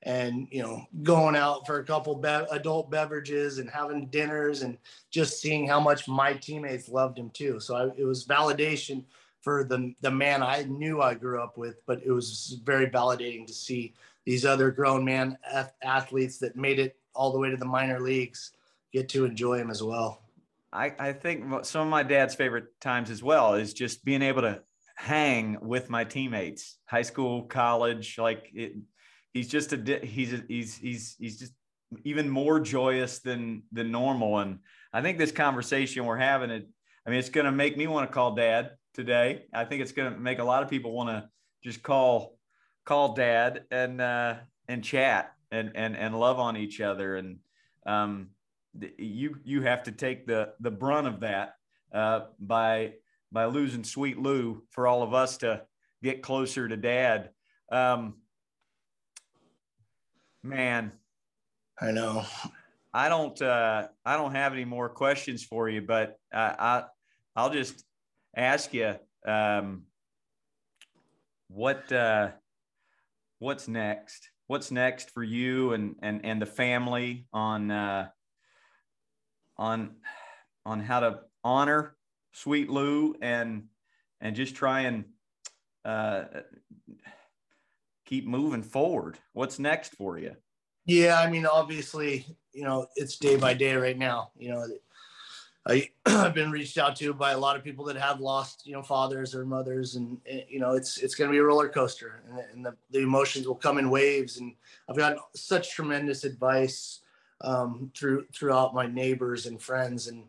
and 0.03 0.47
you 0.49 0.63
know 0.63 0.83
going 1.03 1.35
out 1.35 1.67
for 1.67 1.77
a 1.77 1.83
couple 1.83 2.15
be- 2.15 2.27
adult 2.27 2.89
beverages 2.89 3.59
and 3.59 3.69
having 3.69 4.07
dinners 4.07 4.63
and 4.63 4.79
just 5.11 5.39
seeing 5.39 5.67
how 5.67 5.79
much 5.79 6.07
my 6.07 6.33
teammates 6.33 6.89
loved 6.89 7.19
him 7.19 7.29
too. 7.31 7.59
So 7.59 7.75
I, 7.75 7.83
it 7.95 8.05
was 8.05 8.25
validation 8.25 9.03
for 9.41 9.63
the 9.63 9.93
the 10.01 10.11
man 10.11 10.41
I 10.41 10.63
knew 10.63 11.01
I 11.01 11.13
grew 11.13 11.41
up 11.41 11.57
with, 11.57 11.85
but 11.85 12.01
it 12.03 12.11
was 12.11 12.59
very 12.63 12.87
validating 12.87 13.45
to 13.47 13.53
see 13.53 13.93
these 14.25 14.45
other 14.45 14.71
grown 14.71 15.03
man 15.03 15.37
ath- 15.51 15.73
athletes 15.83 16.37
that 16.39 16.55
made 16.55 16.79
it 16.79 16.95
all 17.13 17.31
the 17.31 17.39
way 17.39 17.49
to 17.49 17.57
the 17.57 17.65
minor 17.65 17.99
leagues 17.99 18.51
get 18.91 19.09
to 19.09 19.25
enjoy 19.25 19.57
him 19.57 19.69
as 19.69 19.81
well. 19.81 20.21
I, 20.73 20.93
I 20.99 21.13
think 21.13 21.65
some 21.65 21.81
of 21.81 21.87
my 21.89 22.03
dad's 22.03 22.35
favorite 22.35 22.79
times 22.79 23.09
as 23.09 23.21
well 23.21 23.55
is 23.55 23.73
just 23.73 24.05
being 24.05 24.21
able 24.21 24.41
to 24.43 24.61
hang 24.95 25.57
with 25.61 25.89
my 25.89 26.03
teammates, 26.03 26.77
high 26.85 27.01
school, 27.01 27.43
college. 27.43 28.17
Like 28.17 28.49
it, 28.53 28.73
he's 29.33 29.47
just 29.47 29.73
a 29.73 29.99
he's 30.03 30.33
a, 30.33 30.43
he's 30.47 30.77
he's 30.77 31.15
he's 31.19 31.39
just 31.39 31.53
even 32.03 32.29
more 32.29 32.59
joyous 32.59 33.19
than 33.19 33.63
than 33.71 33.91
normal. 33.91 34.39
And 34.39 34.59
I 34.93 35.01
think 35.01 35.17
this 35.17 35.31
conversation 35.31 36.05
we're 36.05 36.17
having 36.17 36.51
it. 36.51 36.67
I 37.05 37.09
mean, 37.09 37.19
it's 37.19 37.29
going 37.29 37.45
to 37.45 37.51
make 37.51 37.75
me 37.77 37.87
want 37.87 38.07
to 38.07 38.13
call 38.13 38.35
dad 38.35 38.71
today. 38.93 39.45
I 39.53 39.65
think 39.65 39.81
it's 39.81 39.91
going 39.91 40.13
to 40.13 40.19
make 40.19 40.39
a 40.39 40.43
lot 40.43 40.63
of 40.63 40.69
people 40.69 40.91
want 40.91 41.09
to 41.09 41.27
just 41.63 41.83
call 41.83 42.37
call 42.85 43.13
dad 43.13 43.63
and 43.71 43.99
uh, 43.99 44.35
and 44.67 44.83
chat 44.83 45.33
and 45.51 45.71
and 45.75 45.95
and 45.95 46.19
love 46.19 46.39
on 46.39 46.57
each 46.57 46.81
other 46.81 47.15
and 47.15 47.39
um, 47.85 48.29
you 48.97 49.37
you 49.43 49.61
have 49.61 49.83
to 49.83 49.91
take 49.91 50.25
the 50.25 50.53
the 50.59 50.71
brunt 50.71 51.07
of 51.07 51.19
that 51.21 51.55
uh, 51.93 52.21
by 52.39 52.93
by 53.31 53.45
losing 53.45 53.83
Sweet 53.83 54.17
Lou 54.17 54.63
for 54.71 54.87
all 54.87 55.03
of 55.03 55.13
us 55.13 55.37
to 55.37 55.63
get 56.03 56.21
closer 56.21 56.67
to 56.67 56.77
Dad. 56.77 57.29
Um, 57.71 58.15
man, 60.43 60.91
I 61.79 61.91
know. 61.91 62.25
I 62.93 63.09
don't 63.09 63.41
uh, 63.41 63.87
I 64.05 64.17
don't 64.17 64.35
have 64.35 64.53
any 64.53 64.65
more 64.65 64.89
questions 64.89 65.43
for 65.43 65.69
you, 65.69 65.81
but 65.81 66.19
uh, 66.33 66.53
I 66.59 66.83
I'll 67.35 67.49
just 67.49 67.83
ask 68.35 68.73
you 68.73 68.95
um, 69.25 69.83
what 71.47 71.91
uh, 71.91 72.29
what's 73.39 73.67
next? 73.67 74.30
What's 74.51 74.69
next 74.69 75.11
for 75.11 75.23
you 75.23 75.71
and 75.71 75.95
and 76.01 76.25
and 76.25 76.41
the 76.41 76.45
family 76.45 77.25
on 77.31 77.71
uh, 77.71 78.09
on 79.55 79.95
on 80.65 80.81
how 80.81 80.99
to 80.99 81.19
honor 81.41 81.95
Sweet 82.33 82.69
Lou 82.69 83.15
and 83.21 83.69
and 84.19 84.35
just 84.35 84.53
try 84.53 84.81
and 84.81 85.05
uh, 85.85 86.25
keep 88.05 88.27
moving 88.27 88.61
forward. 88.61 89.17
What's 89.31 89.57
next 89.57 89.95
for 89.95 90.19
you? 90.19 90.35
Yeah, 90.83 91.21
I 91.21 91.29
mean, 91.29 91.45
obviously, 91.45 92.25
you 92.51 92.65
know, 92.65 92.87
it's 92.97 93.15
day 93.15 93.37
by 93.37 93.53
day 93.53 93.75
right 93.75 93.97
now. 93.97 94.31
You 94.35 94.49
know, 94.49 94.67
I, 95.67 95.89
I've 96.05 96.33
been 96.33 96.51
reached 96.51 96.77
out 96.77 96.95
to 96.97 97.13
by 97.13 97.31
a 97.31 97.37
lot 97.37 97.55
of 97.55 97.63
people 97.63 97.85
that 97.85 97.97
have 97.97 98.19
lost, 98.19 98.65
you 98.65 98.73
know, 98.73 98.81
fathers 98.81 99.35
or 99.35 99.45
mothers, 99.45 99.95
and 99.95 100.17
eh, 100.25 100.41
you 100.49 100.59
know, 100.59 100.73
it's 100.73 100.97
it's 100.97 101.15
going 101.15 101.29
to 101.29 101.31
be 101.31 101.39
a 101.39 101.43
roller 101.43 101.69
coaster, 101.69 102.23
and, 102.29 102.39
and 102.53 102.65
the, 102.65 102.75
the 102.91 102.99
emotions 102.99 103.47
will 103.47 103.55
come 103.55 103.77
in 103.77 103.89
waves. 103.89 104.37
And 104.37 104.53
I've 104.89 104.97
got 104.97 105.17
such 105.35 105.73
tremendous 105.73 106.23
advice 106.23 106.99
um, 107.41 107.91
through 107.95 108.25
throughout 108.33 108.73
my 108.73 108.87
neighbors 108.87 109.45
and 109.45 109.61
friends, 109.61 110.07
and 110.07 110.23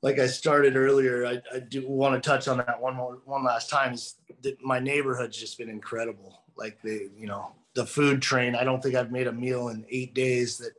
like 0.00 0.18
I 0.18 0.26
started 0.26 0.76
earlier, 0.76 1.26
I, 1.26 1.40
I 1.54 1.60
do 1.60 1.86
want 1.86 2.20
to 2.20 2.28
touch 2.28 2.48
on 2.48 2.58
that 2.58 2.80
one 2.80 2.96
more 2.96 3.18
one 3.24 3.44
last 3.44 3.68
time. 3.68 3.92
Is 3.92 4.16
that 4.42 4.62
my 4.64 4.78
neighborhood's 4.78 5.38
just 5.38 5.58
been 5.58 5.68
incredible. 5.68 6.40
Like 6.56 6.80
they, 6.82 7.08
you 7.16 7.26
know, 7.26 7.52
the 7.74 7.86
food 7.86 8.22
train. 8.22 8.54
I 8.54 8.64
don't 8.64 8.82
think 8.82 8.94
I've 8.94 9.12
made 9.12 9.26
a 9.26 9.32
meal 9.32 9.68
in 9.68 9.84
eight 9.90 10.14
days. 10.14 10.58
That, 10.58 10.72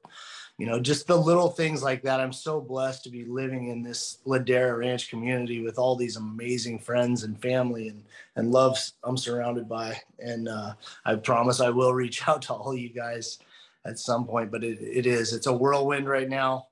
you 0.59 0.67
know, 0.67 0.79
just 0.79 1.07
the 1.07 1.17
little 1.17 1.49
things 1.49 1.81
like 1.81 2.03
that. 2.03 2.19
I'm 2.19 2.31
so 2.31 2.61
blessed 2.61 3.03
to 3.03 3.09
be 3.09 3.25
living 3.25 3.69
in 3.69 3.81
this 3.81 4.19
Ladera 4.25 4.77
Ranch 4.77 5.09
community 5.09 5.63
with 5.63 5.79
all 5.79 5.95
these 5.95 6.15
amazing 6.15 6.79
friends 6.79 7.23
and 7.23 7.41
family 7.41 7.87
and 7.87 8.03
and 8.35 8.51
love 8.51 8.77
I'm 9.03 9.17
surrounded 9.17 9.67
by. 9.67 9.99
And 10.19 10.47
uh, 10.47 10.73
I 11.05 11.15
promise 11.15 11.59
I 11.59 11.69
will 11.69 11.93
reach 12.03 12.27
out 12.27 12.43
to 12.43 12.53
all 12.53 12.75
you 12.75 12.89
guys 12.89 13.39
at 13.85 13.97
some 13.97 14.25
point. 14.25 14.51
But 14.51 14.63
it, 14.63 14.79
it 14.79 15.05
is 15.07 15.33
it's 15.33 15.47
a 15.47 15.53
whirlwind 15.53 16.07
right 16.07 16.29
now. 16.29 16.67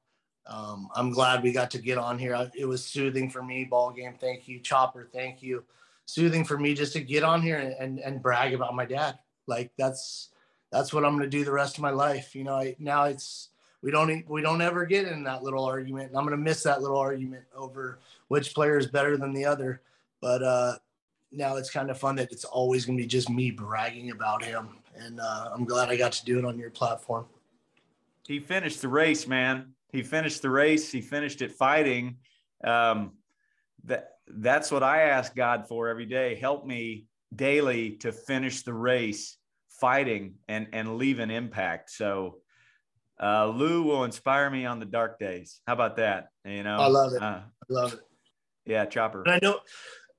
Um, 0.46 0.90
I'm 0.96 1.12
glad 1.12 1.44
we 1.44 1.52
got 1.52 1.72
to 1.72 1.80
get 1.80 1.98
on 1.98 2.20
here. 2.20 2.36
I, 2.36 2.52
it 2.56 2.66
was 2.66 2.86
soothing 2.86 3.30
for 3.30 3.42
me. 3.42 3.64
Ball 3.64 3.92
game, 3.92 4.16
thank 4.20 4.48
you. 4.48 4.60
Chopper, 4.60 5.10
thank 5.12 5.42
you. 5.42 5.64
Soothing 6.06 6.44
for 6.44 6.58
me 6.58 6.74
just 6.74 6.94
to 6.94 7.00
get 7.00 7.24
on 7.24 7.42
here 7.42 7.58
and, 7.58 7.74
and, 7.80 8.00
and 8.00 8.22
brag 8.22 8.54
about 8.54 8.76
my 8.76 8.86
dad. 8.86 9.18
Like 9.48 9.72
that's 9.78 10.30
that's 10.72 10.94
what 10.94 11.04
I'm 11.04 11.18
going 11.18 11.30
to 11.30 11.38
do 11.38 11.44
the 11.44 11.52
rest 11.52 11.78
of 11.78 11.82
my 11.82 11.90
life. 11.90 12.36
You 12.36 12.44
know, 12.44 12.56
I, 12.56 12.76
now 12.80 13.06
it's 13.06 13.50
we 13.82 13.92
don't 13.92 14.30
we 14.30 14.42
don't 14.42 14.62
ever 14.62 14.86
get 14.86 15.08
in 15.08 15.24
that 15.24 15.44
little 15.44 15.66
argument, 15.66 16.10
and 16.10 16.18
I'm 16.18 16.24
gonna 16.24 16.38
miss 16.38 16.64
that 16.64 16.82
little 16.82 16.98
argument 16.98 17.44
over 17.56 18.00
which 18.28 18.54
player 18.54 18.78
is 18.78 18.88
better 18.88 19.18
than 19.18 19.34
the 19.34 19.46
other. 19.46 19.82
But 20.22 20.44
uh, 20.44 20.74
now 21.32 21.56
it's 21.56 21.72
kind 21.72 21.90
of 21.90 21.98
fun 21.98 22.16
that 22.18 22.32
it's 22.32 22.46
always 22.46 22.86
gonna 22.86 22.98
be 22.98 23.08
just 23.08 23.30
me 23.30 23.50
bragging 23.50 24.12
about 24.12 24.44
him, 24.44 24.78
and 24.96 25.20
uh, 25.20 25.50
I'm 25.54 25.66
glad 25.66 25.90
I 25.90 25.98
got 25.98 26.12
to 26.14 26.26
do 26.26 26.38
it 26.38 26.46
on 26.46 26.60
your 26.60 26.70
platform. 26.70 27.26
He 28.28 28.40
finished 28.40 28.82
the 28.82 28.88
race, 28.88 29.28
man. 29.28 29.74
He 29.92 30.04
finished 30.04 30.42
the 30.42 30.50
race. 30.50 30.92
He 30.92 31.02
finished 31.02 31.42
it 31.42 31.52
fighting. 31.52 32.18
Um, 32.64 33.14
that 33.86 34.18
that's 34.28 34.72
what 34.72 34.84
I 34.84 35.02
ask 35.02 35.36
God 35.36 35.68
for 35.68 35.88
every 35.88 36.06
day. 36.06 36.36
Help 36.36 36.66
me 36.66 37.08
daily 37.36 37.92
to 37.98 38.12
finish 38.12 38.62
the 38.62 38.74
race 38.74 39.38
fighting 39.70 40.36
and 40.48 40.68
and 40.72 40.98
leave 40.98 41.18
an 41.18 41.32
impact. 41.32 41.90
So 41.90 42.41
uh, 43.22 43.48
Lou 43.48 43.84
will 43.84 44.04
inspire 44.04 44.50
me 44.50 44.66
on 44.66 44.80
the 44.80 44.86
dark 44.86 45.20
days. 45.20 45.62
How 45.68 45.74
about 45.74 45.98
that? 45.98 46.30
You 46.46 46.64
know, 46.64 46.78
I 46.78 46.88
love 46.88 47.14
it. 47.14 47.22
Uh, 47.22 47.42
I 47.42 47.44
love 47.70 47.94
it. 47.94 48.00
Yeah, 48.66 48.86
Chopper. 48.86 49.24
And 49.24 49.34
I 49.34 49.40
know, 49.42 49.60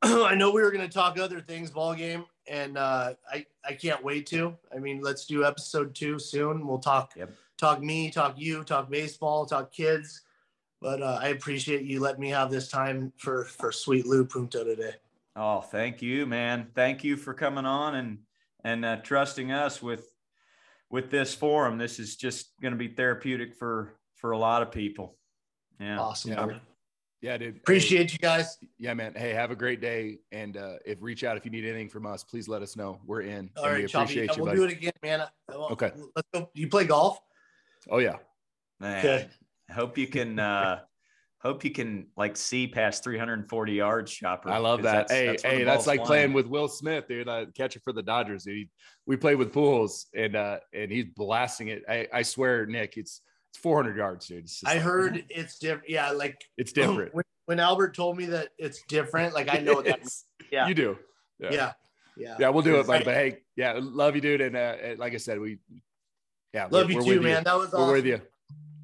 I 0.27 0.35
know 0.35 0.51
we 0.53 0.63
were 0.63 0.71
going 0.71 0.87
to 0.87 0.93
talk 0.93 1.19
other 1.19 1.41
things 1.41 1.71
ball 1.71 1.95
game, 1.95 2.25
and 2.47 2.79
uh, 2.79 3.15
I 3.31 3.47
I 3.65 3.73
can't 3.75 4.03
wait 4.03 4.27
to. 4.27 4.57
I 4.75 4.79
mean, 4.79 5.01
let's 5.01 5.27
do 5.27 5.45
episode 5.45 5.95
two 5.95 6.19
soon. 6.19 6.67
We'll 6.67 6.79
talk 6.79 7.13
Yep. 7.17 7.31
talk 7.59 7.81
me, 7.83 8.11
talk 8.11 8.35
you, 8.37 8.65
talk 8.65 8.91
baseball, 8.91 9.47
talk 9.47 9.73
kids. 9.73 10.23
But 10.81 11.01
uh, 11.01 11.19
I 11.21 11.29
appreciate 11.29 11.83
you 11.83 12.01
letting 12.01 12.21
me 12.21 12.31
have 12.31 12.51
this 12.51 12.69
time 12.69 13.13
for 13.17 13.45
for 13.45 13.71
Sweet 13.73 14.07
Lou 14.07 14.25
Punto 14.25 14.65
today. 14.65 14.95
Oh, 15.37 15.61
thank 15.61 16.03
you, 16.03 16.27
man. 16.27 16.69
Thank 16.75 17.05
you 17.05 17.17
for 17.17 17.35
coming 17.35 17.65
on 17.65 17.95
and 17.95 18.19
and 18.65 18.85
uh, 18.85 18.97
trusting 18.99 19.51
us 19.53 19.81
with 19.83 20.12
with 20.93 21.11
this 21.11 21.35
forum. 21.35 21.79
This 21.79 21.99
is 21.99 22.15
just 22.17 22.53
going 22.61 22.73
to 22.73 22.79
be 22.79 22.87
therapeutic 22.89 23.55
for 23.57 23.95
for 24.15 24.31
a 24.31 24.39
lot 24.39 24.63
of 24.63 24.71
people. 24.71 25.17
Yeah. 25.81 25.99
Awesome. 25.99 26.31
Yeah. 26.31 26.59
Yeah, 27.23 27.37
dude. 27.39 27.57
Appreciate 27.57 28.13
you 28.13 28.19
guys. 28.19 28.59
Yeah, 28.79 28.95
man. 28.95 29.15
Hey, 29.15 29.31
have 29.33 29.53
a 29.53 29.57
great 29.57 29.81
day. 29.81 30.19
And 30.33 30.57
uh, 30.57 30.75
if 30.85 30.99
reach 31.01 31.23
out 31.23 31.37
if 31.37 31.45
you 31.45 31.53
need 31.53 31.65
anything 31.65 31.89
from 31.89 32.05
us, 32.05 32.25
please 32.25 32.49
let 32.49 32.63
us 32.63 32.77
know. 32.77 33.01
We're 33.07 33.21
in. 33.23 33.49
All 33.57 33.65
and 33.65 33.73
right, 33.73 33.79
we 33.79 33.85
appreciate 33.85 34.27
Yeah, 34.31 34.37
you, 34.37 34.43
we'll 34.43 34.47
buddy. 34.47 34.59
do 34.59 34.65
it 34.65 34.73
again, 34.73 34.93
man. 35.05 35.21
I- 35.21 35.29
I 35.53 35.57
won't- 35.57 35.73
Okay. 35.73 35.93
Let's 36.17 36.29
go. 36.35 36.51
You 36.55 36.69
play 36.69 36.85
golf? 36.85 37.21
Oh 37.91 37.99
yeah. 37.99 38.17
Man, 38.81 38.99
Okay. 38.99 39.29
I 39.71 39.73
hope 39.73 39.97
you 39.99 40.09
can 40.09 40.39
uh 40.41 40.81
hope 41.43 41.65
you 41.65 41.71
can 41.71 42.07
like 42.17 42.37
see 42.37 42.67
past 42.69 43.03
340 43.05 43.73
yards, 43.73 44.13
Chopper. 44.13 44.49
I 44.51 44.59
love 44.59 44.83
that. 44.83 45.09
that's- 45.09 45.11
hey, 45.11 45.27
that's 45.27 45.43
hey, 45.43 45.65
that's 45.65 45.87
like 45.87 45.99
flying. 45.99 46.07
playing 46.07 46.33
with 46.33 46.47
Will 46.47 46.69
Smith, 46.69 47.09
dude. 47.09 47.29
Uh, 47.29 47.47
catcher 47.57 47.81
for 47.81 47.93
the 47.93 48.03
Dodgers, 48.03 48.45
dude. 48.45 48.69
We 49.07 49.17
played 49.17 49.37
with 49.37 49.53
Pujols, 49.53 50.07
and 50.15 50.37
uh, 50.37 50.59
and 50.73 50.91
he's 50.91 51.07
blasting 51.17 51.69
it. 51.69 51.83
I, 51.89 52.07
I 52.13 52.23
swear, 52.23 52.67
Nick, 52.67 52.97
it's 52.97 53.21
it's 53.51 53.59
400 53.61 53.97
yards, 53.97 54.27
dude. 54.29 54.45
It's 54.45 54.63
I 54.65 54.75
like- 54.75 54.83
heard 54.83 55.25
it's 55.29 55.59
different. 55.59 55.91
Yeah, 55.91 56.11
like 56.13 56.41
it's 56.57 56.73
different. 56.73 57.15
When, 57.15 57.25
when 57.47 57.59
Albert 57.61 57.95
told 57.97 58.17
me 58.17 58.27
that 58.27 58.49
it's 58.59 58.83
different, 58.89 59.35
like 59.35 59.53
I 59.53 59.59
know 59.59 59.75
what 59.75 59.85
that 59.87 59.99
means. 59.99 60.25
Yeah. 60.51 60.69
you 60.69 60.75
do. 60.75 60.99
Yeah. 61.41 61.51
Yeah. 61.53 61.73
Yeah. 62.17 62.37
Yeah, 62.39 62.49
we'll 62.51 62.63
do 62.63 62.77
it, 62.79 62.87
buddy. 62.87 62.99
Right. 62.99 63.05
But 63.05 63.15
hey, 63.15 63.39
yeah, 63.57 63.79
love 63.83 64.15
you, 64.15 64.21
dude. 64.21 64.43
And, 64.43 64.55
uh, 64.55 64.77
and 64.83 64.99
like 64.99 65.15
I 65.15 65.17
said, 65.17 65.41
we, 65.41 65.59
yeah, 66.55 66.65
Love 66.71 66.87
we're- 66.89 66.93
you 66.93 66.97
we're 66.99 67.05
too, 67.05 67.21
with 67.21 67.23
man. 67.23 67.45
That 67.45 67.57
was 67.57 67.73
awesome. 67.75 67.87
We're 67.89 67.93
with 67.95 68.07
you. 68.07 68.21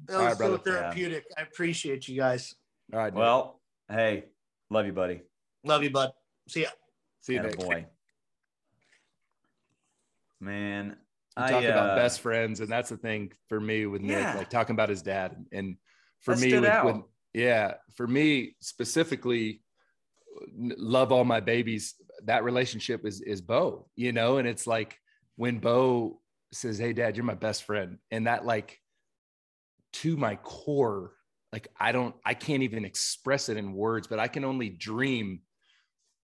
That 0.09 0.17
was 0.17 0.25
right, 0.25 0.37
so 0.37 0.57
brother. 0.57 0.57
therapeutic. 0.57 1.25
I 1.37 1.41
appreciate 1.43 2.07
you 2.07 2.17
guys. 2.17 2.55
All 2.91 2.99
right. 2.99 3.13
Nick. 3.13 3.19
Well, 3.19 3.61
hey, 3.89 4.25
love 4.69 4.85
you, 4.85 4.93
buddy. 4.93 5.21
Love 5.63 5.83
you, 5.83 5.91
bud. 5.91 6.11
See 6.47 6.61
ya. 6.63 6.69
see 7.21 7.33
you, 7.33 7.39
Atta 7.39 7.55
boy. 7.57 7.85
Man, 10.39 10.95
We 11.37 11.43
I 11.43 11.51
talk 11.51 11.63
uh, 11.63 11.67
about 11.67 11.95
best 11.97 12.21
friends, 12.21 12.59
and 12.61 12.69
that's 12.69 12.89
the 12.89 12.97
thing 12.97 13.33
for 13.49 13.59
me 13.59 13.85
with 13.85 14.01
Nick, 14.01 14.17
Yeah. 14.17 14.35
like 14.37 14.49
talking 14.49 14.73
about 14.73 14.89
his 14.89 15.01
dad, 15.01 15.35
and 15.51 15.75
for 16.21 16.33
That 16.33 16.41
me, 16.41 16.49
stood 16.49 16.61
with, 16.61 16.69
out. 16.69 16.85
with 16.85 16.95
yeah, 17.33 17.73
for 17.95 18.07
me 18.07 18.55
specifically, 18.61 19.61
love 20.57 21.11
all 21.11 21.25
my 21.25 21.39
babies. 21.41 21.95
That 22.23 22.43
relationship 22.43 23.05
is 23.05 23.21
is 23.21 23.41
Bo, 23.41 23.89
you 23.95 24.11
know, 24.13 24.37
and 24.37 24.47
it's 24.47 24.65
like 24.65 24.97
when 25.35 25.59
Bo 25.59 26.21
says, 26.53 26.77
"Hey, 26.79 26.93
Dad, 26.93 27.15
you're 27.17 27.25
my 27.25 27.35
best 27.35 27.63
friend," 27.63 27.97
and 28.11 28.25
that 28.27 28.45
like 28.45 28.79
to 29.93 30.17
my 30.17 30.35
core, 30.35 31.11
like 31.51 31.67
I 31.79 31.91
don't, 31.91 32.15
I 32.25 32.33
can't 32.33 32.63
even 32.63 32.85
express 32.85 33.49
it 33.49 33.57
in 33.57 33.73
words, 33.73 34.07
but 34.07 34.19
I 34.19 34.27
can 34.27 34.43
only 34.43 34.69
dream 34.69 35.41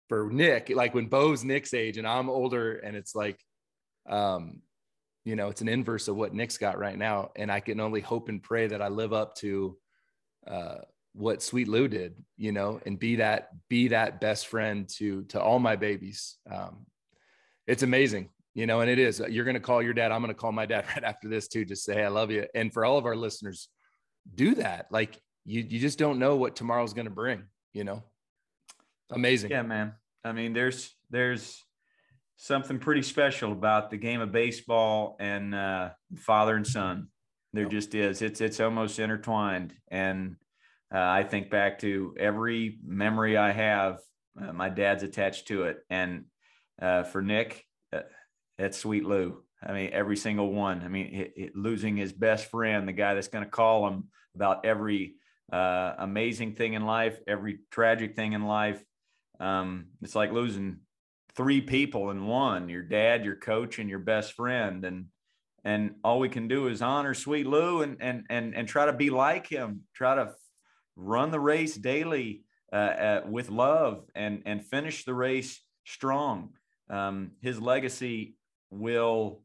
for 0.08 0.30
Nick, 0.30 0.70
like 0.70 0.94
when 0.94 1.06
Bo's 1.06 1.44
Nick's 1.44 1.74
age 1.74 1.98
and 1.98 2.06
I'm 2.06 2.30
older, 2.30 2.76
and 2.76 2.96
it's 2.96 3.14
like, 3.14 3.40
um, 4.08 4.62
you 5.24 5.34
know, 5.34 5.48
it's 5.48 5.60
an 5.60 5.68
inverse 5.68 6.06
of 6.06 6.16
what 6.16 6.34
Nick's 6.34 6.58
got 6.58 6.78
right 6.78 6.96
now. 6.96 7.30
And 7.34 7.50
I 7.50 7.58
can 7.58 7.80
only 7.80 8.00
hope 8.00 8.28
and 8.28 8.40
pray 8.40 8.68
that 8.68 8.80
I 8.80 8.88
live 8.88 9.12
up 9.12 9.34
to 9.36 9.76
uh, 10.46 10.76
what 11.14 11.42
Sweet 11.42 11.66
Lou 11.66 11.88
did, 11.88 12.14
you 12.36 12.52
know, 12.52 12.80
and 12.86 12.98
be 12.98 13.16
that 13.16 13.48
be 13.68 13.88
that 13.88 14.20
best 14.20 14.46
friend 14.46 14.88
to 14.98 15.24
to 15.24 15.40
all 15.40 15.58
my 15.58 15.74
babies. 15.74 16.36
Um, 16.48 16.86
it's 17.66 17.82
amazing, 17.82 18.28
you 18.56 18.66
know, 18.66 18.80
and 18.80 18.88
it 18.90 18.98
is. 18.98 19.22
You're 19.28 19.44
gonna 19.44 19.60
call 19.60 19.82
your 19.82 19.92
dad. 19.92 20.12
I'm 20.12 20.22
gonna 20.22 20.32
call 20.32 20.50
my 20.50 20.64
dad 20.64 20.86
right 20.94 21.04
after 21.04 21.28
this 21.28 21.46
too. 21.46 21.66
Just 21.66 21.84
say, 21.84 21.92
hey, 21.94 22.04
I 22.04 22.08
love 22.08 22.30
you. 22.30 22.46
And 22.54 22.72
for 22.72 22.86
all 22.86 22.96
of 22.96 23.04
our 23.04 23.14
listeners, 23.14 23.68
do 24.34 24.54
that. 24.54 24.86
Like 24.90 25.20
you, 25.44 25.60
you 25.60 25.78
just 25.78 25.98
don't 25.98 26.18
know 26.18 26.36
what 26.36 26.56
tomorrow's 26.56 26.94
gonna 26.94 27.10
bring. 27.10 27.44
You 27.74 27.84
know, 27.84 28.02
amazing. 29.12 29.50
Yeah, 29.50 29.60
man. 29.60 29.92
I 30.24 30.32
mean, 30.32 30.54
there's 30.54 30.96
there's 31.10 31.62
something 32.36 32.78
pretty 32.78 33.02
special 33.02 33.52
about 33.52 33.90
the 33.90 33.98
game 33.98 34.22
of 34.22 34.32
baseball 34.32 35.16
and 35.20 35.54
uh, 35.54 35.90
father 36.16 36.56
and 36.56 36.66
son. 36.66 37.08
There 37.52 37.64
Yep. 37.64 37.70
just 37.72 37.94
is. 37.94 38.22
It's 38.22 38.40
it's 38.40 38.58
almost 38.60 38.98
intertwined, 38.98 39.74
and 39.88 40.36
uh, 40.94 40.98
I 40.98 41.24
think 41.24 41.50
back 41.50 41.78
to 41.80 42.14
every 42.18 42.78
memory 42.82 43.36
I 43.36 43.52
have. 43.52 43.98
Uh, 44.40 44.54
my 44.54 44.70
dad's 44.70 45.02
attached 45.02 45.48
to 45.48 45.64
it, 45.64 45.78
and 45.90 46.24
uh, 46.80 47.02
for 47.02 47.20
Nick, 47.20 47.65
it's 48.58 48.78
Sweet 48.78 49.04
Lou. 49.04 49.42
I 49.62 49.72
mean, 49.72 49.90
every 49.92 50.16
single 50.16 50.52
one. 50.52 50.82
I 50.82 50.88
mean, 50.88 51.06
it, 51.14 51.32
it- 51.36 51.56
losing 51.56 51.96
his 51.96 52.12
best 52.12 52.50
friend, 52.50 52.86
the 52.86 52.92
guy 52.92 53.14
that's 53.14 53.28
going 53.28 53.44
to 53.44 53.50
call 53.50 53.86
him 53.88 54.04
about 54.34 54.64
every 54.64 55.14
uh, 55.52 55.94
amazing 55.98 56.54
thing 56.54 56.74
in 56.74 56.84
life, 56.84 57.18
every 57.26 57.60
tragic 57.70 58.14
thing 58.16 58.32
in 58.32 58.44
life. 58.46 58.82
Um, 59.40 59.86
it's 60.02 60.14
like 60.14 60.32
losing 60.32 60.80
three 61.34 61.60
people 61.60 62.10
in 62.10 62.26
one: 62.26 62.68
your 62.68 62.82
dad, 62.82 63.24
your 63.24 63.36
coach, 63.36 63.78
and 63.78 63.88
your 63.88 63.98
best 63.98 64.32
friend. 64.32 64.84
And 64.84 65.06
and 65.64 65.96
all 66.04 66.18
we 66.20 66.28
can 66.28 66.48
do 66.48 66.68
is 66.68 66.82
honor 66.82 67.14
Sweet 67.14 67.46
Lou 67.46 67.82
and 67.82 67.96
and 68.00 68.24
and 68.30 68.54
and 68.54 68.68
try 68.68 68.86
to 68.86 68.92
be 68.92 69.10
like 69.10 69.46
him. 69.46 69.82
Try 69.94 70.16
to 70.16 70.32
run 70.96 71.30
the 71.30 71.40
race 71.40 71.74
daily 71.74 72.42
uh, 72.72 73.20
with 73.26 73.50
love 73.50 74.04
and 74.14 74.42
and 74.46 74.64
finish 74.64 75.04
the 75.04 75.14
race 75.14 75.60
strong. 75.84 76.50
Um, 76.88 77.32
his 77.40 77.60
legacy 77.60 78.36
will, 78.70 79.42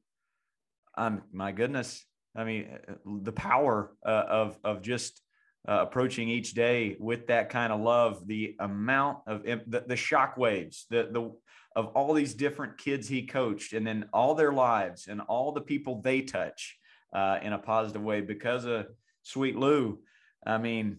um, 0.98 1.24
my 1.32 1.52
goodness, 1.52 2.06
I 2.36 2.44
mean, 2.44 2.70
the 3.06 3.32
power 3.32 3.94
uh, 4.06 4.26
of 4.28 4.58
of 4.64 4.82
just 4.82 5.22
uh, 5.68 5.80
approaching 5.82 6.30
each 6.30 6.54
day 6.54 6.96
with 7.00 7.28
that 7.28 7.50
kind 7.50 7.72
of 7.74 7.82
love, 7.82 8.26
the 8.28 8.56
amount 8.60 9.20
of 9.28 9.44
the, 9.44 9.84
the 9.86 9.96
shock 9.96 10.38
waves, 10.38 10.86
the 10.90 11.10
the 11.12 11.32
of 11.76 11.88
all 11.88 12.14
these 12.14 12.34
different 12.34 12.78
kids 12.78 13.08
he 13.08 13.26
coached, 13.26 13.74
and 13.74 13.86
then 13.86 14.06
all 14.14 14.36
their 14.36 14.52
lives 14.52 15.08
and 15.08 15.22
all 15.22 15.52
the 15.52 15.62
people 15.62 16.02
they 16.02 16.22
touch 16.22 16.78
uh, 17.14 17.40
in 17.42 17.54
a 17.54 17.58
positive 17.58 18.02
way 18.02 18.22
because 18.22 18.66
of 18.66 18.88
Sweet 19.24 19.56
Lou. 19.56 20.00
I 20.46 20.58
mean, 20.58 20.98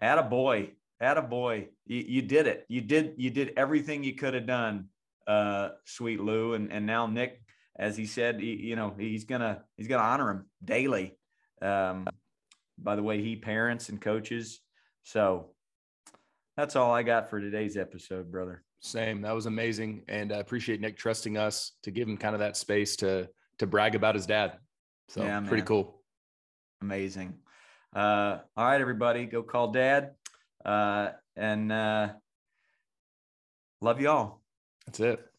add 0.00 0.18
a 0.18 0.22
boy, 0.22 0.72
add 1.00 1.18
a 1.18 1.22
boy. 1.22 1.68
You, 1.86 2.04
you 2.06 2.22
did 2.22 2.46
it. 2.46 2.64
You 2.68 2.80
did 2.80 3.14
you 3.16 3.30
did 3.30 3.52
everything 3.56 4.02
you 4.04 4.14
could 4.14 4.34
have 4.34 4.46
done, 4.46 4.88
uh, 5.26 5.70
Sweet 5.84 6.20
Lou, 6.20 6.54
and 6.54 6.72
and 6.72 6.86
now 6.86 7.06
Nick, 7.06 7.41
as 7.76 7.96
he 7.96 8.06
said, 8.06 8.40
he, 8.40 8.54
you 8.54 8.76
know, 8.76 8.94
he's 8.98 9.24
gonna 9.24 9.62
he's 9.76 9.88
gonna 9.88 10.02
honor 10.02 10.30
him 10.30 10.46
daily. 10.64 11.16
Um, 11.60 12.06
by 12.78 12.96
the 12.96 13.02
way 13.02 13.22
he 13.22 13.36
parents 13.36 13.88
and 13.88 14.00
coaches. 14.00 14.60
So 15.04 15.50
that's 16.56 16.76
all 16.76 16.92
I 16.92 17.02
got 17.02 17.30
for 17.30 17.40
today's 17.40 17.76
episode, 17.76 18.30
brother. 18.30 18.64
Same. 18.80 19.22
That 19.22 19.34
was 19.34 19.46
amazing, 19.46 20.02
and 20.08 20.32
I 20.32 20.38
appreciate 20.38 20.80
Nick 20.80 20.96
trusting 20.96 21.36
us 21.36 21.72
to 21.84 21.90
give 21.90 22.08
him 22.08 22.16
kind 22.16 22.34
of 22.34 22.40
that 22.40 22.56
space 22.56 22.96
to 22.96 23.28
to 23.58 23.66
brag 23.66 23.94
about 23.94 24.14
his 24.14 24.26
dad. 24.26 24.58
So 25.08 25.22
Yeah, 25.22 25.40
pretty 25.40 25.62
cool. 25.62 26.02
Amazing. 26.80 27.34
Uh, 27.94 28.38
all 28.56 28.64
right, 28.64 28.80
everybody, 28.80 29.26
go 29.26 29.42
call 29.42 29.70
dad. 29.70 30.12
Uh, 30.64 31.10
and 31.36 31.70
uh, 31.70 32.08
love 33.80 34.00
y'all. 34.00 34.40
That's 34.86 35.00
it. 35.00 35.31